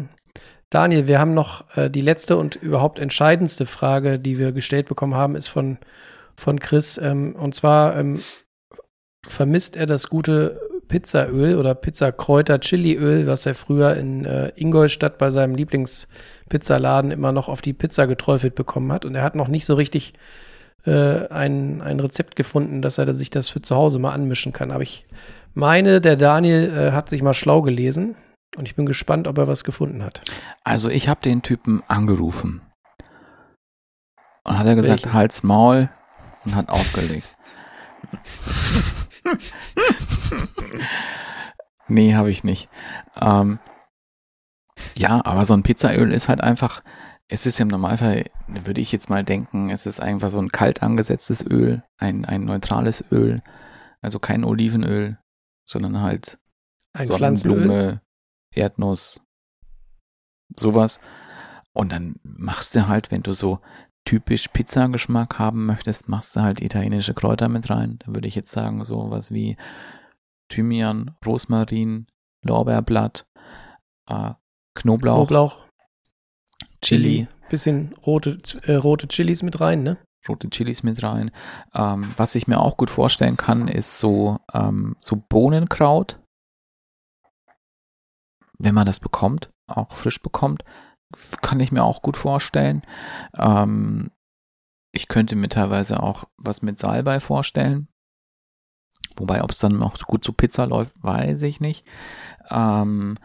[0.71, 5.15] Daniel, wir haben noch äh, die letzte und überhaupt entscheidendste Frage, die wir gestellt bekommen
[5.15, 5.79] haben, ist von,
[6.37, 6.97] von Chris.
[6.97, 8.23] Ähm, und zwar ähm,
[9.27, 10.61] vermisst er das gute
[10.91, 17.63] Pizzaöl oder Pizzakräuter-Chiliöl, was er früher in äh, Ingolstadt bei seinem Lieblingspizzaladen immer noch auf
[17.63, 19.05] die Pizza geträufelt bekommen hat.
[19.05, 20.15] Und er hat noch nicht so richtig
[20.85, 24.73] äh, ein, ein Rezept gefunden, dass er sich das für zu Hause mal anmischen kann.
[24.73, 25.07] Aber ich
[25.55, 28.17] meine, der Daniel äh, hat sich mal schlau gelesen
[28.57, 30.23] und ich bin gespannt, ob er was gefunden hat.
[30.65, 32.63] Also ich habe den Typen angerufen
[34.43, 35.15] und hat er gesagt, Welchen?
[35.15, 35.89] Hals Maul
[36.45, 37.29] und hat aufgelegt.
[41.89, 42.69] nee, habe ich nicht.
[43.21, 43.59] Ähm,
[44.95, 46.83] ja, aber so ein Pizzaöl ist halt einfach,
[47.29, 50.83] es ist im Normalfall, würde ich jetzt mal denken, es ist einfach so ein kalt
[50.83, 53.43] angesetztes Öl, ein, ein neutrales Öl,
[54.01, 55.19] also kein Olivenöl,
[55.65, 56.39] sondern halt
[56.93, 58.03] ein Sonnenblume,
[58.55, 59.21] Erdnuss,
[60.57, 61.01] sowas.
[61.73, 63.61] Und dann machst du halt, wenn du so
[64.11, 68.01] typisch Pizzageschmack haben möchtest, machst du halt italienische Kräuter mit rein.
[68.01, 69.57] Da würde ich jetzt sagen, so was wie
[70.49, 72.09] Thymian, Rosmarin,
[72.45, 73.29] Lorbeerblatt,
[74.09, 74.33] äh,
[74.75, 75.59] Knoblauch, Knoblauch,
[76.83, 79.99] Chili, bisschen rote, äh, rote Chilis mit rein, ne?
[80.29, 81.31] Rote Chilis mit rein.
[81.73, 86.19] Ähm, was ich mir auch gut vorstellen kann, ist so, ähm, so Bohnenkraut.
[88.59, 90.65] Wenn man das bekommt, auch frisch bekommt,
[91.41, 92.83] kann ich mir auch gut vorstellen.
[93.37, 94.11] Ähm,
[94.93, 97.89] ich könnte mir teilweise auch was mit Salbei vorstellen.
[99.17, 101.87] Wobei, ob es dann noch gut zu Pizza läuft, weiß ich nicht.
[102.51, 103.19] Ähm,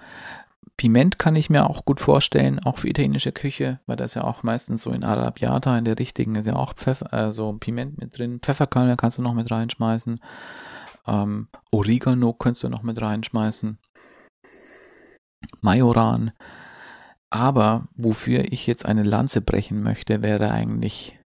[0.77, 4.43] Piment kann ich mir auch gut vorstellen, auch für italienische Küche, weil das ja auch
[4.43, 8.17] meistens so in Arabiata in der richtigen ist ja auch Pfeffer, äh, so Piment mit
[8.17, 8.39] drin.
[8.41, 10.19] Pfefferkörner kannst du noch mit reinschmeißen.
[11.07, 13.79] Ähm, Oregano kannst du noch mit reinschmeißen.
[15.61, 16.31] Majoran.
[17.35, 21.19] Aber wofür ich jetzt eine Lanze brechen möchte, wäre eigentlich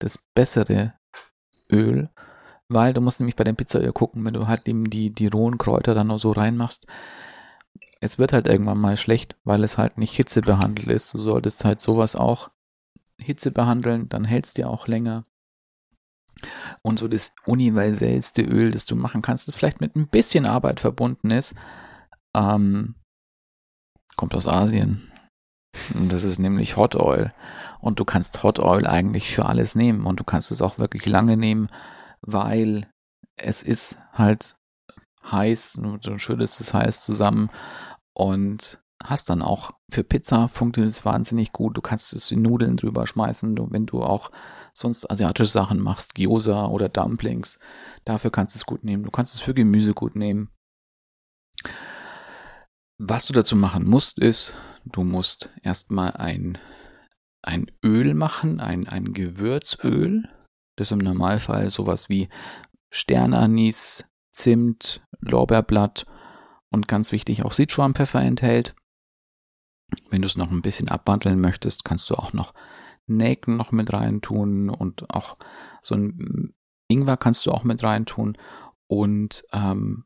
[0.00, 0.94] das bessere
[1.70, 2.10] Öl,
[2.68, 5.56] weil du musst nämlich bei dem Pizzaöl gucken, wenn du halt eben die, die rohen
[5.56, 6.88] Kräuter dann nur so reinmachst,
[8.00, 11.14] es wird halt irgendwann mal schlecht, weil es halt nicht Hitze behandelt ist.
[11.14, 12.50] Du solltest halt sowas auch
[13.16, 15.26] Hitze behandeln, dann hältst du auch länger.
[16.82, 20.80] Und so das universellste Öl, das du machen kannst, das vielleicht mit ein bisschen Arbeit
[20.80, 21.54] verbunden ist,
[22.34, 22.96] ähm,
[24.16, 25.09] kommt aus Asien.
[25.94, 27.32] Das ist nämlich Hot Oil.
[27.80, 30.04] Und du kannst Hot Oil eigentlich für alles nehmen.
[30.06, 31.68] Und du kannst es auch wirklich lange nehmen,
[32.20, 32.86] weil
[33.36, 34.56] es ist halt
[35.30, 37.50] heiß, du schüttest es heiß zusammen
[38.14, 41.76] und hast dann auch für Pizza funktioniert es wahnsinnig gut.
[41.76, 44.30] Du kannst es in Nudeln drüber schmeißen, du, wenn du auch
[44.72, 47.58] sonst asiatische Sachen machst, Gyoza oder Dumplings,
[48.04, 49.02] dafür kannst du es gut nehmen.
[49.02, 50.50] Du kannst es für Gemüse gut nehmen.
[53.02, 54.54] Was du dazu machen musst, ist,
[54.84, 56.58] du musst erstmal ein,
[57.40, 60.28] ein Öl machen, ein, ein Gewürzöl.
[60.76, 62.28] Das ist im Normalfall sowas wie
[62.90, 66.04] Sternanis, Zimt, Lorbeerblatt
[66.68, 68.76] und ganz wichtig auch Sichuan-Pfeffer enthält.
[70.10, 72.52] Wenn du es noch ein bisschen abwandeln möchtest, kannst du auch noch
[73.06, 75.38] Nelken noch mit reintun und auch
[75.80, 76.52] so ein
[76.86, 78.36] Ingwer kannst du auch mit reintun
[78.88, 80.04] und ähm,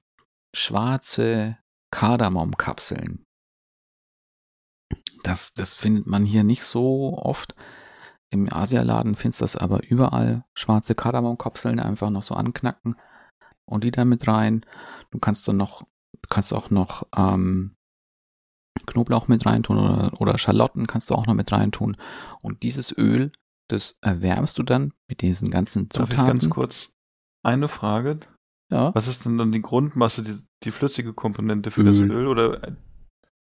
[0.55, 1.59] schwarze
[1.95, 3.25] Kardamomkapseln.
[5.23, 7.55] Das, das findet man hier nicht so oft.
[8.31, 10.45] Im Asialaden findest du das aber überall.
[10.55, 12.97] Schwarze Kardamomkapseln einfach noch so anknacken
[13.65, 14.67] und die da mit rein.
[15.13, 15.87] Du kannst dann noch,
[16.29, 17.77] kannst auch noch ähm,
[18.87, 21.97] Knoblauch mit reintun oder, oder Schalotten kannst du auch noch mit reintun.
[22.43, 23.31] Und dieses Öl,
[23.69, 26.17] das erwärmst du dann mit diesen ganzen Zutaten.
[26.17, 26.93] Darf ich ganz kurz
[27.45, 28.19] eine Frage?
[28.71, 28.95] Ja.
[28.95, 31.87] Was ist denn dann die Grundmasse, die, die flüssige Komponente für Öl.
[31.87, 32.27] das Öl?
[32.27, 32.77] Oder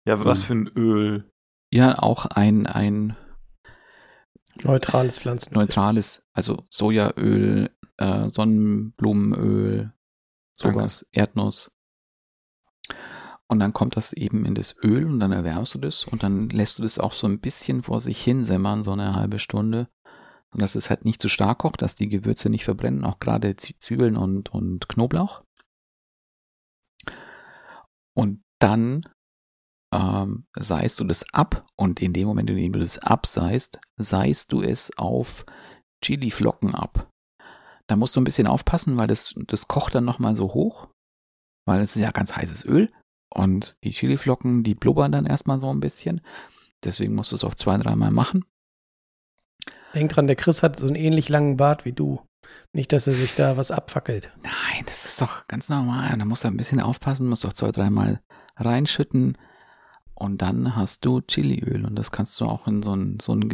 [0.05, 0.43] ja, was Öl.
[0.45, 1.31] für ein Öl?
[1.71, 3.15] Ja, auch ein, ein
[4.63, 5.59] neutrales Pflanzenöl.
[5.59, 9.93] Neutrales, also Sojaöl, äh, Sonnenblumenöl,
[10.53, 11.19] sowas, Danke.
[11.19, 11.71] Erdnuss.
[13.47, 16.49] Und dann kommt das eben in das Öl und dann erwärmst du das und dann
[16.49, 19.89] lässt du das auch so ein bisschen vor sich hin simmern, so eine halbe Stunde.
[20.51, 23.55] Und dass es halt nicht zu stark kocht, dass die Gewürze nicht verbrennen, auch gerade
[23.55, 25.43] Zwiebeln und, und Knoblauch.
[28.15, 29.03] Und dann
[29.93, 34.51] ähm, seist du das ab und in dem Moment, in dem du das abseist, seist
[34.51, 35.45] du es auf
[36.03, 37.09] Chiliflocken ab.
[37.87, 40.87] Da musst du ein bisschen aufpassen, weil das, das kocht dann nochmal so hoch,
[41.65, 42.91] weil es ist ja ganz heißes Öl
[43.33, 46.21] und die Chiliflocken, die blubbern dann erstmal so ein bisschen.
[46.83, 48.45] Deswegen musst du es auf zwei, dreimal machen.
[49.95, 52.21] Denk dran, der Chris hat so einen ähnlich langen Bart wie du.
[52.73, 54.31] Nicht, dass er sich da was abfackelt.
[54.43, 56.15] Nein, das ist doch ganz normal.
[56.17, 58.21] Da musst du ein bisschen aufpassen, musst doch zwei, dreimal
[58.57, 59.37] reinschütten.
[60.13, 61.85] Und dann hast du Chiliöl.
[61.85, 63.49] Und das kannst du auch in so ein, so ein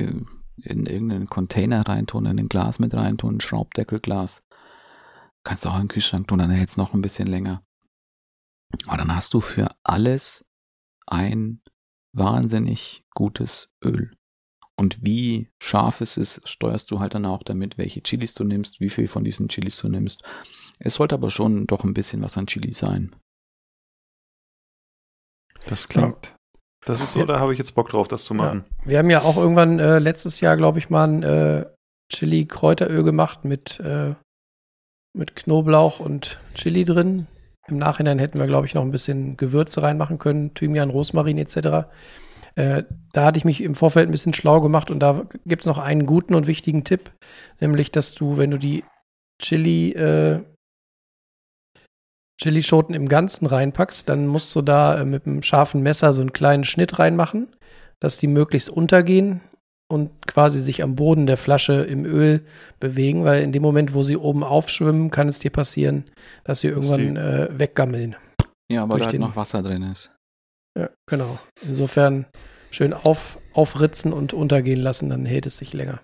[0.57, 4.43] in irgendeinen Container reintun, in ein Glas mit reintun, ein Schraubdeckelglas.
[5.43, 7.63] Kannst du auch in den Kühlschrank tun, dann hält es noch ein bisschen länger.
[8.87, 10.49] Aber dann hast du für alles
[11.05, 11.61] ein
[12.13, 14.11] wahnsinnig gutes Öl.
[14.77, 18.81] Und wie scharf es ist, steuerst du halt dann auch damit, welche Chilis du nimmst,
[18.81, 20.21] wie viel von diesen Chilis du nimmst.
[20.79, 23.15] Es sollte aber schon doch ein bisschen was an Chili sein.
[25.67, 26.25] Das klingt.
[26.25, 26.31] Ja.
[26.85, 27.25] Das ist so, ja.
[27.25, 28.65] da habe ich jetzt Bock drauf, das zu machen.
[28.81, 28.89] Ja.
[28.89, 31.65] Wir haben ja auch irgendwann äh, letztes Jahr, glaube ich, mal ein äh,
[32.13, 34.13] Chili-Kräuteröl gemacht mit, äh,
[35.13, 37.27] mit Knoblauch und Chili drin.
[37.67, 41.87] Im Nachhinein hätten wir, glaube ich, noch ein bisschen Gewürze reinmachen können, Thymian, Rosmarin etc.
[42.55, 45.65] Äh, da hatte ich mich im Vorfeld ein bisschen schlau gemacht und da gibt es
[45.65, 47.11] noch einen guten und wichtigen Tipp,
[47.59, 48.83] nämlich, dass du, wenn du die
[49.41, 50.41] Chili, äh,
[52.41, 56.33] Chilischoten im Ganzen reinpackst, dann musst du da äh, mit einem scharfen Messer so einen
[56.33, 57.47] kleinen Schnitt reinmachen,
[57.99, 59.41] dass die möglichst untergehen
[59.91, 62.45] und quasi sich am Boden der Flasche im Öl
[62.79, 66.05] bewegen, weil in dem Moment, wo sie oben aufschwimmen, kann es dir passieren,
[66.43, 68.15] dass sie irgendwann äh, weggammeln.
[68.71, 70.14] Ja, weil da halt noch Wasser drin ist.
[70.77, 71.39] Ja, genau.
[71.61, 72.25] Insofern
[72.71, 76.01] schön auf, aufritzen und untergehen lassen, dann hält es sich länger.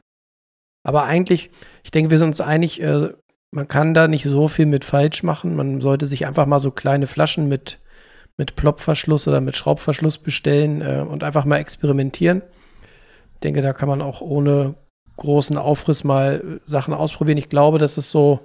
[0.83, 1.51] Aber eigentlich,
[1.83, 3.09] ich denke, wir sind uns einig, äh,
[3.53, 5.55] man kann da nicht so viel mit falsch machen.
[5.55, 7.79] Man sollte sich einfach mal so kleine Flaschen mit,
[8.37, 12.41] mit Plopverschluss oder mit Schraubverschluss bestellen äh, und einfach mal experimentieren.
[13.33, 14.75] Ich denke, da kann man auch ohne
[15.17, 17.37] großen Aufriss mal Sachen ausprobieren.
[17.37, 18.39] Ich glaube, das ist so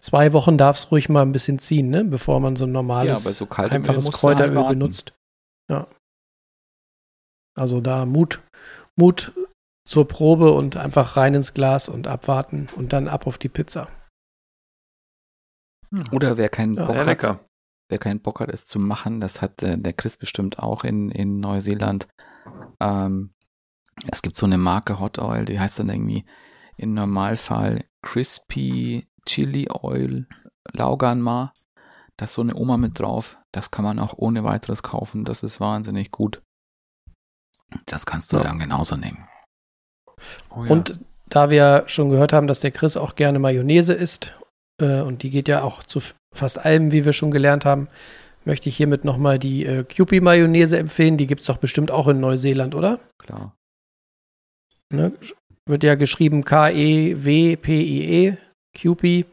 [0.00, 2.04] zwei Wochen darf es ruhig mal ein bisschen ziehen, ne?
[2.04, 5.12] bevor man so ein normales, ja, so einfaches Kräuteröl halt benutzt.
[5.70, 5.88] Ja.
[7.56, 8.42] Also da Mut,
[8.96, 9.32] Mut
[9.86, 13.88] zur Probe und einfach rein ins Glas und abwarten und dann ab auf die Pizza.
[15.94, 16.04] Hm.
[16.12, 17.44] Oder wer keinen ja, Bock hat, lecker.
[17.88, 21.10] wer keinen Bock hat, es zu machen, das hat äh, der Chris bestimmt auch in,
[21.10, 22.08] in Neuseeland.
[22.80, 23.34] Ähm,
[24.10, 26.24] es gibt so eine Marke Hot Oil, die heißt dann irgendwie
[26.76, 30.26] im Normalfall Crispy Chili Oil
[30.72, 31.52] Lauganma.
[32.16, 33.38] Da ist so eine Oma mit drauf.
[33.54, 35.24] Das kann man auch ohne weiteres kaufen.
[35.24, 36.42] Das ist wahnsinnig gut.
[37.86, 38.42] Das kannst du ja.
[38.42, 39.28] dann genauso nehmen.
[40.50, 40.70] Oh, ja.
[40.70, 40.98] Und
[41.28, 44.34] da wir schon gehört haben, dass der Chris auch gerne Mayonnaise isst,
[44.82, 46.00] äh, und die geht ja auch zu
[46.34, 47.86] fast allem, wie wir schon gelernt haben,
[48.44, 51.16] möchte ich hiermit nochmal die äh, Kewpie-Mayonnaise empfehlen.
[51.16, 52.98] Die gibt es doch bestimmt auch in Neuseeland, oder?
[53.18, 53.54] Klar.
[54.92, 55.12] Ne?
[55.66, 58.36] Wird ja geschrieben K-E-W-P-I-E, -E,
[58.74, 59.26] Kewpie.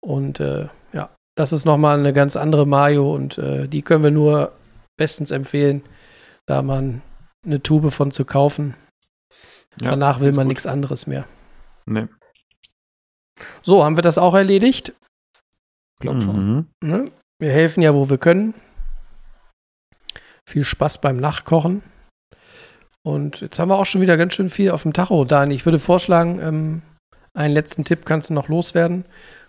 [0.00, 0.68] Und äh,
[1.34, 4.52] das ist nochmal eine ganz andere Mayo und äh, die können wir nur
[4.96, 5.82] bestens empfehlen,
[6.46, 7.02] da man
[7.44, 8.74] eine Tube von zu kaufen.
[9.80, 11.26] Ja, Danach will man nichts anderes mehr.
[11.86, 12.06] Nee.
[13.62, 14.92] So, haben wir das auch erledigt?
[15.98, 16.36] Glaub schon.
[16.46, 16.66] Mhm.
[16.80, 17.10] Ne?
[17.40, 18.54] Wir helfen ja, wo wir können.
[20.48, 21.82] Viel Spaß beim Nachkochen.
[23.02, 25.54] Und jetzt haben wir auch schon wieder ganz schön viel auf dem Tacho, Dani.
[25.54, 26.82] Ich würde vorschlagen, ähm,
[27.34, 29.04] einen letzten Tipp kannst du noch loswerden.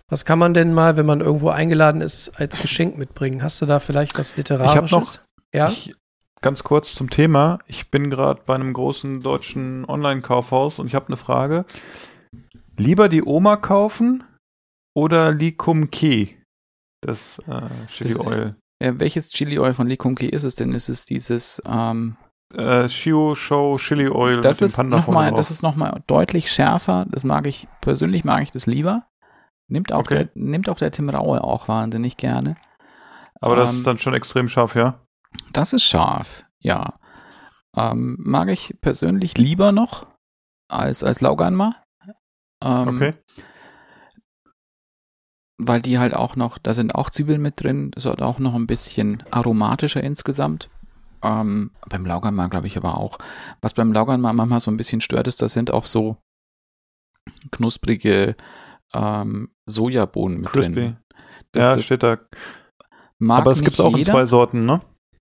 [0.09, 3.41] Was kann man denn mal, wenn man irgendwo eingeladen ist, als Geschenk mitbringen?
[3.41, 4.85] Hast du da vielleicht was Literarisches?
[4.85, 5.19] Ich habe noch,
[5.53, 5.69] ja?
[5.69, 5.95] Ich,
[6.41, 7.57] ganz kurz zum Thema.
[7.67, 11.65] Ich bin gerade bei einem großen deutschen Online-Kaufhaus und ich habe eine Frage.
[12.77, 14.23] Lieber die Oma kaufen
[14.93, 16.29] oder Likum Ke?
[17.01, 18.55] Das äh, Chili das, Oil.
[18.79, 20.73] Äh, welches Chili Oil von Likum Ke ist es denn?
[20.73, 22.15] Ist es dieses ähm,
[22.53, 27.05] äh, Shio Show Chili Oil das ist noch mal, Das ist nochmal deutlich schärfer.
[27.09, 29.07] Das mag ich, persönlich mag ich das lieber.
[29.67, 30.25] Nimmt auch, okay.
[30.25, 32.55] der, nimmt auch der Tim Raue auch wahnsinnig gerne.
[33.41, 34.99] Aber das ähm, ist dann schon extrem scharf, ja?
[35.53, 36.97] Das ist scharf, ja.
[37.75, 40.07] Ähm, mag ich persönlich lieber noch
[40.69, 41.83] als, als Lauganma.
[42.63, 43.13] Ähm, okay.
[45.57, 48.55] Weil die halt auch noch, da sind auch Zwiebeln mit drin, das ist auch noch
[48.55, 50.69] ein bisschen aromatischer insgesamt.
[51.21, 53.17] Ähm, beim Lauganma glaube ich aber auch.
[53.61, 56.17] Was beim Lauganma manchmal so ein bisschen stört ist, da sind auch so
[57.51, 58.35] knusprige
[58.93, 60.73] ähm, Sojabohnen mit Crispy.
[60.73, 60.97] drin.
[61.51, 62.17] Das, ja, steht da.
[63.27, 64.81] Aber es gibt auch in zwei Sorten, ne?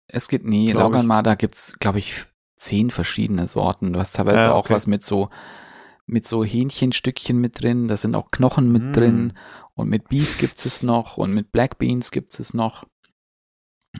[0.07, 2.25] Es gibt, nee, Lauganma, gibt es, glaube ich,
[2.57, 3.93] zehn verschiedene Sorten.
[3.93, 4.73] Du hast teilweise ja, okay.
[4.73, 5.29] auch was mit so,
[6.05, 8.93] mit so Hähnchenstückchen mit drin, da sind auch Knochen mit mm.
[8.93, 9.33] drin
[9.73, 12.85] und mit Beef gibt es noch und mit Black Beans gibt es noch.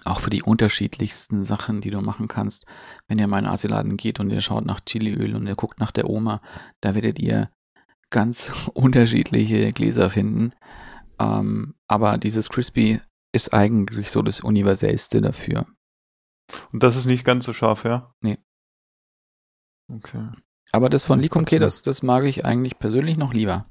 [0.05, 2.65] Auch für die unterschiedlichsten Sachen, die du machen kannst.
[3.07, 5.79] Wenn ihr mal in den Asialaden geht und ihr schaut nach Chiliöl und ihr guckt
[5.79, 6.41] nach der Oma,
[6.79, 7.49] da werdet ihr
[8.11, 10.53] ganz unterschiedliche Gläser finden.
[11.19, 13.01] Ähm, aber dieses Crispy
[13.33, 15.65] ist eigentlich so das Universellste dafür.
[16.71, 18.13] Und das ist nicht ganz so scharf, ja?
[18.21, 18.37] Nee.
[19.91, 20.29] Okay.
[20.71, 23.65] Aber das von Likumke, das, das mag ich eigentlich persönlich noch lieber.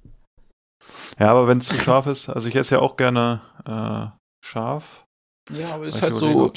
[1.18, 5.06] Ja, aber wenn es zu scharf ist, also ich esse ja auch gerne äh, scharf.
[5.50, 6.52] Ja, aber es ist halt so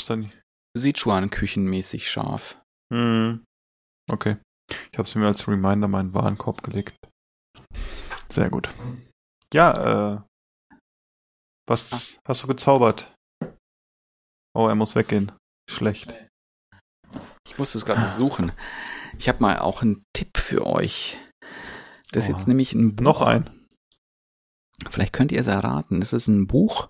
[0.77, 2.61] Sichuan-Küchenmäßig scharf.
[2.91, 3.43] Hm.
[4.11, 4.37] Okay.
[4.91, 6.95] Ich habe es mir als Reminder meinen Warenkorb gelegt.
[8.29, 8.73] Sehr gut.
[9.53, 10.21] Ja, äh,
[11.67, 12.19] was ah.
[12.27, 13.11] hast du gezaubert?
[14.55, 15.31] Oh, er muss weggehen.
[15.69, 16.13] Schlecht.
[17.47, 18.51] Ich muss es gerade noch suchen.
[19.17, 21.19] Ich habe mal auch einen Tipp für euch.
[22.11, 22.37] Das ist oh.
[22.37, 23.03] jetzt nämlich ein Buch.
[23.03, 23.49] Noch ein.
[24.89, 25.99] Vielleicht könnt ihr es erraten.
[25.99, 26.89] Das ist ein Buch,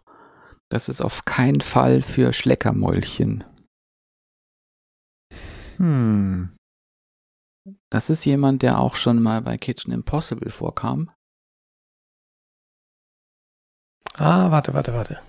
[0.70, 3.44] das ist auf keinen Fall für Schleckermäulchen.
[5.78, 6.56] Hm.
[7.90, 11.12] Das ist jemand, der auch schon mal bei Kitchen Impossible vorkam.
[14.16, 15.22] Ah, warte, warte, warte.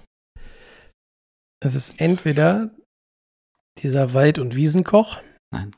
[1.61, 2.71] Es ist entweder
[3.79, 5.23] dieser Wald- und Wiesenkoch.
[5.51, 5.75] Nein.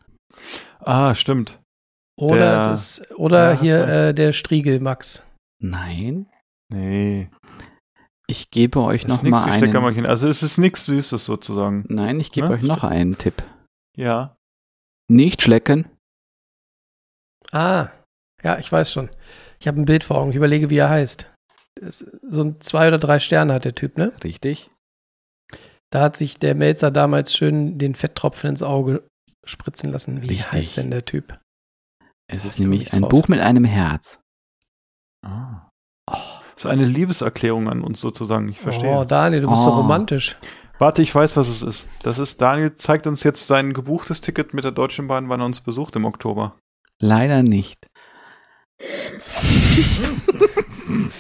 [0.81, 1.61] Ah, stimmt.
[2.19, 5.23] Oder der, es ist, oder ja, hier äh, der Striegel Max.
[5.62, 6.28] Nein.
[6.73, 7.31] Nee.
[8.27, 10.07] Ich gebe euch noch mal einen.
[10.07, 11.85] Also es ist nichts Süßes sozusagen.
[11.89, 12.49] Nein, ich gebe?
[12.49, 12.55] Ne?
[12.55, 13.45] euch noch einen Tipp.
[13.97, 14.37] Ja.
[15.09, 15.89] Nicht schlecken.
[17.57, 17.91] Ah,
[18.43, 19.09] ja, ich weiß schon.
[19.59, 20.28] Ich habe ein Bild vor Augen.
[20.31, 21.33] Ich überlege, wie er heißt.
[21.81, 24.12] so ein zwei oder drei Sterne hat der Typ, ne?
[24.23, 24.70] Richtig.
[25.91, 29.09] Da hat sich der Melzer damals schön den Fetttropfen ins Auge
[29.47, 30.20] spritzen lassen.
[30.20, 30.53] Wie Richtig.
[30.53, 31.41] heißt denn der Typ?
[32.31, 33.11] Es ist nämlich ein drauf.
[33.11, 34.20] Buch mit einem Herz.
[35.24, 35.70] Ah.
[36.11, 36.16] Oh.
[36.55, 38.51] Das ist eine Liebeserklärung an uns sozusagen.
[38.51, 38.91] Ich verstehe.
[38.91, 39.70] Oh, Daniel, du bist oh.
[39.70, 40.37] so romantisch.
[40.78, 41.87] Warte, ich weiß, was es ist.
[42.03, 45.47] Das ist, Daniel zeigt uns jetzt sein gebuchtes Ticket mit der Deutschen Bahn, wann er
[45.47, 46.59] uns besucht im Oktober.
[47.01, 47.89] Leider nicht.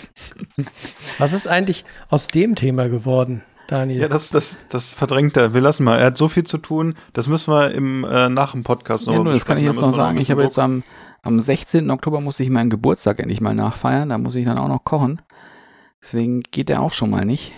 [1.18, 4.02] Was ist eigentlich aus dem Thema geworden, Daniel?
[4.02, 5.54] Ja, das, das, das verdrängt er.
[5.54, 5.98] Wir lassen mal.
[5.98, 6.94] Er hat so viel zu tun.
[7.12, 9.80] Das müssen wir im, äh, nach dem Podcast noch ja, nur, Das kann ich jetzt
[9.80, 10.18] noch sagen.
[10.18, 10.82] Ich habe jetzt am,
[11.22, 11.90] am 16.
[11.90, 14.10] Oktober muss ich meinen Geburtstag endlich mal nachfeiern.
[14.10, 15.22] Da muss ich dann auch noch kochen.
[16.02, 17.54] Deswegen geht er auch schon mal nicht.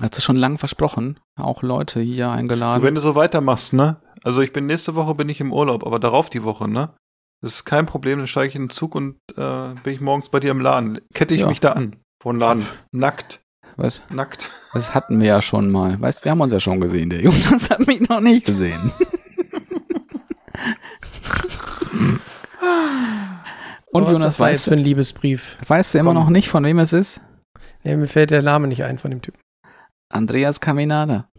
[0.00, 1.18] Hat es schon lange versprochen.
[1.36, 2.82] Auch Leute hier eingeladen.
[2.82, 3.96] Wenn du so weitermachst, ne?
[4.22, 6.94] Also ich bin nächste Woche bin ich im Urlaub, aber darauf die Woche, ne?
[7.42, 10.28] Das ist kein Problem, dann steige ich in den Zug und äh, bin ich morgens
[10.28, 11.00] bei dir im Laden.
[11.14, 11.46] Kette ich ja.
[11.46, 12.66] mich da an vor den Laden.
[12.92, 13.40] Nackt.
[13.76, 14.02] Was?
[14.10, 14.50] Nackt.
[14.74, 15.98] Das hatten wir ja schon mal.
[16.00, 17.08] Weißt, wir haben uns ja schon gesehen.
[17.08, 18.92] Der Jonas hat mich noch nicht gesehen.
[23.90, 25.56] und oh, Jonas, weißt du, für ein Liebesbrief?
[25.66, 26.24] Weißt du immer Komm.
[26.24, 27.22] noch nicht, von wem es ist?
[27.84, 29.40] Nee, mir fällt der Name nicht ein von dem Typen.
[30.12, 31.30] Andreas Caminada.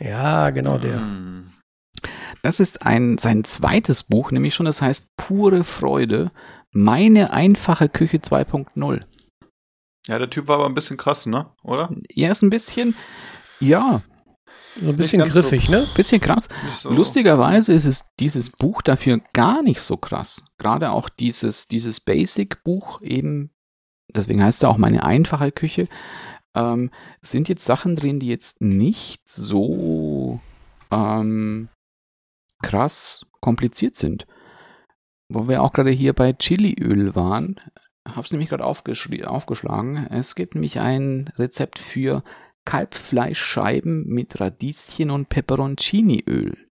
[0.00, 0.98] Ja, genau der.
[0.98, 1.43] Mm.
[2.44, 6.30] Das ist ein, sein zweites Buch, nämlich schon, das heißt Pure Freude.
[6.72, 9.00] Meine einfache Küche 2.0.
[10.06, 11.46] Ja, der Typ war aber ein bisschen krass, ne?
[11.62, 11.88] Oder?
[12.14, 12.94] Er ist ein bisschen,
[13.60, 14.02] ja.
[14.78, 15.86] So ein bisschen griffig, so, ne?
[15.96, 16.50] Bisschen krass.
[16.82, 16.90] So.
[16.90, 20.44] Lustigerweise ist es dieses Buch dafür gar nicht so krass.
[20.58, 23.54] Gerade auch dieses, dieses Basic-Buch eben,
[24.14, 25.88] deswegen heißt es auch meine einfache Küche,
[26.54, 26.90] ähm,
[27.22, 30.40] sind jetzt Sachen drin, die jetzt nicht so
[30.90, 31.70] ähm,
[32.64, 34.26] krass kompliziert sind.
[35.28, 37.60] Wo wir auch gerade hier bei Chiliöl waren,
[38.06, 40.06] habe es nämlich gerade aufgeschlagen.
[40.08, 42.22] Es gibt nämlich ein Rezept für
[42.64, 46.70] Kalbfleischscheiben mit Radieschen und Peperonciniöl.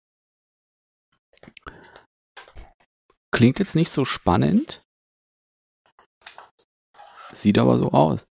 [3.32, 4.86] Klingt jetzt nicht so spannend,
[7.32, 8.28] sieht aber so aus.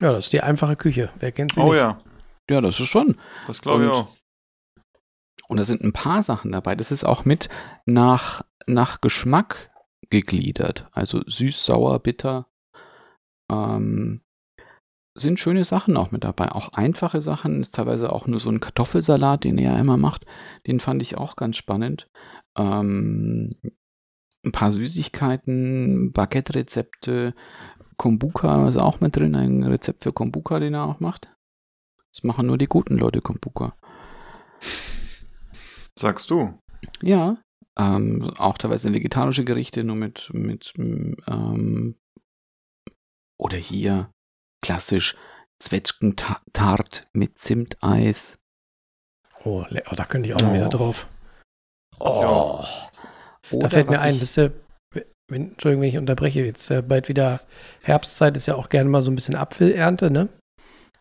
[0.00, 1.12] Ja, das ist die einfache Küche.
[1.18, 1.72] Wer kennt sie oh, nicht?
[1.72, 1.98] Oh ja.
[2.50, 3.20] Ja, das ist schon.
[3.46, 4.21] Das glaube ich auch.
[5.52, 6.74] Und da sind ein paar Sachen dabei.
[6.76, 7.50] Das ist auch mit
[7.84, 9.70] nach, nach Geschmack
[10.08, 10.88] gegliedert.
[10.92, 12.46] Also süß, sauer, bitter.
[13.50, 14.22] Ähm,
[15.14, 16.52] sind schöne Sachen auch mit dabei.
[16.52, 17.60] Auch einfache Sachen.
[17.60, 20.24] Ist teilweise auch nur so ein Kartoffelsalat, den er ja immer macht.
[20.66, 22.08] Den fand ich auch ganz spannend.
[22.56, 23.54] Ähm,
[24.42, 27.34] ein paar Süßigkeiten, Baguette-Rezepte,
[27.98, 31.28] Kombuka ist auch mit drin, ein Rezept für Kombuka, den er auch macht.
[32.14, 33.76] Das machen nur die guten Leute Kombuka.
[35.98, 36.58] Sagst du?
[37.02, 37.36] Ja,
[37.78, 41.96] ähm, auch teilweise vegetarische Gerichte, nur mit, mit ähm,
[43.38, 44.10] oder hier
[44.62, 45.16] klassisch
[45.62, 48.38] Zwetschgentart mit Zimteis.
[49.44, 50.54] Oh, oh, da könnte ich auch noch oh.
[50.54, 51.08] wieder drauf.
[51.98, 52.64] Oh.
[53.50, 54.52] Da fällt mir ein, wisst ihr,
[55.28, 57.40] wenn, Entschuldigung, wenn ich unterbreche, jetzt äh, bald wieder
[57.82, 60.28] Herbstzeit, ist ja auch gerne mal so ein bisschen Apfelernte, ne?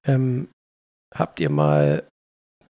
[0.06, 0.50] Ähm,
[1.14, 2.08] habt ihr mal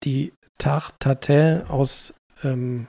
[0.02, 2.14] die Tarte Tatin aus,
[2.44, 2.86] ähm,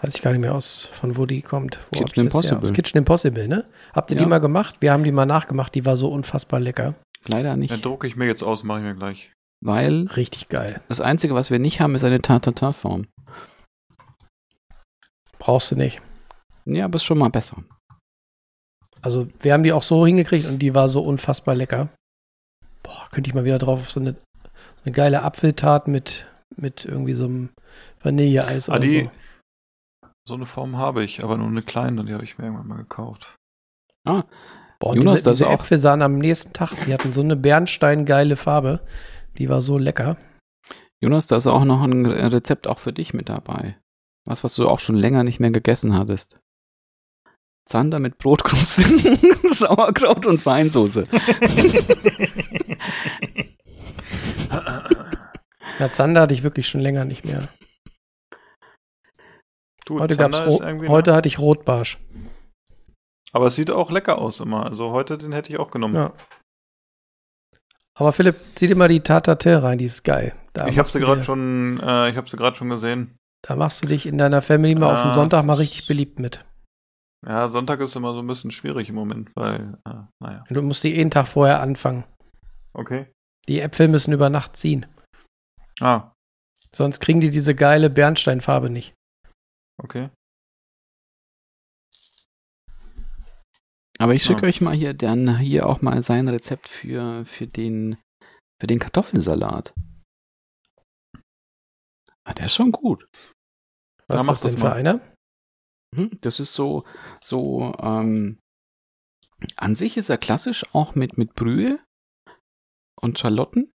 [0.00, 1.80] weiß ich gar nicht mehr aus, von wo die kommt.
[1.90, 2.58] Wo Kitchen Impossible.
[2.58, 3.64] Aus Kitchen Impossible, ne?
[3.92, 4.22] Habt ihr ja.
[4.22, 4.76] die mal gemacht?
[4.80, 6.94] Wir haben die mal nachgemacht, die war so unfassbar lecker.
[7.26, 7.72] Leider nicht.
[7.72, 9.32] Dann drucke ich mir jetzt aus, mache ich mir gleich.
[9.60, 10.06] Weil.
[10.16, 10.80] Richtig geil.
[10.88, 13.06] Das Einzige, was wir nicht haben, ist eine Tartatar-Form.
[15.38, 16.00] Brauchst du nicht.
[16.64, 17.64] Ja, aber ist schon mal besser.
[19.02, 21.88] Also, wir haben die auch so hingekriegt und die war so unfassbar lecker.
[22.82, 24.16] Boah, könnte ich mal wieder drauf auf so eine,
[24.84, 27.50] eine geile Apfeltat mit, mit irgendwie so einem
[28.02, 29.10] Vanilleeis Ah, oder die, so.
[30.28, 32.76] so eine Form habe ich, aber nur eine kleine, die habe ich mir irgendwann mal
[32.76, 33.34] gekauft.
[34.04, 35.60] Boah, und Jonas, diese, das diese auch.
[35.60, 38.80] Äpfel sahen am nächsten Tag, die hatten so eine bernsteingeile Farbe.
[39.38, 40.16] Die war so lecker.
[41.02, 43.76] Jonas, da ist auch noch ein Rezept auch für dich mit dabei.
[44.26, 46.38] Was, was du auch schon länger nicht mehr gegessen hattest.
[47.66, 48.82] Zander mit Brotkruste,
[49.50, 51.06] Sauerkraut und Weinsoße.
[55.78, 57.48] Ja, Zander hatte ich wirklich schon länger nicht mehr.
[59.84, 61.98] Du, Heute, gab's Ro heute hatte ich Rotbarsch.
[63.32, 64.64] Aber es sieht auch lecker aus immer.
[64.64, 65.94] Also heute, den hätte ich auch genommen.
[65.96, 66.12] Ja.
[67.96, 70.34] Aber Philipp, zieh dir mal die Tatatel rein, die ist geil.
[70.52, 73.16] Da ich habe sie gerade schon, äh, ich habe sie gerade schon gesehen.
[73.42, 75.12] Da machst du dich in deiner Family mal auf den.
[75.12, 76.44] Sonntag mal richtig beliebt mit.
[77.26, 80.82] Ja, Sonntag ist immer so ein bisschen schwierig im Moment, weil, äh, naja, Du musst
[80.84, 82.04] die einen Tag vorher anfangen.
[82.72, 83.06] okay.
[83.48, 84.86] Die Äpfel müssen über Nacht ziehen.
[85.80, 86.12] Ah,
[86.74, 88.94] Sonst kriegen die diese geile Bernsteinfarbe nicht.
[89.82, 90.10] okay.
[93.98, 94.48] Aber ich schicke Ja.
[94.48, 97.96] euch mal hier dann hier auch mal sein Rezept für, für den,
[98.60, 99.72] für den Kartoffelsalat.
[102.26, 103.06] Ah, der ist schon gut.
[104.08, 104.76] Was Ja, ist mach das denn das für mal.
[104.76, 105.16] einer?
[105.94, 106.84] Mhm, Das ist so,
[107.22, 108.40] so, ähm,
[109.56, 111.78] an sich ist er klassisch auch mit, mit Brühe
[113.00, 113.70] und Schalotten.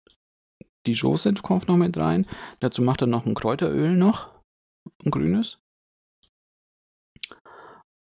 [0.87, 2.27] Dijon-Senf kommt noch mit rein.
[2.59, 4.33] Dazu macht er noch ein Kräuteröl noch.
[5.03, 5.59] Ein grünes.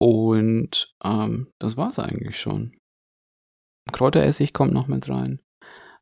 [0.00, 2.76] Und ähm, das war's eigentlich schon.
[3.90, 5.40] Kräuteressig kommt noch mit rein.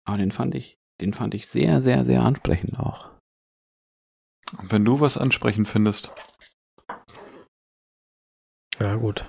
[0.05, 3.11] Aber den fand ich, den fand ich sehr, sehr, sehr ansprechend auch.
[4.59, 6.13] Und wenn du was ansprechend findest,
[8.79, 9.25] Ja, gut.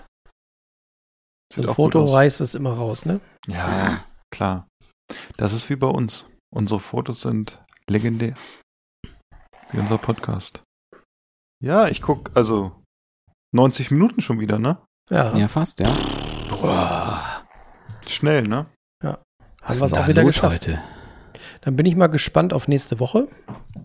[1.52, 3.22] So sieht ein auch Foto reißt es immer raus, ne?
[3.48, 4.68] Ja, klar.
[5.38, 6.26] Das ist wie bei uns.
[6.54, 7.60] Unsere Fotos sind
[7.90, 8.34] legendär.
[9.72, 10.62] Wie unser Podcast.
[11.62, 12.72] Ja, ich guck, also
[13.54, 14.78] 90 Minuten schon wieder, ne?
[15.10, 15.36] Ja.
[15.36, 15.94] Ja, fast, ja.
[16.50, 17.44] Boah.
[18.06, 18.66] Schnell, ne?
[19.04, 19.18] Haben
[19.62, 20.68] Was wir es auch wieder geschafft.
[20.68, 20.82] heute?
[21.62, 23.28] Dann bin ich mal gespannt auf nächste Woche.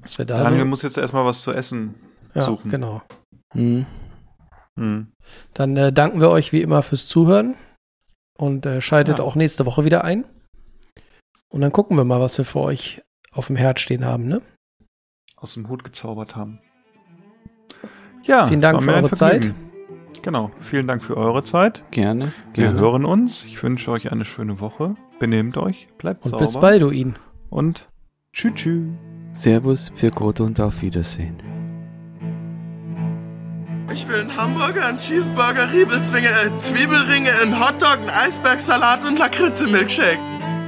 [0.03, 0.67] Was wir da Daniel so.
[0.67, 1.97] muss jetzt erstmal was zu essen
[2.35, 2.71] Ja, suchen.
[2.71, 3.03] genau.
[3.53, 3.85] Hm.
[4.79, 5.13] Hm.
[5.55, 7.57] Dann äh, danken wir euch wie immer fürs Zuhören
[8.39, 9.25] und äh, schaltet Ja.
[9.25, 10.25] auch nächste Woche wieder ein.
[11.53, 14.43] Und dann gucken wir mal, was wir für euch auf dem Herd stehen haben, ne?
[15.37, 16.61] Aus dem Hut gezaubert haben.
[18.25, 19.55] Ja, Vielen Dank für eure Vergnügen.
[20.23, 21.83] Genau, vielen Dank für eure Zeit.
[21.91, 22.81] Gerne, Wir gerne.
[22.81, 23.45] hören uns.
[23.45, 24.95] Ich wünsche euch eine schöne Woche.
[25.19, 26.45] Benehmt euch, bleibt Und sauber.
[26.45, 27.17] bis bald, ihn.
[27.51, 27.89] Und
[28.33, 28.55] tschüss.
[28.55, 28.89] tschüss.
[29.33, 31.37] Servus, für Gott und auf Wiedersehen.
[33.93, 40.19] Ich will einen Hamburger, einen Cheeseburger, Riebelzwinge, äh, Zwiebelringe, einen Hotdog, einen Eisbergsalat und Lakritze-Milkshake.